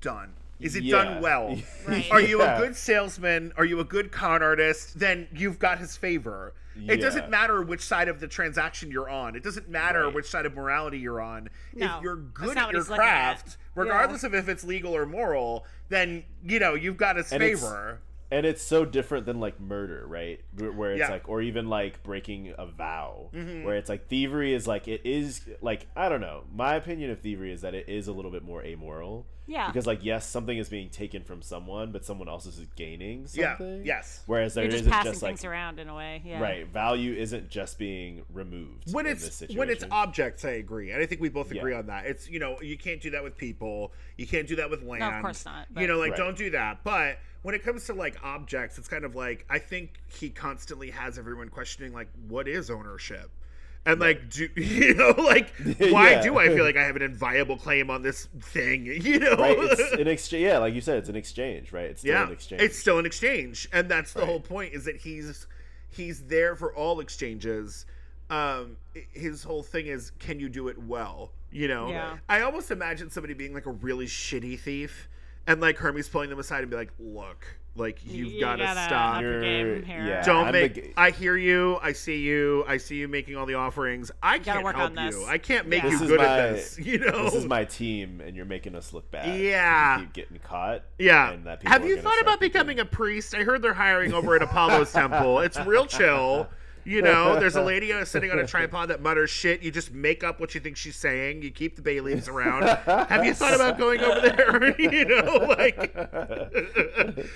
[0.00, 0.34] done?
[0.60, 1.02] Is it Yeah.
[1.04, 1.56] done well?
[1.88, 2.08] Right.
[2.10, 2.56] Are you Yeah.
[2.56, 3.52] a good salesman?
[3.56, 4.98] Are you a good con artist?
[4.98, 6.54] Then you've got his favor.
[6.76, 7.04] It Yeah.
[7.04, 9.36] doesn't matter which side of the transaction you're on.
[9.36, 10.14] It doesn't matter Right.
[10.14, 11.48] which side of morality you're on.
[11.74, 13.06] No, if you're good at your he's looking at.
[13.08, 17.42] craft, regardless of if it's legal or moral, then you know you've got his And
[17.42, 18.00] it's- favor.
[18.30, 21.10] and it's so different than like murder right Where- where it's Yeah.
[21.10, 23.64] like or even like breaking a vow Mm-hmm.
[23.64, 27.20] where it's like thievery is like it is like i don't know my opinion of
[27.20, 29.66] thievery is that it is a little bit more amoral Yeah.
[29.66, 33.78] because like yes something is being taken from someone but someone else is gaining something.
[33.84, 33.96] Yeah.
[33.96, 34.22] Yes.
[34.26, 36.22] whereas there You're just isn't passing just like things around in a way.
[36.24, 36.40] Yeah.
[36.40, 39.58] right value isn't just being removed when in it's this situation.
[39.58, 41.78] when it's objects, I agree, and I think we both agree Yeah.
[41.78, 42.06] on that.
[42.06, 45.02] It's you know you can't do that with people, you can't do that with land.
[45.02, 46.18] Of course not, You know, like Right.
[46.18, 46.84] don't do that.
[46.84, 50.90] But when it comes to like objects, it's kind of like I think he constantly
[50.90, 53.30] has everyone questioning like what is ownership.
[53.84, 56.22] And like, do you know, like, why Yeah.
[56.22, 58.86] do I feel like I have an inviolable claim on this thing?
[58.86, 62.00] You know, right it's an exchange yeah like you said it's an exchange right it's
[62.00, 64.28] still yeah, an exchange it's still an exchange, and that's the Right.
[64.28, 64.72] whole point.
[64.74, 65.46] Is that he's
[65.90, 67.86] he's there for all exchanges.
[68.30, 68.76] Um,
[69.12, 71.32] his whole thing is, can you do it well?
[71.50, 72.16] You know, Yeah.
[72.30, 75.06] I almost imagine somebody being like a really shitty thief,
[75.46, 77.44] and like Hermes pulling them aside and be like, "Look,
[77.74, 79.16] like you've You got to stop.
[79.16, 80.06] up your game here.
[80.06, 80.22] yeah.
[80.22, 80.74] Don't I'm make.
[80.74, 81.78] the- I hear you.
[81.82, 82.64] I see you.
[82.68, 84.10] I see you making all the offerings.
[84.22, 85.24] I gotta can't work help on you.
[85.26, 85.90] I can't make Yeah.
[85.90, 86.78] you This good my- at this.
[86.84, 87.24] You know.
[87.24, 89.34] This is my team, and you're making us look bad.
[89.38, 90.00] we Yeah.
[90.00, 90.82] keep getting caught.
[90.98, 91.30] Yeah.
[91.32, 93.34] and that Have you thought about becoming a priest?
[93.34, 95.40] I heard they're hiring over at Apollo's temple.
[95.40, 96.48] It's real chill.
[96.84, 99.62] You know, there's a lady uh, sitting on a tripod that mutters shit.
[99.62, 101.42] You just make up what you think she's saying.
[101.42, 102.64] You keep the bay leaves around.
[103.08, 104.80] Have you thought about going over there?
[104.80, 105.94] you know, like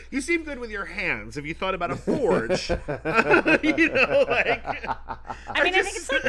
[0.11, 1.37] you seem good with your hands.
[1.37, 2.71] Have you thought about a forge?
[2.71, 4.65] you know, like
[5.49, 6.25] I mean, I, think it's like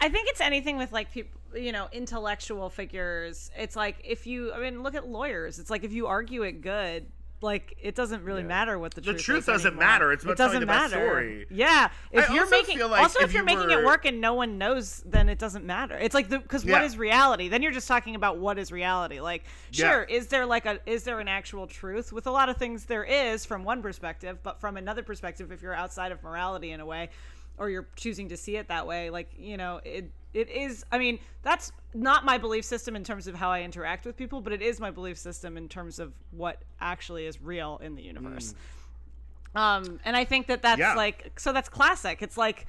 [0.00, 3.50] I think it's anything with like people, you know, intellectual figures.
[3.56, 5.58] It's like if you, I mean, look at lawyers.
[5.58, 7.06] It's like if you argue it good,
[7.44, 8.48] like it doesn't really Yeah.
[8.48, 9.16] matter what the The truth.
[9.18, 9.86] The truth doesn't anymore.
[9.86, 10.12] matter.
[10.12, 11.06] It's about it doesn't telling the best matter.
[11.06, 11.46] story.
[11.50, 14.04] Yeah, if I you're making like also if if, you're you making were- it work
[14.06, 15.96] and no one knows, then it doesn't matter.
[15.96, 16.84] It's like the because what Yeah.
[16.84, 17.48] is reality?
[17.48, 19.20] Then you're just talking about what is reality.
[19.20, 19.90] Like, Yeah.
[19.90, 22.12] sure, is there like a is there an actual truth?
[22.12, 25.62] With a lot of things, there is from one perspective, but from another perspective, if
[25.62, 27.10] you're outside of morality in a way,
[27.58, 30.84] or you're choosing to see it that way, like you know, it it is.
[30.90, 34.40] I mean, that's not my belief system in terms of how I interact with people,
[34.40, 38.02] but it is my belief system in terms of what actually is real in the
[38.02, 38.54] universe.
[39.54, 40.94] Um, and I think that that's Yeah.
[40.94, 42.20] like so that's classic.
[42.22, 42.66] It's like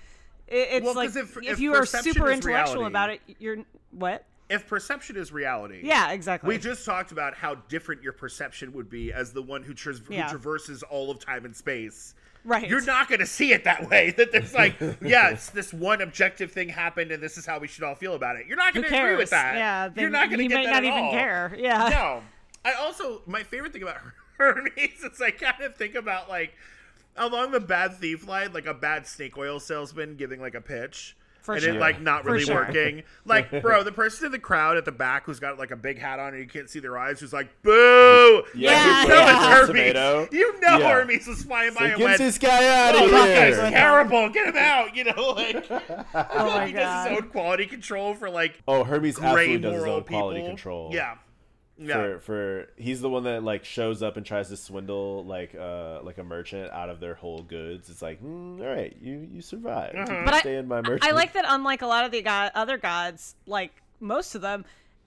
[0.47, 3.57] it, it's Well, like if- if, if you are super intellectual reality- about it, you're
[3.91, 4.25] what?
[4.47, 5.79] if perception is reality.
[5.83, 6.47] Yeah, exactly.
[6.49, 9.95] We just talked about how different your perception would be as the one who, tra-
[10.07, 10.25] Yeah.
[10.25, 12.13] who traverses all of time and space.
[12.45, 12.69] Right.
[12.69, 14.11] You're not going to see it that way.
[14.17, 17.67] That there's like, yeah, it's this one objective thing happened, and this is how we
[17.67, 18.45] should all feel about it.
[18.47, 19.55] You're not going to agree with that.
[19.55, 21.11] Yeah, you're not going to you get might that not even all.
[21.11, 21.55] care.
[21.57, 21.89] Yeah.
[21.89, 22.21] No.
[22.63, 23.97] I also my favorite thing about
[24.37, 26.53] Hermes is I kind of think about like
[27.17, 31.15] along the bad thief line, like a bad snake oil salesman giving like a pitch.
[31.45, 31.75] For and sure.
[31.75, 32.55] it like not really sure.
[32.55, 33.03] working.
[33.27, 35.97] Like, bro, the person in the crowd at the back who's got like a big
[35.99, 39.59] hat on and you can't see their eyes, who's like, "Boo!" Yeah, you know yeah.
[39.61, 40.27] it's Hermes.
[40.31, 40.89] You know Yeah.
[40.93, 43.55] Hermes was flying by Like, and get went, this guy out "Oh, of that guy's
[43.57, 43.69] here!
[43.71, 44.29] terrible.
[44.29, 47.23] Get him out." You know, like Oh my he does his God.
[47.23, 50.49] own quality control for like Oh, Hermes gray absolutely does his moral own quality people.
[50.49, 50.89] control.
[50.93, 51.15] Yeah,
[51.77, 51.93] yeah.
[51.95, 56.01] For, for he's the one that like shows up and tries to swindle like uh
[56.03, 57.89] like a merchant out of their whole goods.
[57.89, 59.97] It's like, mm, all right, you you survived.
[59.97, 61.03] You can But I, in my merchant.
[61.03, 61.45] I like that.
[61.47, 64.65] Unlike a lot of the god, other gods, like most of them,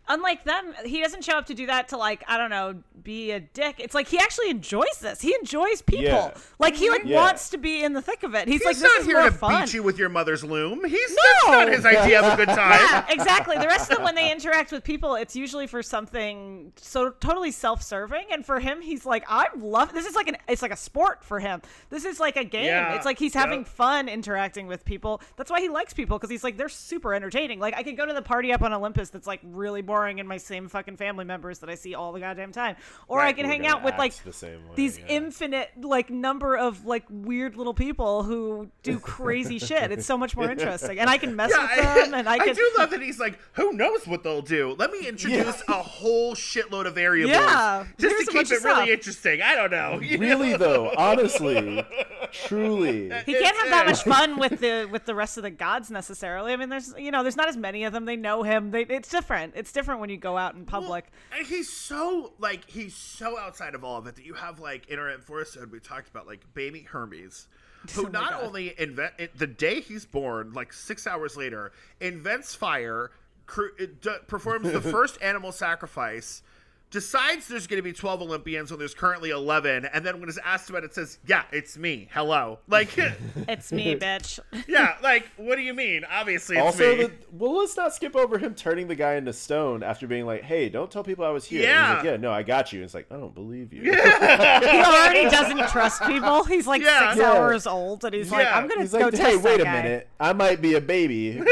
[0.08, 3.30] unlike them, he doesn't show up to do that to like I don't know, be
[3.30, 3.76] a dick.
[3.78, 5.20] It's like he actually enjoys this.
[5.20, 6.04] He enjoys people.
[6.04, 6.34] Yeah.
[6.58, 7.16] Like he like Yeah.
[7.16, 8.48] wants to be in the thick of it.
[8.48, 9.64] He's, He's like this not is here more to fun.
[9.64, 10.84] beat you with your mother's loom.
[10.84, 11.16] He's No.
[11.22, 12.80] that's not his idea of a good time.
[12.80, 13.56] yeah, exactly.
[13.58, 17.50] The rest of them, when they interact with people, it's usually for something so totally
[17.50, 18.26] self-serving.
[18.30, 19.92] And for him, he's like, I'm love.
[19.92, 21.60] This is like an, it's like a sport for him.
[21.90, 22.66] This is like a game.
[22.66, 23.44] Yeah, It's like he's yep.
[23.44, 25.20] having fun interacting with people.
[25.36, 27.60] That's why he likes people because he's like they're super entertaining.
[27.60, 30.28] Like I could go to the party up on Olympus that's like really boring, and
[30.28, 32.76] my same fucking family members that I see all the goddamn time,
[33.08, 35.06] or I can hang out with like the same way, these yeah.
[35.08, 39.90] infinite like number of like weird little people who do crazy shit.
[39.92, 42.54] It's so much more interesting, and I can mess Yeah, with them, and I can.
[42.54, 44.74] do love that he's like, who knows what they'll do?
[44.78, 48.74] Let me introduce a whole shitload of variables Yeah, just here's to keep it really
[48.76, 48.88] stuff.
[48.88, 49.42] interesting.
[49.42, 49.98] I don't know.
[50.18, 50.58] really know?
[50.58, 51.84] though, honestly,
[52.32, 53.02] truly.
[53.26, 55.50] he can't have that It's, much fun uh, with the with the rest of the
[55.50, 56.52] gods necessarily.
[56.52, 58.04] I mean, there's you know, there's not as many of them.
[58.04, 58.70] They know him.
[58.70, 59.54] They, it's different.
[59.56, 61.06] It's different when you go out in public.
[61.36, 64.88] And he's so like he's so outside of all of it that you have like
[64.88, 67.48] in our episode we talked about like baby Hermes,
[67.94, 68.42] who Oh not God.
[68.44, 73.10] only invent it, the day he's born, like six hours later, invents fire,
[73.46, 73.68] cr-
[74.00, 76.42] d- performs the first animal sacrifice.
[76.90, 80.38] Decides there's going to be 12 Olympians when there's currently 11, and then when it's
[80.42, 82.08] asked about it, says, Yeah, it's me.
[82.12, 82.60] Hello.
[82.68, 82.96] Like,
[83.48, 84.38] It's me, bitch.
[84.66, 86.04] yeah, like, what do you mean?
[86.10, 87.02] Obviously, it's Also, me.
[87.04, 90.42] the, well, let's not skip over him turning the guy into stone after being like,
[90.44, 91.88] "Hey, don't tell people I was here." Yeah.
[91.88, 93.90] he's like, "Yeah, no, I got you." And it's like, "I don't believe you." he
[93.90, 96.44] already doesn't trust people.
[96.44, 97.10] He's like Yeah.
[97.10, 97.32] six Yeah.
[97.32, 99.82] hours old, and he's like, I'm gonna go like, test "Hey, wait that a guy."
[99.82, 100.08] minute.
[100.20, 101.46] I might be a baby, but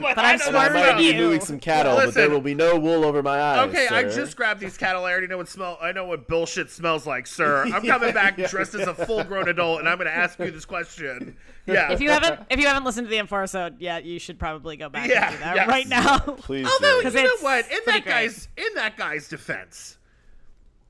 [0.00, 1.14] but, I'm I don't I might be you.
[1.14, 2.08] mooing some cattle, Listen.
[2.08, 5.04] but there will be no wool over my eyes." Okay, I just grabbed these cattle.
[5.04, 5.78] I already know what smell.
[5.80, 7.64] I know what bullshit smells like, sir.
[7.72, 10.64] I'm coming back dressed as a full-grown adult, and I'm going to ask you this
[10.64, 11.36] question.
[11.64, 11.92] Yeah.
[11.92, 14.76] If you haven't, if you haven't listened to the M4 episode yet, you should probably
[14.76, 15.68] go back Yeah, and do that yes.
[15.68, 16.18] right now.
[16.38, 16.66] please.
[16.66, 17.16] Although do.
[17.16, 18.12] You know what, in pretty that great.
[18.12, 19.96] guy's in that guy's defense,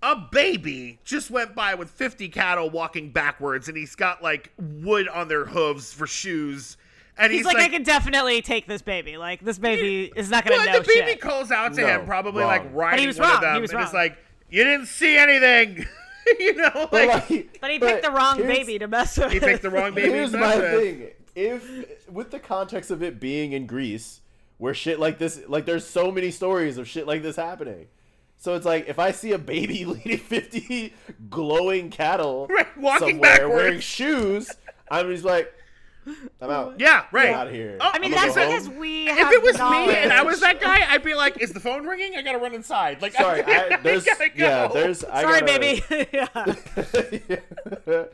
[0.03, 5.09] a baby just went by with 50 cattle walking backwards, and he's got like wood
[5.09, 6.79] on their hooves for shoes,
[7.19, 9.17] and he's, He's like, I can definitely take this baby.
[9.19, 11.21] Like this baby is not gonna Well, know the baby shit.
[11.21, 12.49] calls out to No, him, probably wrong.
[12.49, 13.37] like riding was one wrong.
[13.37, 14.19] of them, He was and it's like,
[14.51, 15.87] "You didn't see anything,"
[16.39, 17.31] you know, But, like.
[17.31, 19.33] like, but he picked the wrong baby to mess with.
[19.33, 20.11] He picked the wrong baby.
[20.11, 20.81] Here's to my mess with.
[20.83, 24.21] thing: if with the context of it being in Greece,
[24.59, 27.89] where shit like this, like there's so many stories of shit like this happening.
[28.39, 30.93] So it's like if I see a baby leading 50
[31.31, 33.55] glowing cattle Right, walking somewhere backwards.
[33.55, 34.51] wearing shoes,
[34.91, 35.53] I'm just like,
[36.41, 36.81] I'm out.
[36.81, 37.27] Yeah, right.
[37.27, 37.79] Get out of here.
[37.81, 38.77] Oh, I mean, that's because home.
[38.79, 39.09] we.
[39.09, 41.87] If it was me and I was that guy, I'd be like, "Is the phone
[41.87, 42.17] ringing?
[42.17, 44.35] I gotta run inside." Like, Sorry, I, there's gotta go.
[44.45, 47.29] yeah, there's I Sorry, gotta- baby.
[47.87, 48.05] yeah.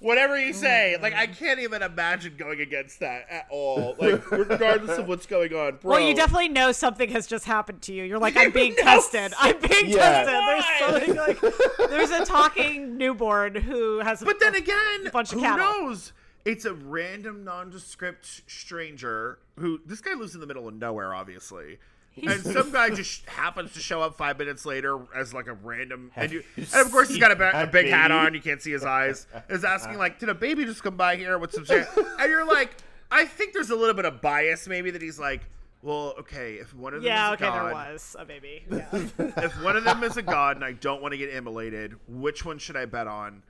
[0.00, 0.56] whatever you Mm.
[0.56, 0.96] say.
[1.00, 3.94] Like, I can't even imagine going against that at all.
[3.98, 5.92] Like, regardless of what's going on, bro.
[5.92, 8.02] Well, you definitely know something has just happened to you.
[8.04, 9.32] You're like, I'm being know tested.
[9.38, 10.24] I'm being Yeah.
[10.24, 10.34] tested.
[10.34, 14.22] There's something like there's a talking newborn who has.
[14.22, 15.64] A, But then again, a bunch of who cattle.
[15.86, 16.12] knows?
[16.44, 21.78] It's a random, nondescript stranger who this guy lives in the middle of nowhere, obviously.
[22.16, 26.10] And some guy just happens to show up five minutes later as like a random,
[26.16, 28.34] and, you, you and of course he's got a, ba- a big that hat on.
[28.34, 29.26] You can't see his eyes.
[29.48, 31.86] Is asking like, did a baby just come by here with some shit?
[32.18, 32.76] And you're like,
[33.10, 35.42] I think there's a little bit of bias, maybe that he's like,
[35.82, 38.64] well, okay, if one of them yeah, is a okay, god, there was a baby.
[38.70, 38.86] Yeah.
[38.92, 42.44] if one of them is a god and I don't want to get immolated, which
[42.44, 43.42] one should I bet on?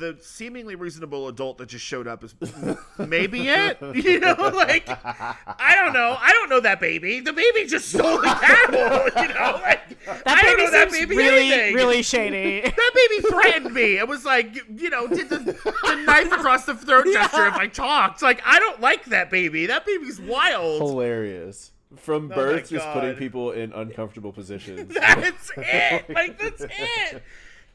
[0.00, 2.34] The seemingly reasonable adult that just showed up is
[2.98, 3.78] maybe it.
[3.94, 6.16] You know, like I don't know.
[6.20, 7.20] I don't know that baby.
[7.20, 9.22] The baby just stole the cattle.
[9.22, 11.74] You know, like That I don't baby know that baby really, anything.
[11.74, 12.60] really shady.
[12.62, 13.98] That baby threatened me.
[13.98, 17.68] It was like, you know, did the, the knife across the throat gesture if I
[17.68, 18.20] talked.
[18.20, 19.66] Like, I don't like that baby.
[19.66, 20.80] That baby's wild.
[20.82, 21.70] hilarious.
[21.96, 24.92] From Oh birth, just putting people in uncomfortable positions.
[24.94, 26.10] That's it.
[26.10, 27.22] Like that's it.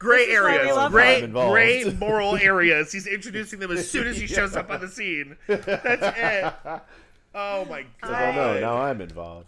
[0.04, 1.20] Gray This is why we areas, love gray,
[1.84, 2.92] gray moral areas.
[2.92, 5.36] He's introducing them as soon as he shows up on the scene.
[5.46, 6.54] That's it.
[7.34, 8.12] Oh my god.
[8.12, 9.46] Oh no, now I'm involved.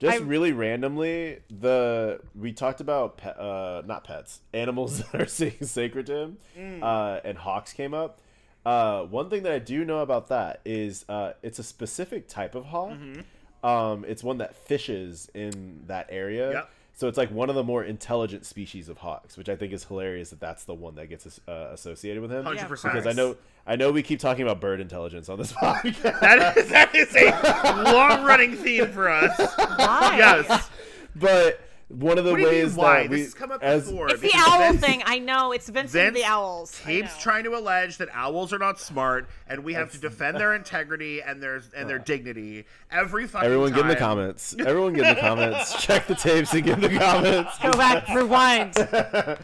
[0.00, 5.26] Just I- really randomly, the we talked about pe- uh, not pets, animals that are
[5.26, 6.82] sa- sacred to him, Mm.
[6.82, 8.18] uh, and hawks came up.
[8.66, 12.54] Uh, one thing that I do know about that is uh, it's a specific type
[12.54, 12.90] of hawk.
[12.92, 13.66] Mm-hmm.
[13.66, 16.50] Um, it's one that fishes in that area.
[16.52, 16.70] Yep.
[16.94, 19.84] So it's like one of the more intelligent species of hawks, which I think is
[19.84, 22.44] hilarious that that's the one that gets uh, associated with him.
[22.44, 22.68] 100%.
[22.68, 23.36] Because I know
[23.66, 26.20] I know we keep talking about bird intelligence on this podcast.
[26.20, 29.36] that is that is a long running theme for us.
[29.38, 30.16] Why?
[30.18, 30.70] Yes.
[31.16, 33.02] But one of the What do you mean ways why?
[33.02, 34.08] that we, This has come up as, before.
[34.10, 35.02] It's the owl Vince- thing.
[35.06, 35.52] I know.
[35.52, 36.80] It's Vincent Vince the owls.
[36.84, 40.38] I keeps trying to allege that owls are not smart, and we have to defend
[40.38, 43.76] their integrity and their and their dignity every fucking Everyone time.
[43.76, 44.54] get in the comments.
[44.58, 45.82] Everyone get in the comments.
[45.82, 47.58] Check the tapes and get in the comments.
[47.58, 48.74] Go back, rewind.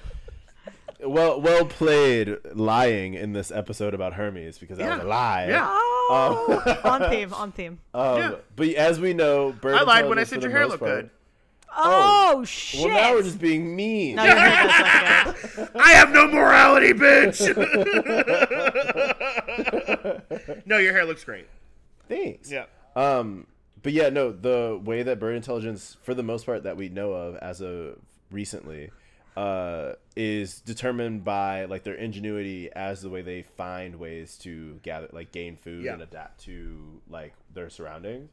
[1.01, 5.47] Well, well played, lying in this episode about Hermes because that was a lie.
[5.49, 5.65] Yeah.
[5.71, 7.79] Oh, on theme, on theme.
[7.95, 8.35] Um, Yeah.
[8.57, 11.11] But as we know, bird I lied when I said your hair looked part- good.
[11.81, 12.81] Oh, shit.
[12.87, 14.17] Well, now we're just being mean.
[14.17, 14.65] No, your hair
[15.25, 15.69] does.
[15.77, 17.39] I have no morality, bitch.
[20.67, 21.47] no, your hair looks great.
[22.09, 22.51] Thanks.
[22.51, 22.65] Yeah.
[22.97, 23.47] Um,
[23.83, 27.13] but yeah, no, the way that bird intelligence, for the most part, that we know
[27.13, 27.97] of as of
[28.31, 28.91] recently,
[29.37, 35.09] uh, is determined by like their ingenuity as the way they find ways to gather,
[35.13, 35.93] like gain food Yeah.
[35.95, 38.31] and adapt to like their surroundings.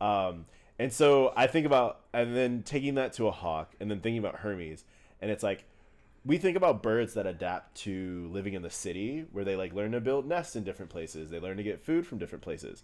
[0.00, 0.44] Um,
[0.82, 4.18] and so I think about, and then taking that to a hawk, and then thinking
[4.18, 4.84] about Hermes,
[5.20, 5.64] and it's like
[6.24, 9.92] we think about birds that adapt to living in the city where they like learn
[9.92, 11.30] to build nests in different places.
[11.30, 12.82] They learn to get food from different places.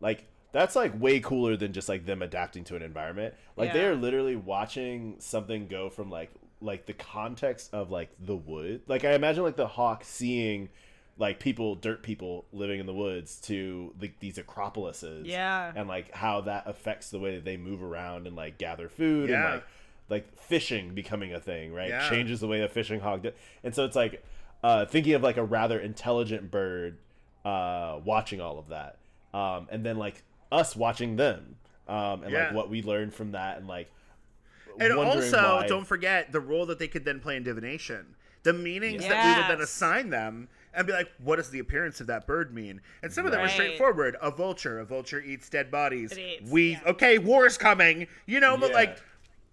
[0.00, 3.34] Like that's like way cooler than just like them adapting to an environment.
[3.56, 6.30] Like they are literally watching something go from like
[6.60, 8.82] like the context of like the wood.
[8.86, 10.68] Like i imagine like the hawk seeing
[11.16, 15.70] like people dirt people living in the woods to like these acropolises Yeah.
[15.74, 19.30] and like how that affects the way that they move around and like gather food
[19.30, 19.44] Yeah.
[19.44, 19.64] and like
[20.10, 21.88] like fishing becoming a thing, right?
[21.88, 22.08] Yeah.
[22.10, 23.34] Changes the way a fishing hog did.
[23.62, 24.22] And so it's like
[24.62, 26.98] uh, thinking of like a rather intelligent bird
[27.44, 28.98] uh, watching all of that,
[29.32, 31.56] um, and then like us watching them,
[31.88, 32.46] um, and Yeah.
[32.46, 33.90] like what we learned from that, and like
[34.80, 38.14] And also, why- don't forget the role that they could then play in divination.
[38.42, 42.00] The meanings that we would then assign them and be like, what does the appearance
[42.00, 42.80] of that bird mean?
[43.02, 43.52] And some of them are Right.
[43.52, 44.16] straightforward.
[44.20, 44.78] A vulture.
[44.80, 46.16] A vulture eats dead bodies.
[46.18, 46.80] Eats, we yeah.
[46.86, 48.06] okay, war is coming.
[48.26, 48.76] You know, but Yeah.
[48.76, 48.98] like,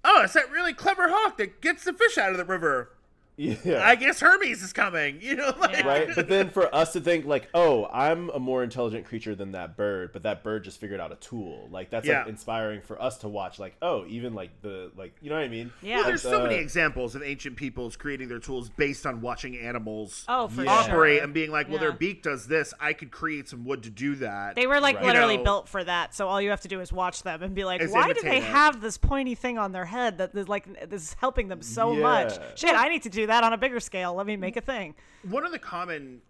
[0.03, 2.91] oh, it's that really clever hawk that gets the fish out of the river.
[3.37, 3.81] Yeah.
[3.85, 5.19] I guess Hermes is coming.
[5.21, 5.87] You know, like Yeah.
[5.87, 6.09] right?
[6.15, 9.77] But then for us to think like, oh, I'm a more intelligent creature than that
[9.77, 11.67] bird, but that bird just figured out a tool.
[11.71, 12.19] Like that's Yeah.
[12.19, 13.59] like inspiring for us to watch.
[13.59, 15.71] Like, oh, even like the like, you know what I mean?
[15.81, 15.97] Yeah.
[15.97, 19.21] Well, there's Like, so uh, many examples of ancient peoples creating their tools based on
[19.21, 20.71] watching animals Oh, for Yeah.
[20.71, 21.23] operate sure.
[21.23, 22.73] and being like, well, their beak does this.
[22.79, 24.55] I could create some wood to do that.
[24.55, 25.05] They were like Right.
[25.05, 26.13] literally You know- built for that.
[26.13, 28.21] So all you have to do is watch them and be like, Is why do
[28.21, 31.61] they have this pointy thing on their head that is like this is helping them
[31.61, 32.33] so much?
[32.55, 34.14] Shit, I need to do that on a bigger scale.
[34.15, 34.95] Let me make a thing.
[35.30, 36.22] One of the common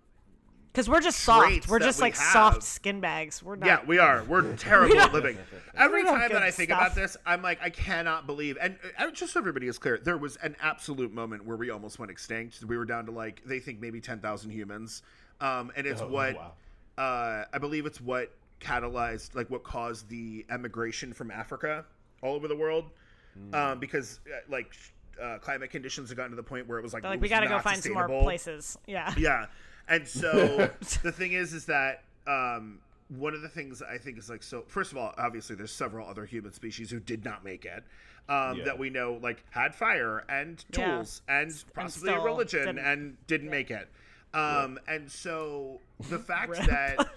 [0.71, 1.67] Because we're just soft.
[1.67, 2.31] We're just we like have.
[2.33, 3.41] soft skin bags.
[3.43, 3.65] We're not.
[3.65, 4.23] Yeah, we are.
[4.23, 5.37] We're terrible at living.
[5.75, 6.81] Every time that I think stuff.
[6.81, 8.57] about this, I'm like, I cannot believe.
[8.61, 11.99] And uh, just so everybody is clear, there was an absolute moment where we almost
[11.99, 12.63] went extinct.
[12.63, 15.01] We were down to like they think maybe ten thousand humans,
[15.41, 16.53] um, and it's Oh, what wow.
[16.97, 21.83] uh, I believe it's what catalyzed, like what caused the emigration from Africa
[22.21, 22.85] all over the world,
[23.33, 23.55] Hmm.
[23.55, 24.73] um, because uh, like
[25.21, 27.29] uh, climate conditions had gotten to the point where it was like like it we
[27.29, 28.77] got to go find some more places.
[28.87, 29.13] Yeah.
[29.17, 29.45] Yeah.
[29.87, 30.69] And so
[31.03, 32.79] the thing is, is that um,
[33.09, 34.63] one of the things I think is like so.
[34.67, 37.83] First of all, obviously, there's several other human species who did not make it.
[38.29, 38.65] Um, Yeah.
[38.65, 40.85] That we know, like had fire and Yeah.
[40.95, 42.79] tools and possibly a religion didn't.
[42.79, 43.89] and didn't make it.
[44.33, 47.07] Um, and so the fact that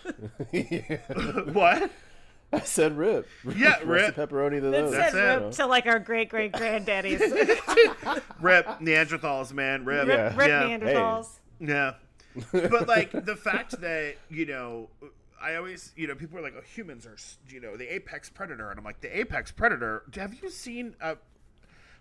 [1.53, 1.91] what?
[2.55, 3.29] I said rip.
[3.45, 4.15] Yeah, What's rip.
[4.15, 4.93] the pepperoni to those?
[4.93, 5.45] That's said it.
[5.45, 7.21] rip to like our great great granddaddies.
[8.41, 9.85] Rip Neanderthals, man.
[9.85, 10.09] Rip.
[10.09, 10.35] Yeah.
[10.37, 10.63] Rip yeah.
[10.63, 11.29] Neanderthals.
[11.61, 11.95] Yeah.
[12.53, 14.89] But like the fact that, you know,
[15.41, 17.17] I always, you know, people are like, oh, humans are,
[17.49, 18.71] you know, the apex predator.
[18.71, 21.17] And I'm like, the apex predator, have you seen, uh,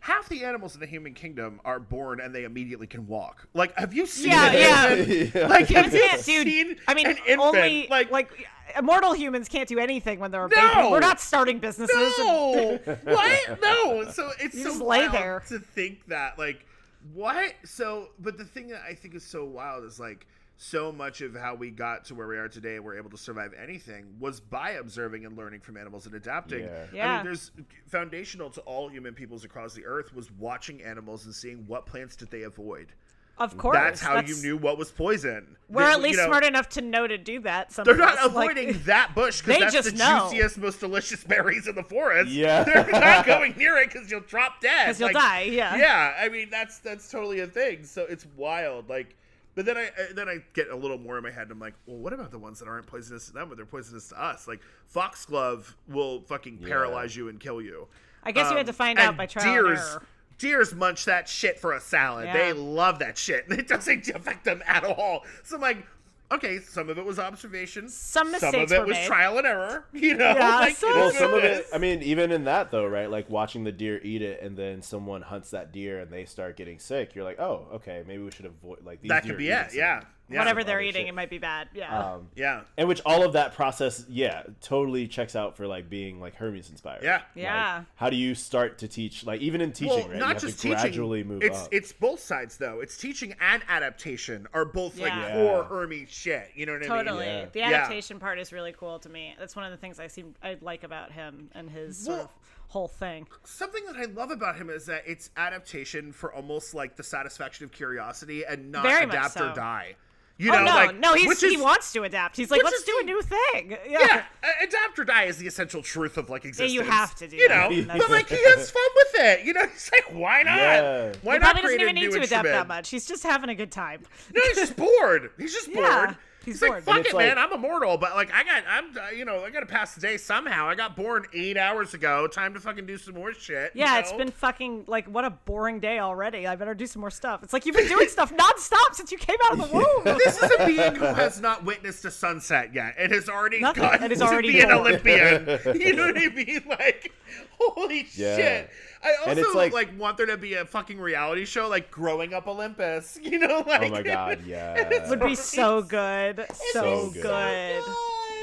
[0.04, 3.48] half the animals in the human kingdom are born and they immediately can walk.
[3.54, 4.94] Like, have you seen Yeah, yeah.
[5.34, 5.48] Yeah.
[5.48, 6.46] Like, have you Can't, dude.
[6.48, 7.40] seen I mean, an infant?
[7.40, 8.30] only like, like
[8.78, 10.74] immortal humans can't do anything when they're a No!
[10.76, 10.88] baby.
[10.92, 11.96] We're not starting businesses.
[12.20, 13.62] No, what?
[13.62, 14.04] No.
[14.12, 15.44] So it's You so just lay wild there.
[15.48, 16.66] to think that, like,
[17.14, 17.54] what?
[17.64, 20.28] So, but the thing that I think is so wild is like
[20.64, 23.18] so much of how we got to where we are today and we're able to
[23.18, 26.70] survive anything was by observing and learning from animals and adapting.
[26.94, 27.12] Yeah.
[27.12, 27.52] I mean, there's
[27.88, 32.16] foundational to all human peoples across the earth was watching animals and seeing what plants
[32.16, 32.94] did they avoid.
[33.40, 33.76] Of course.
[33.76, 35.58] That's how you knew what was poison.
[35.68, 37.72] We're They- at least you know, smart enough to know to do that.
[37.74, 40.28] Some they're not us, like- avoiding that bush because that's just the know.
[40.30, 42.32] juiciest, most delicious berries in the forest.
[42.32, 42.64] Yeah.
[42.64, 44.86] they're not going near it because you'll drop dead.
[44.86, 45.76] 'Cause you'll die, yeah.
[45.76, 46.14] yeah.
[46.18, 47.84] I mean, that's that's totally a thing.
[47.86, 48.88] So it's wild.
[48.88, 49.16] Like,
[49.56, 51.44] but then I I- then I get a little more in my head.
[51.44, 53.66] and I'm like, well, what about the ones that aren't poisonous to them, but they're
[53.66, 54.48] poisonous to us?
[54.48, 57.88] Like, foxglove will fucking paralyze you and kill you.
[58.24, 60.04] I guess you had Um, to find out by trial and deers, error.
[60.38, 62.26] Deers munch that shit for a salad.
[62.26, 62.34] Yeah.
[62.34, 65.24] They love that shit, and it doesn't affect them at all.
[65.44, 65.86] So I'm like,
[66.34, 69.08] okay, some of it was observation, Some mistakes some of it were was made.
[69.08, 69.86] trial and error.
[69.94, 71.66] You know, Yeah, like, some Well, some what of it it.
[71.66, 71.74] is.
[71.74, 73.10] I mean, even in that though, right?
[73.10, 76.58] Like watching the deer eat it, and then someone hunts that deer, and they start
[76.58, 77.16] getting sick.
[77.16, 79.10] You're like, oh, okay, maybe we should avoid like these.
[79.10, 79.70] that deer could be eating it.
[79.72, 81.10] some- Yeah, yeah, Whatever they're eating, shit.
[81.10, 81.68] it might be bad.
[81.74, 82.14] Yeah.
[82.14, 86.20] Um, yeah, and which all of that process, yeah, totally checks out for like being
[86.20, 87.04] like Hermes inspired.
[87.04, 87.22] Yeah.
[87.36, 87.78] Yeah.
[87.80, 89.26] Like, how do you start to teach?
[89.26, 90.18] Like even in teaching, well, right?
[90.18, 90.80] not you have just to teaching.
[90.82, 91.68] gradually move it's up.
[91.72, 92.80] it's both sides though.
[92.80, 95.34] It's teaching and adaptation are both like Yeah.
[95.34, 96.50] core Hermes shit.
[96.56, 97.26] You know what I Totally.
[97.26, 97.36] mean?
[97.36, 97.46] Yeah.
[97.52, 97.70] The Yeah.
[97.72, 99.36] adaptation part is really cool to me.
[99.38, 102.30] That's one of the things I seem I like about him and his sort of
[102.70, 103.28] whole thing.
[103.44, 107.66] Something that I love about him is that it's adaptation for almost like the satisfaction
[107.66, 109.96] of curiosity and not Very much adapt or die.
[110.38, 112.36] You oh know, no, like no, he's, which he is- wants to adapt.
[112.38, 113.78] He's like, let's is do a new thing.
[113.88, 114.00] Yeah.
[114.00, 114.24] Yeah,
[114.64, 116.74] adapt or die is the essential truth of like existence.
[116.74, 117.70] you have to do You that.
[117.70, 119.46] know, That's- but like he has fun with it.
[119.46, 120.58] You know, he's like, why not?
[120.58, 121.14] Yeah.
[121.22, 122.90] Why He not probably doesn't create a even need to adapt that much.
[122.90, 124.02] He's just having a good time.
[124.34, 125.30] No, he's just bored.
[125.38, 126.18] He's just Yeah, bored.
[126.46, 126.84] He's like, bored.
[126.84, 127.36] fuck it, it's man.
[127.36, 129.96] like- I'm immortal, but like, I got, I'm, uh, you know, I got to pass
[129.96, 130.68] the day somehow.
[130.68, 132.28] I got born eight hours ago.
[132.28, 133.72] Time to fucking do some more shit.
[133.76, 136.46] you Yeah, it's been fucking like what a boring day already.
[136.48, 137.44] I better do some more stuff.
[137.44, 139.76] It's like you've been doing stuff nonstop since you came out of the
[140.06, 140.18] womb.
[140.18, 143.84] This is a being who has not witnessed a sunset yet and has already Nothing,
[143.84, 144.72] gotten and is to already be an.
[144.72, 145.60] Olympian.
[145.80, 146.62] You know what I mean?
[146.70, 147.12] Like,
[147.60, 148.36] holy Yeah.
[148.36, 148.70] shit.
[149.04, 151.92] I And also it's like, like- want there to be a fucking reality show like
[151.92, 153.20] Growing Up Olympus.
[153.22, 154.76] You know, like oh my god, yeah.
[154.90, 156.33] it Would be so good,
[156.72, 157.22] so, so good.
[157.24, 157.84] good.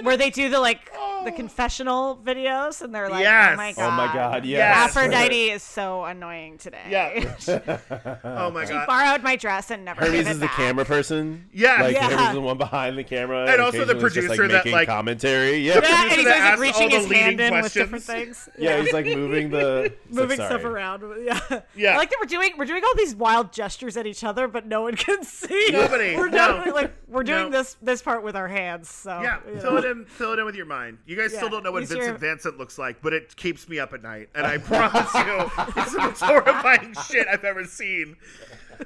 [0.03, 0.07] God.
[0.07, 0.91] Where they do the like
[1.21, 1.25] Oh.
[1.25, 3.53] the confessional videos, and they're like, oh Yes.
[3.53, 4.59] "Oh my god, oh my god, Yes.
[4.59, 4.97] yes.
[4.97, 7.37] Aphrodite is so annoying today." Yeah.
[8.25, 8.69] Oh my god.
[8.69, 10.57] she borrowed my dress and never Hermes gave it is the back.
[10.57, 11.47] camera person.
[11.53, 11.83] Yeah.
[11.83, 12.09] like Yeah.
[12.09, 14.65] Hermes is the one behind the camera, And also the occasionally is just, producer like,
[14.65, 15.57] that, like- commentary.
[15.59, 18.49] Yeah, Yeah, and producer he's always like reaching his leading hand in with different things.
[18.59, 21.03] yeah, he's like moving the it's like, moving stuff around.
[21.23, 21.95] Yeah, Yeah.
[21.95, 24.67] I like that we're doing we're doing all these wild gestures at each other, but
[24.67, 25.69] no one can see.
[25.71, 26.37] Nobody, We're no.
[26.39, 27.59] definitely like we're doing No.
[27.59, 28.89] this this part with our hands.
[28.89, 29.77] So Yeah, you fill know.
[29.79, 30.05] it in.
[30.07, 30.99] Fill it in with your mind.
[31.07, 33.79] You guys still don't know what Vincent your- Vincent looks like, but it keeps me
[33.79, 35.51] up at night, and I promise you,
[35.83, 38.17] it's the most horrifying shit I've ever seen.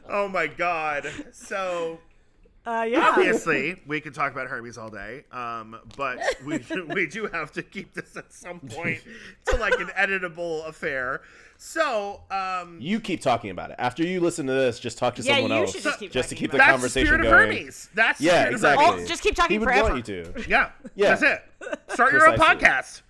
[0.09, 1.06] Oh my god!
[1.32, 2.01] So
[2.66, 3.10] Uh, yeah.
[3.10, 6.64] obviously, we could talk about Hermes all day, um, but we
[6.94, 9.01] we do have to keep this at some point
[9.47, 11.20] to like an editable affair.
[11.56, 13.76] So um, You keep talking about it.
[13.78, 16.12] After you listen to this, just talk to Yeah, someone you else, should just keep
[16.12, 17.56] to talking keep the about that's the conversation spirit of going.
[17.59, 17.89] Hermes.
[17.94, 18.85] That's Yeah, spirit of exactly.
[18.86, 19.05] Hermes.
[19.05, 19.93] Oh, just keep talking he would forever.
[19.94, 20.44] want you to.
[20.48, 21.14] Yeah, Yeah.
[21.14, 21.43] that's it.
[21.89, 23.02] Start your own podcast.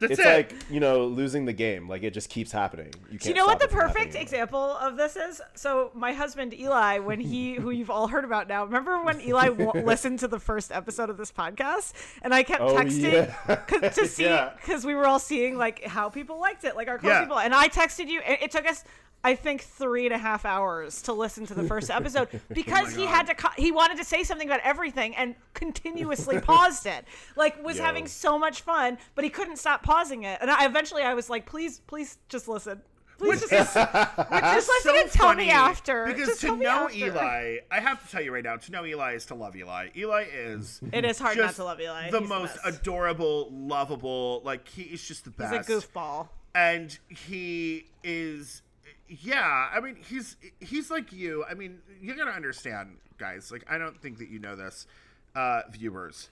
[0.00, 0.24] That's it's it.
[0.26, 1.88] like you know losing the game.
[1.88, 2.92] Like it just keeps happening.
[3.10, 3.22] You can't.
[3.22, 5.40] Do you know what the stop it from perfect example of this is?
[5.54, 9.48] So my husband Eli, when he, who you've all heard about now, remember when Eli
[9.50, 13.56] w- listened to the first episode of this podcast, and I kept Oh, texting yeah.
[13.66, 14.52] 'cause- to see Yeah.
[14.56, 17.20] because we were all seeing like how people liked it, like our close Yeah.
[17.20, 18.20] people, and I texted you.
[18.26, 18.84] It, it took us.
[19.22, 22.94] I think three and a half hours to listen to the first oh episode because
[22.94, 23.34] he had to.
[23.34, 27.04] Co- he wanted to say something about everything and continuously paused it.
[27.36, 27.82] Like was Yo.
[27.84, 30.38] having so much fun, but he couldn't stop pausing it.
[30.40, 32.80] And I eventually I was like, please, please, just listen.
[33.18, 36.06] Please Which just, is just listen so and tell me after.
[36.06, 36.96] Because Just to know after.
[36.96, 39.90] Eli, I have to tell you right now, to know Eli is to love Eli.
[39.94, 42.10] Eli is It is hard not to love Eli.
[42.10, 42.78] The He's most best.
[42.80, 44.40] adorable, lovable.
[44.42, 45.68] Like he is just the He's best.
[45.68, 46.28] a goofball.
[46.54, 48.62] and he is
[49.10, 51.44] yeah i mean he's he's like you.
[51.50, 54.86] I mean you gotta understand guys like i don't think that you know this
[55.34, 56.28] uh viewers.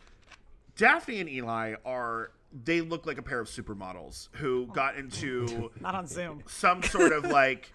[0.76, 2.30] Daphne and eli are
[2.64, 6.42] they look like a pair of supermodels who got into Not on Zoom.
[6.46, 7.72] some sort of like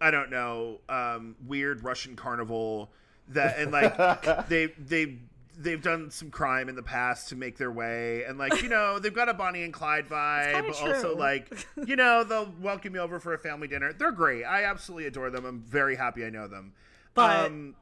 [0.00, 2.90] I don't know um, weird Russian carnival
[3.28, 5.18] that and like they they
[5.62, 8.98] they've done some crime in the past to make their way and like you know
[8.98, 13.00] they've got a Bonnie and Clyde vibe but also like you know they'll welcome you
[13.00, 13.92] over for a family dinner.
[13.92, 14.44] They're great.
[14.44, 15.44] I absolutely adore them.
[15.44, 16.72] I'm very happy I know them.
[17.14, 17.74] But- um,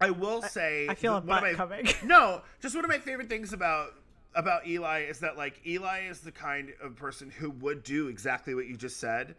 [0.00, 1.88] I will say I feel a butt my- coming.
[2.04, 3.94] no, just one of my favorite things about
[4.34, 8.54] about Eli is that like Eli is the kind of person who would do exactly
[8.54, 9.34] what you just said.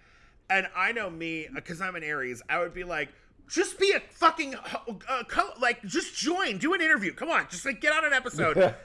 [0.50, 3.10] And I know me because I'm an Aries, I would be like
[3.48, 7.14] just be a fucking uh, co- like just join, do an interview.
[7.14, 8.76] Come on, just like get on an episode.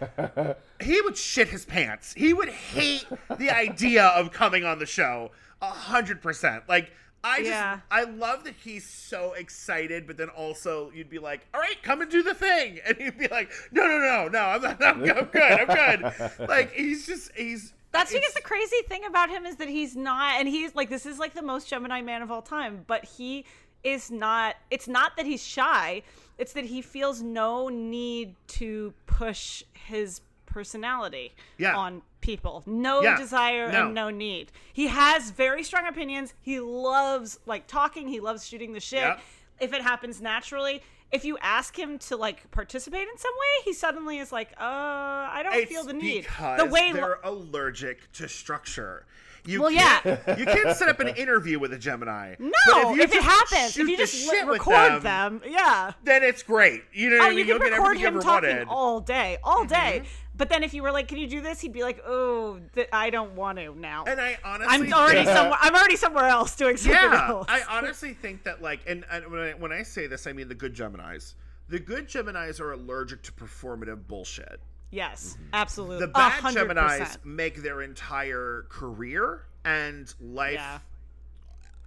[0.81, 2.13] he would shit his pants.
[2.15, 3.07] He would hate
[3.39, 5.31] the idea of coming on the show.
[5.63, 6.65] A hundred percent.
[6.69, 6.93] Like
[7.23, 7.81] I just Yeah.
[7.91, 12.01] I love that he's so excited, but then also you'd be like, "All right, come
[12.01, 14.83] and do the thing," and he'd be like, "No, no, no, no, I'm not.
[14.83, 15.43] I'm, I'm good.
[15.43, 17.73] I'm good." like he's just he's.
[17.93, 21.07] That's because the crazy thing about him is that he's not, and he's like, this
[21.07, 23.45] is like the most Gemini man of all time, but he
[23.85, 26.03] is not, it's not that he's shy,
[26.39, 31.77] it's that he feels no need to push his personality Yeah.
[31.77, 32.63] on people.
[32.67, 33.17] No Yeah.
[33.17, 33.87] desire No.
[33.87, 34.53] and no need.
[34.73, 36.35] He has very strong opinions.
[36.41, 39.01] He loves like talking, he loves shooting the shit.
[39.01, 39.21] Yep.
[39.61, 40.83] If it happens naturally,
[41.13, 44.63] if you ask him to like participate in some way, he suddenly is like, "Uh,
[44.65, 49.07] I don't It's feel the need." because the way they're allergic to structure.
[49.47, 50.37] You Well, can't, yeah.
[50.39, 52.35] you can't set up an interview with a Gemini.
[52.39, 55.93] No, But if, you it happens, if you just record them, yeah.
[56.05, 56.83] then it's great.
[56.93, 57.39] You know what Oh, I mean?
[57.39, 58.61] you You'll can get record him talking wanted.
[58.63, 58.71] Mm-hmm.
[58.71, 60.03] all day, all day.
[60.37, 62.89] But then if you were like, "Can you do this?" He'd be like, "Oh, th-
[62.95, 64.05] I don't want to now.
[64.07, 65.59] and I honestly, I'm already somewhere.
[65.61, 69.31] I'm already somewhere else doing something Yeah, else." I honestly think that like, and, and
[69.31, 71.35] when I, when I say this, I mean the good Gemini's.
[71.69, 74.61] The good Gemini's are allergic to performative bullshit.
[74.91, 75.99] Yes, absolutely.
[76.07, 76.55] The bad 100%.
[76.55, 80.79] Gemini's make their entire career and life Yeah.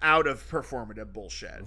[0.01, 1.63] out of performative bullshit.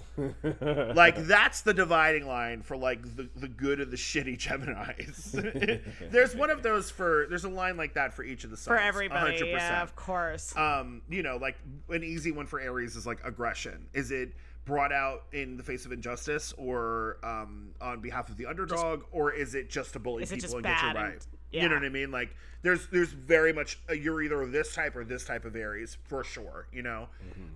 [0.95, 5.31] like that's the dividing line for like the, the good and the shitty Gemini's.
[6.11, 8.67] there's one of those for there's a line like that for each of the signs.
[8.67, 9.39] for everybody.
[9.39, 9.51] 100%.
[9.51, 10.55] Yeah, of course.
[10.55, 11.57] um, you know, like
[11.89, 13.87] an easy one for Aries is like aggression.
[13.93, 14.33] Is it
[14.67, 19.31] brought out in the face of injustice or um, on behalf of the underdog, or
[19.31, 21.63] is it just to bully people and get your bad and- yeah.
[21.63, 22.11] You know what I mean?
[22.11, 25.97] Like there's there's very much a, you're either this type or this type of Aries
[26.03, 26.67] for sure.
[26.73, 27.07] You know,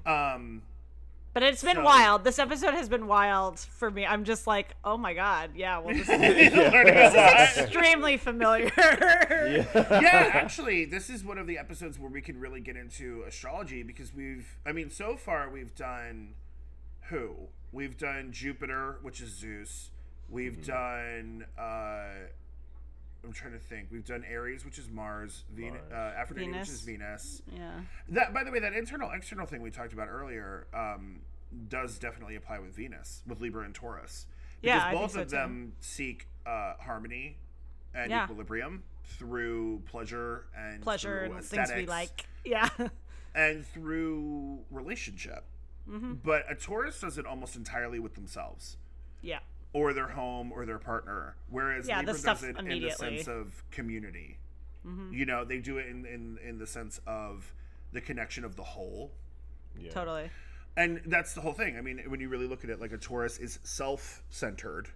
[0.06, 0.62] um,
[1.34, 2.24] but it's been so- wild.
[2.24, 4.06] This episode has been wild for me.
[4.06, 5.78] I'm just like, oh my god, yeah.
[5.80, 7.58] Well, this is learning a lot.
[7.58, 8.72] extremely familiar.
[8.78, 9.66] yeah,
[10.34, 14.14] actually, this is one of the episodes where we can really get into astrology because
[14.14, 16.34] we've, I mean, so far we've done
[17.12, 17.36] who?
[17.72, 19.92] We've done Jupiter, which is Zeus.
[20.30, 21.62] We've done, uh,
[23.24, 23.90] I'm trying to think.
[23.92, 25.44] We've done Ares, which is Mars.
[25.54, 27.42] Venus, uh, Aphrodite, which is Venus.
[27.48, 27.62] Venus.
[27.62, 27.82] yeah.
[28.10, 31.20] That, by the way, that internal external thing we talked about earlier um,
[31.70, 34.26] does definitely apply with Venus, with Libra and Taurus.
[34.62, 35.32] Yeah, Because I think both so of too.
[35.36, 37.38] them seek uh, harmony
[37.94, 38.24] and Yeah.
[38.24, 42.26] equilibrium through pleasure and Pleasure and things we like.
[42.46, 42.70] Yeah.
[43.36, 45.44] and through relationship.
[45.92, 46.14] Mm-hmm.
[46.24, 48.78] But a Taurus does it almost entirely with themselves
[49.22, 49.40] yeah.
[49.74, 52.72] or their home or their partner, whereas Yeah, Libra does it in the.
[52.72, 52.90] Mm-hmm.
[52.90, 54.38] sense of community.
[55.12, 57.54] You know, they do it in, in in the sense of
[57.94, 59.12] the connection of the whole.
[59.80, 59.92] Yeah.
[59.92, 60.32] Totally.
[60.76, 61.78] And that's the whole thing.
[61.78, 64.88] I mean, when you really look at it, like a Taurus is self-centered,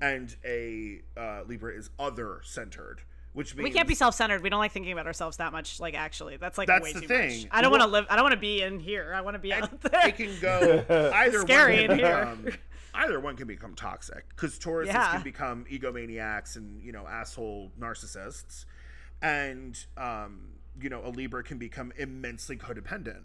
[0.00, 3.00] and a uh, Libra is other-centered,
[3.34, 4.42] which means We can't be self-centered.
[4.42, 5.78] We don't like thinking about ourselves that much.
[5.80, 7.40] Like actually, that's like That's way too thing.
[7.42, 7.48] much.
[7.50, 8.06] I don't want to live.
[8.08, 9.12] I don't want to be in here.
[9.14, 10.08] I want to be and out there.
[10.08, 10.84] it can go
[11.14, 12.36] either scary one in here.
[12.42, 12.58] become,
[12.94, 15.12] either one can become toxic because Tauruses Yeah.
[15.12, 18.64] can become egomaniacs and you know asshole narcissists,
[19.22, 20.50] and um,
[20.80, 23.22] you know a Libra can become immensely codependent.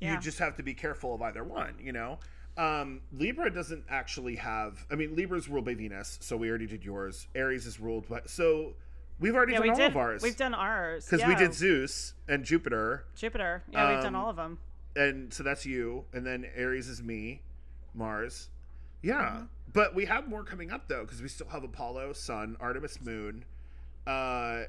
[0.00, 0.14] Yeah.
[0.14, 1.74] You just have to be careful of either one.
[1.80, 2.18] You know,
[2.56, 4.86] um, Libra doesn't actually have.
[4.90, 7.26] I mean, Libra's ruled by Venus, so we already did yours.
[7.34, 8.20] Aries is ruled by.
[8.26, 8.74] So
[9.20, 9.90] we've already Yeah, done we all did.
[9.90, 13.62] of ours We've done ours because we did Zeus and Jupiter, Jupiter.
[13.70, 14.58] Yeah, we've done Um, all of them.
[14.96, 17.42] and so that's you, and then Aries is me,
[17.94, 18.50] Mars.
[19.02, 19.44] Yeah, Mm-hmm.
[19.72, 23.44] but we have more coming up though because we still have Apollo, Sun, Artemis, Moon.
[24.06, 24.64] Uh,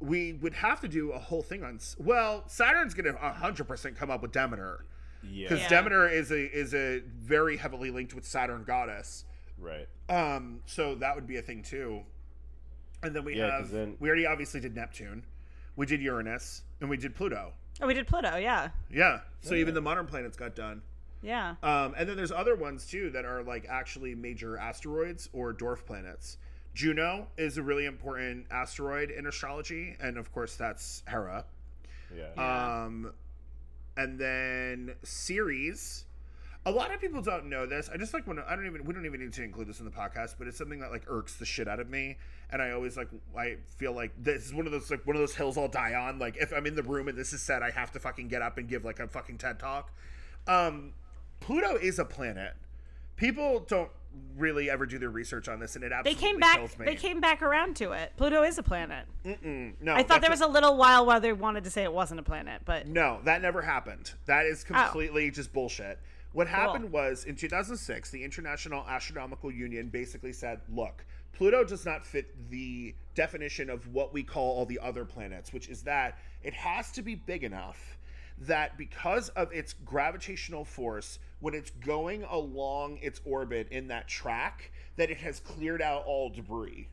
[0.00, 1.78] we would have to do a whole thing on.
[1.98, 4.84] Well, Saturn's gonna hundred percent come up with Demeter
[5.22, 5.48] Yeah.
[5.48, 5.68] because Yeah.
[5.68, 9.24] Demeter is a is a very heavily linked with Saturn goddess.
[9.56, 9.88] Right.
[10.08, 12.02] Um, so that would be a thing too.
[13.04, 15.24] And then we Yeah, 'cause have then- we already obviously did Neptune,
[15.76, 17.52] we did Uranus, and we did Pluto.
[17.80, 18.36] Oh, we did Pluto.
[18.36, 18.70] Yeah.
[18.90, 20.82] Yeah, so even the modern planets got done.
[21.22, 21.56] Yeah.
[21.62, 25.84] Um, and then there's other ones too that are like actually major asteroids or dwarf
[25.84, 26.38] planets.
[26.74, 31.44] Juno is a really important asteroid in astrology, and of course that's Hera.
[32.14, 32.30] Yeah.
[32.36, 32.82] Yeah.
[32.84, 33.12] Um,
[33.96, 36.04] and then Ceres.
[36.66, 37.90] A lot of people don't know this.
[37.92, 39.84] I just like when I don't even we don't even need to include this in
[39.84, 42.16] the podcast, but it's something that like irks the shit out of me,
[42.50, 45.20] and I always like I feel like this is one of those like one of
[45.20, 46.18] those hills I'll die on.
[46.18, 48.40] Like if I'm in the room and this is said, I have to fucking get
[48.40, 49.92] up and give like a fucking TED talk.
[50.46, 50.94] Um,
[51.40, 52.54] Pluto is a planet.
[53.16, 53.90] People don't
[54.36, 56.56] really ever do their research on this, and it They came back.
[56.58, 56.86] kills me.
[56.86, 58.12] They came back around to it.
[58.16, 59.06] Pluto is a planet.
[59.24, 62.20] no, I thought there was a little while where they wanted to say it wasn't
[62.20, 64.12] a planet, but No, that never happened.
[64.26, 64.72] That is Oh.
[64.74, 65.98] completely just bullshit.
[66.34, 72.04] What happened was in 2006, the International Astronomical Union basically said, look, Pluto does not
[72.04, 76.52] fit the definition of what we call all the other planets, which is that it
[76.52, 77.96] has to be big enough
[78.36, 84.72] that because of its gravitational force, when it's going along its orbit in that track,
[84.96, 86.88] that it has cleared out all debris.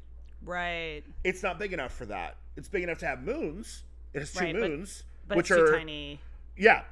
[0.46, 1.02] right.
[1.24, 2.38] It's not big enough for that.
[2.56, 3.84] It's big enough to have moons.
[4.14, 6.20] It has two Right, but- moons, But which it's too are tiny.
[6.56, 6.84] yeah.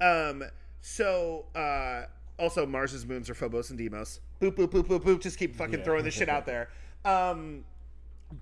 [0.00, 0.44] Um.
[0.80, 2.04] So, uh,
[2.38, 4.20] also Mars's moons are Phobos and Deimos.
[4.40, 5.20] Boop boop boop boop boop.
[5.20, 5.84] Just keep fucking Yeah.
[5.84, 6.70] throwing this shit out there.
[7.04, 7.64] Um,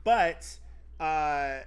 [0.04, 0.58] but
[1.00, 1.60] uh,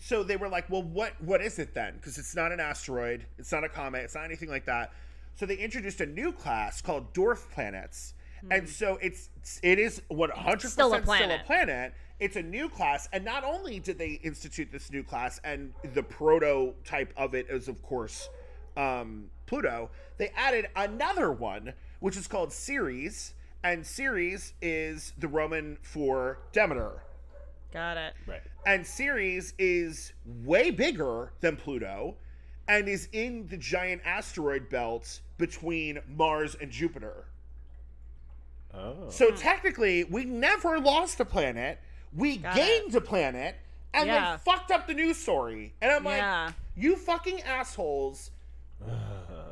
[0.00, 1.94] so they were like, well, what what is it then?
[1.96, 4.92] Because it's not an asteroid, it's not a comet, it's not anything like that.
[5.36, 8.14] So they introduced a new class called dwarf planets.
[8.50, 9.30] And so it's
[9.62, 11.44] it is what 100% Still a still a planet.
[11.46, 11.94] planet.
[12.20, 16.02] It's a new class, and not only did they institute this new class, and the
[16.02, 18.28] prototype of it is, of course,
[18.78, 23.34] um, Pluto, they added another one, which is called Ceres,
[23.64, 27.02] and Ceres is the Roman for Demeter.
[27.72, 28.14] Got it.
[28.26, 28.40] right.
[28.64, 30.12] And Ceres is
[30.44, 32.14] way bigger than Pluto
[32.66, 37.26] and is in the giant asteroid belt between Mars and Jupiter.
[38.74, 39.08] Oh.
[39.10, 41.78] So technically, we never lost a planet.
[42.14, 43.56] We Got gained a planet
[43.94, 44.30] and Yeah.
[44.30, 45.74] then fucked up the news story.
[45.80, 46.44] And I'm Yeah.
[46.46, 48.30] like, you fucking assholes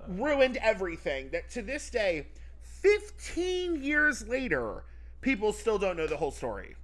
[0.08, 1.30] ruined everything.
[1.30, 2.26] That to this day,
[2.62, 4.84] 15 years later,
[5.20, 6.76] people still don't know the whole story.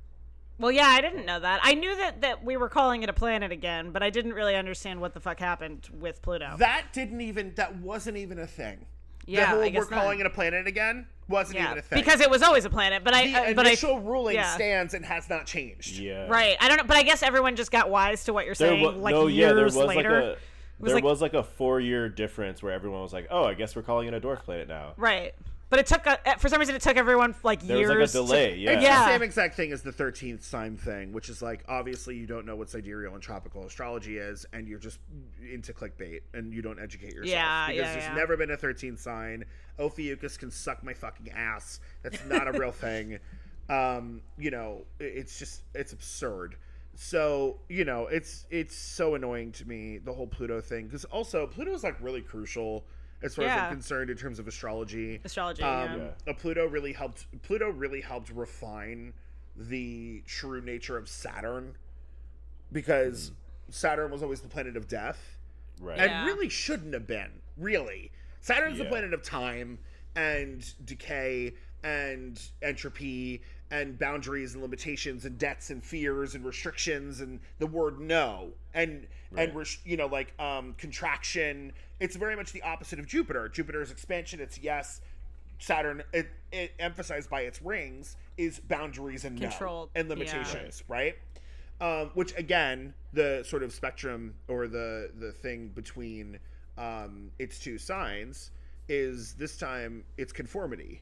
[0.58, 1.60] Well, yeah, I didn't know that.
[1.62, 4.54] I knew that that we were calling it a planet again, but I didn't really
[4.54, 6.54] understand what the fuck happened with Pluto.
[6.58, 8.86] That didn't even, that wasn't even a thing.
[9.26, 11.82] Yeah, the whole I guess we're calling it a planet again wasn't yeah, even a
[11.82, 12.00] thing.
[12.00, 13.04] because it was always a planet.
[13.04, 14.54] But I, the uh, but I, initial ruling yeah.
[14.54, 15.98] stands and has not changed.
[15.98, 16.26] yeah.
[16.26, 16.56] right.
[16.60, 18.84] I don't know, but I guess everyone just got wise to what you're There saying,
[18.84, 20.10] wa- like no, years yeah, there was later.
[20.10, 20.36] like a
[20.82, 23.54] was there like- was like a four year difference where everyone was like, "Oh, I
[23.54, 25.34] guess we're calling it a dwarf planet now." Right.
[25.70, 27.88] But it took, a, for some reason, it took everyone like There years.
[27.88, 28.56] was like a to- delay.
[28.58, 28.70] yeah.
[28.72, 29.06] It's Yeah.
[29.06, 32.44] the same exact thing as the 13th sign thing, which is like obviously you don't
[32.44, 34.98] know what sidereal and tropical astrology is, and you're just
[35.50, 37.26] into clickbait and you don't educate yourself.
[37.32, 38.14] Yeah, because yeah, there's yeah.
[38.14, 39.46] never been a 13th sign.
[39.78, 41.80] Ophiuchus can suck my fucking ass.
[42.02, 43.18] That's not a real thing.
[43.70, 46.56] Um, you know, it's just it's absurd.
[47.12, 51.48] So you know, it's it's so annoying to me the whole Pluto thing because also
[51.48, 52.84] Pluto is like really crucial
[53.24, 55.20] as far as I'm concerned in terms of astrology.
[55.24, 56.10] Astrology, Um, yeah.
[56.28, 57.26] uh, Pluto really helped.
[57.42, 59.12] Pluto really helped refine
[59.56, 61.76] the true nature of Saturn,
[62.70, 63.32] because
[63.68, 65.38] Saturn was always the planet of death,
[65.80, 65.98] Right.
[66.00, 66.24] and Yeah.
[66.24, 67.42] really shouldn't have been.
[67.56, 69.78] Really, Saturn's the planet of time
[70.14, 73.42] and decay and entropy
[73.72, 78.50] and boundaries and limitations and debts and fears and restrictions and the word no.
[78.74, 79.54] And and Right.
[79.54, 81.72] res- you know like um contraction.
[81.98, 83.48] It's very much the opposite of jupiter.
[83.48, 85.00] Jupiter's expansion it's yes.
[85.58, 90.14] Saturn it, it emphasized by its rings is boundaries and Control, no and yeah.
[90.14, 91.16] limitations right?
[91.80, 96.38] Um, which again the sort of spectrum or the the thing between
[96.76, 98.50] um, its two signs
[98.88, 101.00] is this time it's conformity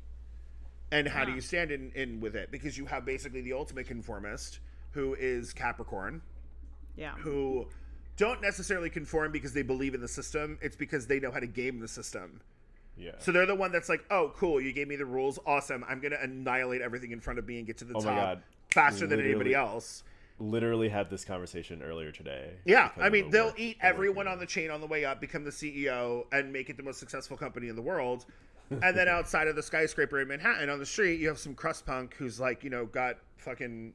[0.92, 3.86] and how do you stand in, in with it because you have basically the ultimate
[3.86, 4.60] conformist
[4.92, 6.20] who is capricorn
[6.96, 7.12] yeah.
[7.14, 7.66] who
[8.16, 10.58] don't necessarily conform because they believe in the system.
[10.60, 12.42] It's because they know how to game the system.
[12.96, 13.12] Yeah.
[13.18, 15.84] So they're the one that's like, oh, cool, you gave me the rules, awesome.
[15.88, 18.42] I'm gonna annihilate everything in front of me and get to the Oh top God.
[18.70, 20.04] faster than anybody else.
[20.38, 22.52] Literally had this conversation earlier today.
[22.64, 25.04] Yeah, I mean, they'll work- eat the work everyone on the chain on the way
[25.04, 28.26] up, become the CEO, and make it the most successful company in the world.
[28.70, 31.86] And then outside of the skyscraper in Manhattan on the street, you have some crust
[31.86, 33.92] punk who's like, you know, got fucking,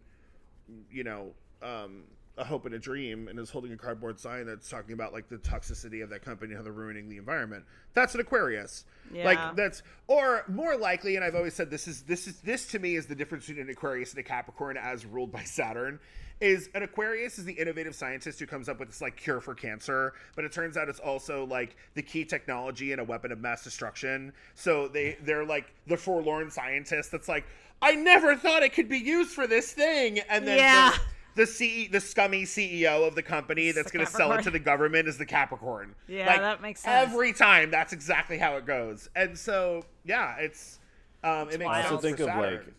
[0.92, 1.32] you know,
[1.62, 2.04] um,
[2.38, 5.30] a hope and a dream, and is holding a cardboard sign that's talking about like
[5.30, 7.64] the toxicity of that company, and how they're ruining the environment.
[7.94, 8.84] That's an Aquarius.
[9.14, 9.24] Yeah.
[9.24, 12.80] Like that's, or more likely, and I've always said this is this is this to
[12.80, 16.00] me is the difference between an Aquarius and a Capricorn as ruled by Saturn.
[16.42, 19.56] Is an Aquarius is the innovative scientist who comes up with this like cure for
[19.56, 23.40] cancer, but it turns out it's also like the key technology and a weapon of
[23.40, 24.34] mass destruction.
[24.54, 27.46] So they they're like the forlorn scientist that's like,
[27.82, 30.92] I never thought it could be used for this thing, and then Yeah.
[31.36, 34.44] the, the CE, the scummy CEO of the company that's the going to sell it
[34.44, 35.96] to the government is the Capricorn.
[36.08, 37.10] Yeah, that makes sense.
[37.12, 40.80] Every time, that's exactly how it goes, and so yeah, it's
[41.24, 42.74] um, it makes I also think of Saturn.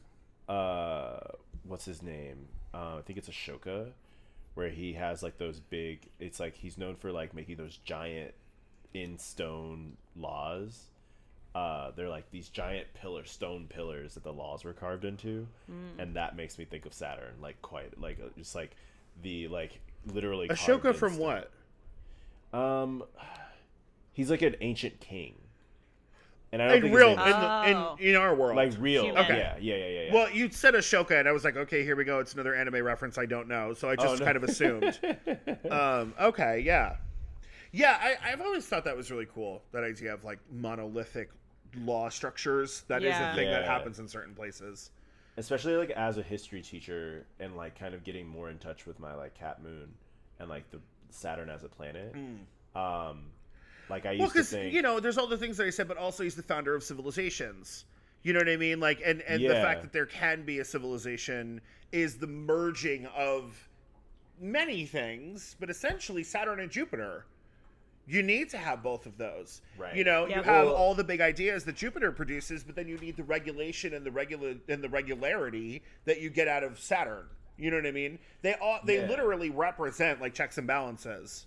[0.49, 1.19] like, uh,
[1.65, 2.49] what's his name?
[2.77, 3.93] Uh, I think it's Ashoka,
[4.55, 6.01] where he has like those big.
[6.21, 8.35] It's like he's known for like making those giant
[8.93, 10.83] in stone laws.
[11.55, 15.99] Uh, they're like these giant pillar stone pillars that the laws were carved into, Mm.
[16.03, 18.73] and that makes me think of Saturn, like quite like uh, just like
[19.23, 19.81] the like
[20.13, 21.23] literally Ashoka from stone.
[22.53, 22.59] what?
[22.61, 23.05] Um,
[24.13, 25.35] he's like an ancient king,
[26.61, 27.97] and I don't In think real, in, the, Oh.
[28.01, 29.05] in in our world, like real.
[29.05, 29.23] Human.
[29.25, 29.39] Okay.
[29.39, 30.01] Yeah, yeah, yeah, yeah.
[30.07, 30.15] yeah.
[30.15, 32.19] Well, you said Ashoka, and I was like, okay, here we go.
[32.21, 34.25] It's another anime reference I don't know, so I just Oh, no.
[34.25, 34.99] kind of assumed.
[35.71, 36.97] um, okay, yeah,
[37.73, 37.99] yeah.
[38.01, 39.63] I, I've always thought that was really cool.
[39.73, 41.31] That idea of like monolithic
[41.79, 42.85] law structures.
[42.89, 43.33] That is Yeah.
[43.33, 44.91] a thing that happens in certain places.
[45.37, 48.99] especially like as a history teacher and like kind of getting more in touch with
[48.99, 49.93] my like cat moon
[50.41, 50.81] and like the
[51.11, 52.15] saturn as a planet
[52.75, 53.27] um
[53.89, 55.71] like i used Well, to because think you know, there's all the things that I
[55.71, 57.85] said, but also he's the founder of civilizations.
[58.23, 58.81] You know what I mean?
[58.81, 61.61] Like, and and the fact that there can be a civilization
[61.93, 63.69] is the merging of
[64.41, 67.25] many things, but essentially Saturn and Jupiter.
[68.09, 69.63] You need to have both of those.
[69.77, 69.97] Right.
[69.97, 70.37] You know, Yeah.
[70.39, 73.25] you have Well- all the big ideas that Jupiter produces, but then you need the
[73.25, 77.27] regulation and the regular and the regularity that you get out of Saturn.
[77.57, 78.19] You know what I mean?
[78.43, 79.09] They all they Yeah.
[79.09, 81.47] literally represent like checks and balances.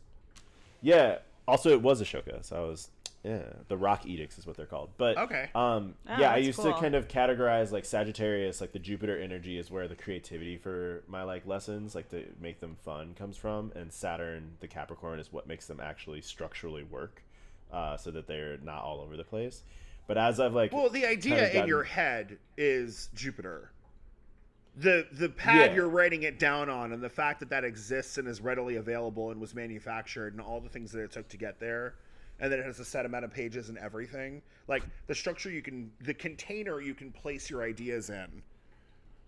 [0.82, 1.20] yeah
[1.50, 2.90] also it was ashoka so i was
[3.24, 5.50] yeah the rock edicts is what they're called but Okay.
[5.56, 6.72] um Oh, yeah i used cool.
[6.74, 11.04] to kind of categorize like sagittarius like the jupiter energy is where the creativity for
[11.08, 15.34] my like lessons like to make them fun comes from and saturn the capricorn is
[15.34, 17.24] what makes them actually structurally work
[17.74, 19.64] uh, so that they're not all over the place
[20.08, 23.72] but as i've like Well, the idea kinda in your head is Jupiter.
[24.76, 25.76] The the pad Yeah.
[25.78, 29.32] you're writing it down on, and the fact that that exists and is readily available
[29.32, 31.96] and was manufactured, and all the things that it took to get there,
[32.40, 34.42] and then it has a set amount of pages and everything.
[34.68, 38.44] Like the structure you can, the container you can place your ideas in,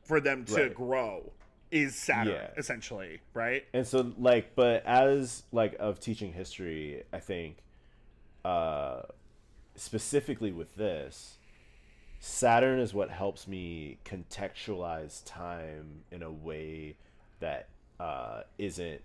[0.04, 0.74] for them to Right.
[0.74, 1.32] grow,
[1.72, 2.48] is Saturn Yeah.
[2.58, 3.66] essentially, right?
[3.74, 7.58] and so like but as like of teaching history i think
[8.44, 9.02] uh
[9.76, 11.38] specifically with this
[12.24, 16.96] saturn is what helps me contextualize time in a way
[17.40, 17.68] that
[18.00, 19.02] uh isn't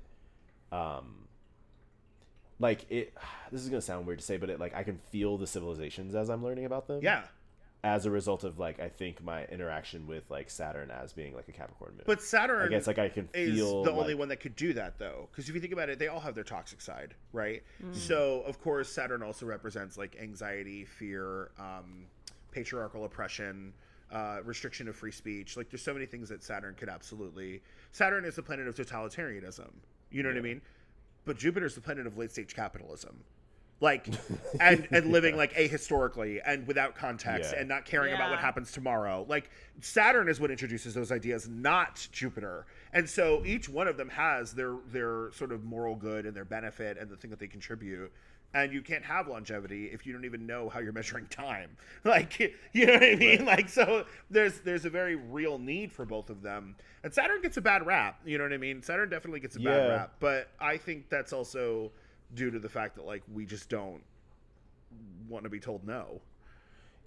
[0.70, 1.26] um
[2.58, 3.14] like it
[3.50, 6.14] this is gonna sound weird to say but it like i can feel the civilizations
[6.14, 7.00] as i'm learning about them.
[7.02, 7.22] Yeah.
[7.82, 11.48] as a result of like i think my interaction with like saturn as being like
[11.48, 12.02] a capricorn moon.
[12.04, 14.56] But Saturn, i guess like i can is feel the only like- one that could
[14.56, 17.14] do that though because if you think about it they all have their toxic side
[17.32, 17.62] right?
[17.92, 22.04] So of course saturn also represents like anxiety fear um,
[22.56, 23.72] patriarchal oppression
[24.12, 27.60] uh, restriction of free speech like there's so many things that saturn could absolutely
[27.92, 29.70] saturn is the planet of totalitarianism
[30.10, 30.62] you know what i mean?
[31.26, 33.24] But jupiter's the planet of late stage capitalism.
[33.80, 34.06] Like
[34.60, 37.58] and and living like ahistorically and without context Yeah.
[37.60, 39.26] and not caring about what happens tomorrow.
[39.28, 39.50] Like
[39.80, 42.64] saturn is what introduces those ideas not jupiter.
[42.92, 46.44] And so each one of them has their their sort of moral good and their
[46.46, 48.12] benefit and the thing that they contribute
[48.56, 51.76] and you can't have longevity if you don't even know how you're measuring time.
[52.04, 52.38] Like
[52.72, 53.44] you know what i mean?
[53.44, 56.76] Like so there's there's a very real need for both of them.
[57.02, 58.80] And saturn gets a bad rap you know what i mean?
[58.82, 61.90] Saturn definitely gets a bad rap but i think that's also
[62.34, 64.02] due to the fact that like we just don't
[65.28, 66.20] want to be told no.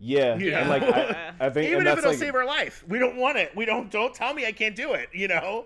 [0.02, 0.60] Yeah, Yeah.
[0.60, 2.84] and like I, I think, even if it'll like, save our life.
[2.88, 3.56] We don't want it.
[3.56, 5.66] We don't don't tell me i can't do it you know?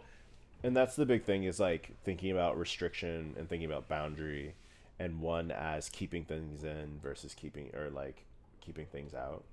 [0.64, 4.54] And that's the big thing is like thinking about restriction and thinking about boundary,
[5.00, 8.26] and one as keeping things in versus keeping or like
[8.62, 9.44] keeping things out.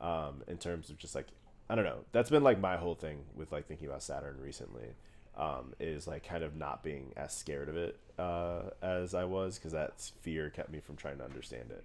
[0.00, 1.26] Um, in terms of just like
[1.70, 4.94] I don't know, that's been like my whole thing with like thinking about Saturn recently,
[5.36, 9.58] um, is like kind of not being as scared of it uh, as I was
[9.58, 11.84] because that fear kept me from trying to understand it.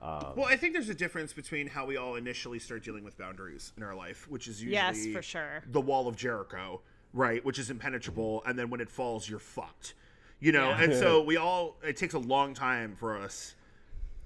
[0.00, 3.72] Well, I think there's a difference between how we all initially start dealing with boundaries
[3.76, 5.62] in our life, which is usually Yes, for sure.
[5.72, 6.82] the wall of Jericho,
[7.12, 7.44] right?
[7.44, 9.94] Which is impenetrable, and then when it falls, you're fucked.
[10.40, 10.82] You know, Yeah.
[10.82, 11.76] and so we all.
[11.82, 13.54] It takes a long time for us,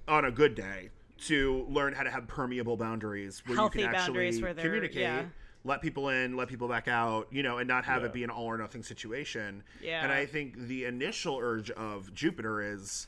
[0.07, 0.89] on a good day,
[1.27, 4.95] to learn how to have permeable boundaries where Healthy you can actually communicate.
[5.01, 5.23] yeah.
[5.63, 8.07] Let people in, let people back out, you know, and not have Yeah.
[8.07, 9.63] it be an all or nothing situation.
[9.81, 10.01] Yeah.
[10.03, 13.07] And I think the initial urge of Jupiter is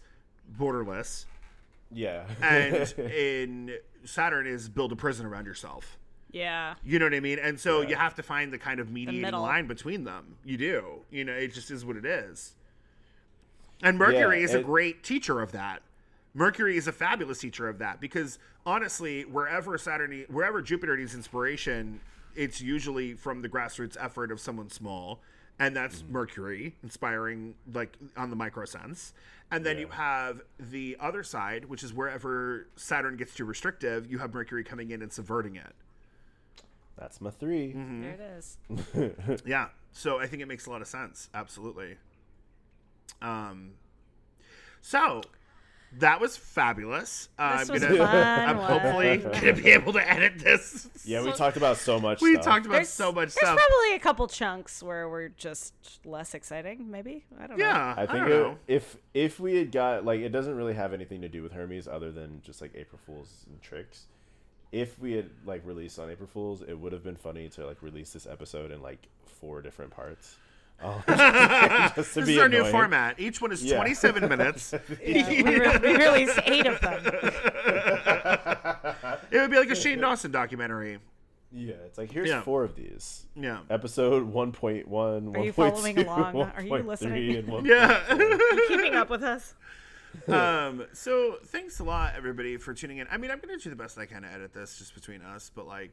[0.60, 1.26] borderless,
[1.92, 2.26] Yeah.
[2.42, 3.76] and in
[4.06, 5.98] Saturn is build a prison around yourself.
[6.32, 6.76] Yeah.
[6.84, 7.40] You know what I mean?
[7.40, 7.90] And so Yeah.
[7.90, 10.36] you have to find the kind of mediating line between them.
[10.46, 11.02] You do.
[11.10, 12.54] You know, it just is what it is.
[13.84, 15.82] And Mercury Yeah, is a great teacher of that.
[16.34, 22.00] Mercury is a fabulous teacher of that because honestly, wherever Saturn, wherever Jupiter needs inspiration,
[22.36, 25.20] it's usually from the grassroots effort of someone small,
[25.60, 26.14] and that's Mm-hmm.
[26.14, 29.14] Mercury inspiring, like on the micro sense.
[29.52, 34.18] And then you have the other side, which is wherever Saturn gets too restrictive, you
[34.18, 35.76] have Mercury coming in and subverting it.
[36.98, 38.02] That's my 3 Mm-hmm.
[38.02, 39.42] There it is.
[39.46, 39.68] Yeah.
[39.92, 41.30] So I think it makes a lot of sense.
[41.36, 41.98] Absolutely.
[43.22, 43.72] Um.
[44.82, 45.22] So
[46.00, 47.30] that was fabulous.
[47.38, 47.96] Uh, This I'm was gonna.
[47.96, 48.72] a fun I'm one.
[48.72, 50.90] hopefully gonna be able to edit this.
[51.06, 52.20] Yeah, we talked about so much.
[52.22, 52.46] We stuff.
[52.46, 53.58] talked about There's, so much there's stuff.
[53.60, 55.74] probably a couple chunks where we're just
[56.04, 57.24] less exciting, maybe.
[57.40, 57.66] I don't know.
[57.66, 57.94] Yeah.
[57.96, 58.58] I think don't it, know.
[58.68, 61.88] if if we had got like it doesn't really have anything to do with Hermes
[61.88, 64.08] other than just like April Fools and tricks.
[64.72, 67.84] If we had like released on April Fools, it would have been funny to like
[67.84, 69.08] release this episode in like
[69.40, 70.38] four different parts.
[71.96, 73.20] Just to This be is our new format.
[73.20, 73.76] Each one is Yeah.
[73.78, 74.74] 27 minutes.
[75.06, 77.04] Yeah, we, re- we released eight of them.
[79.32, 81.00] It would be like a Shane Dawson documentary.
[81.52, 82.42] Yeah, it's like here's Yeah.
[82.42, 83.26] four of these.
[83.36, 83.60] Yeah.
[83.70, 86.36] Episode 1.1, 1.2, Are you following along?
[86.56, 87.36] Are you 1.3, listening?
[87.36, 87.66] and 1.4.
[87.68, 88.68] Yeah.
[88.68, 89.54] Keeping up with us.
[90.28, 93.08] um, so thanks a lot, everybody, for tuning in.
[93.12, 95.52] I mean, I'm gonna do the best I can to edit this just between us,
[95.54, 95.92] but like,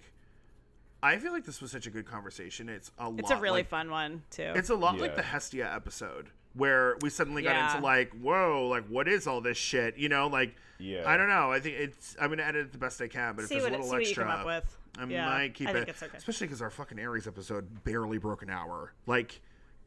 [1.02, 2.68] I feel like this was such a good conversation.
[2.68, 4.52] It's a It's lot a really like, fun one, too.
[4.54, 7.70] It's a lot like the Hestia episode where we suddenly got Yeah.
[7.74, 9.96] into like, whoa, like what is all this shit?
[9.96, 11.04] You know, like Yeah.
[11.06, 11.50] I don't know.
[11.52, 12.16] I think it's.
[12.20, 13.88] I'm gonna edit it the best I can, but see if there's what, a little
[13.98, 14.78] what extra, with.
[14.98, 15.74] I yeah, might keep I it.
[15.74, 16.16] think it's okay.
[16.18, 18.92] Especially because our fucking Ares episode barely broke an hour.
[19.06, 19.40] Like.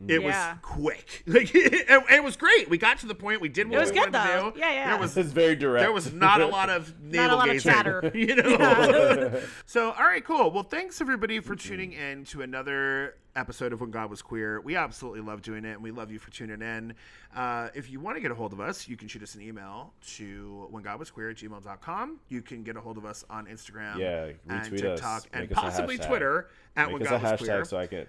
[0.08, 0.50] It Yeah.
[0.54, 1.24] was quick.
[1.28, 2.70] Like it, it was great.
[2.70, 3.40] We got to the point.
[3.42, 4.50] We did what it was we good, wanted though.
[4.52, 4.60] to do.
[4.60, 4.88] Yeah, yeah.
[4.92, 5.82] There was It It's very direct.
[5.84, 8.12] there was not a lot of navel Not a lot of chatter.
[8.16, 9.42] you know.
[9.66, 10.52] so, all right, cool.
[10.52, 14.62] Well, thanks everybody for tuning in to another episode of When God Was Queer.
[14.62, 16.94] We absolutely love doing it, and we love you for tuning in.
[17.36, 19.42] Uh, if you want to get a hold of us, you can shoot us an
[19.42, 22.20] email to when God Was Queer at gmail.com.
[22.30, 25.00] You can get a hold of us on Instagram, Yeah, and retweet us.
[25.00, 25.98] TikTok, and Make us a possibly.
[25.98, 27.66] Twitter at Make When us God a Was hashtag Queer.
[27.66, 28.06] so I can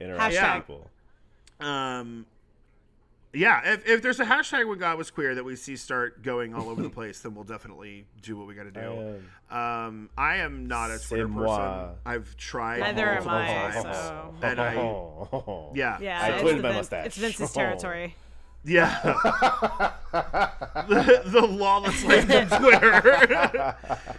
[0.00, 0.54] interact Hashtag.
[0.56, 0.90] with people.
[1.60, 2.26] Um,
[3.32, 6.54] yeah, if, if there's a hashtag when God was queer that we see start going
[6.54, 9.20] all over the place, then we'll definitely do what we got to do.
[9.54, 11.90] Um, I am not a Twitter person.
[12.06, 14.74] I've tried Neither am I, times, so- and I
[15.74, 17.06] yeah Yeah, I it's, twittered the my mustache.
[17.06, 18.14] it's Vince's territory.
[18.64, 19.00] yeah
[20.12, 23.76] the, the lawless land of Twitter.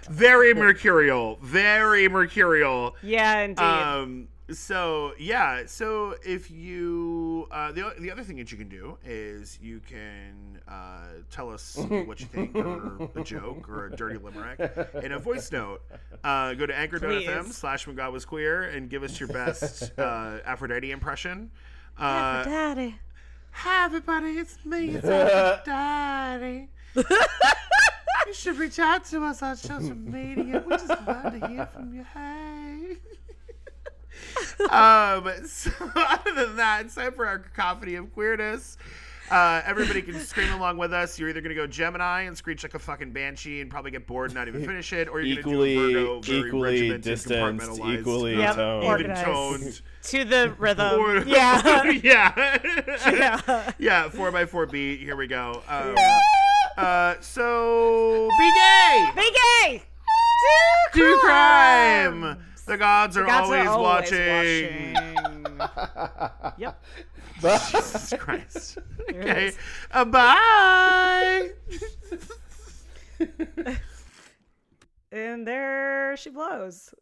[0.10, 2.96] very mercurial, very mercurial.
[3.02, 3.62] Yeah, indeed.
[3.64, 4.28] Um.
[4.52, 5.64] So yeah.
[5.66, 10.60] So if you uh, the the other thing that you can do is you can
[10.68, 11.76] uh, tell us
[12.06, 14.60] what you think, or a joke, or a dirty limerick
[15.04, 15.82] in a voice note.
[16.24, 20.40] Uh, go to anchor.fm slash when God was queer and give us your best uh,
[20.46, 21.52] Aphrodite impression.
[21.98, 22.96] Uh, Daddy.
[23.52, 26.68] Hi everybody, it's me, it's Aphrodite.
[28.28, 30.64] you should reach out to us on social media.
[30.66, 32.06] We just love to hear from you.
[32.14, 32.47] Hey.
[34.70, 38.78] Um, so other than that, it's time for our cacophony of queerness.
[39.30, 41.20] Uh, everybody can scream along with us.
[41.20, 44.30] You're either gonna go Gemini and screech like a fucking banshee and probably get bored
[44.30, 47.02] and not even finish it, or you're equally, gonna do a Virgo, very equally regimented,
[47.02, 48.84] distanced, compartmentalized, equally Yep, toned.
[48.84, 49.26] even organized.
[49.26, 49.82] toned.
[50.04, 51.00] To the rhythm.
[51.02, 51.84] Or- yeah.
[51.92, 52.58] yeah.
[53.12, 53.72] yeah.
[53.80, 55.02] yeah, four by four beat.
[55.02, 55.62] Here we go.
[55.68, 55.96] Um,
[56.78, 59.32] uh, so be gay, Be
[59.66, 59.84] gay.
[60.94, 62.38] do crime.
[62.68, 64.94] The gods are, Gods always, are always watching.
[64.94, 66.54] watching.
[66.58, 66.84] yep.
[67.42, 68.78] Jesus Christ.
[69.08, 69.52] it okay.
[69.92, 71.52] Uh, bye.
[75.10, 76.94] And there she blows.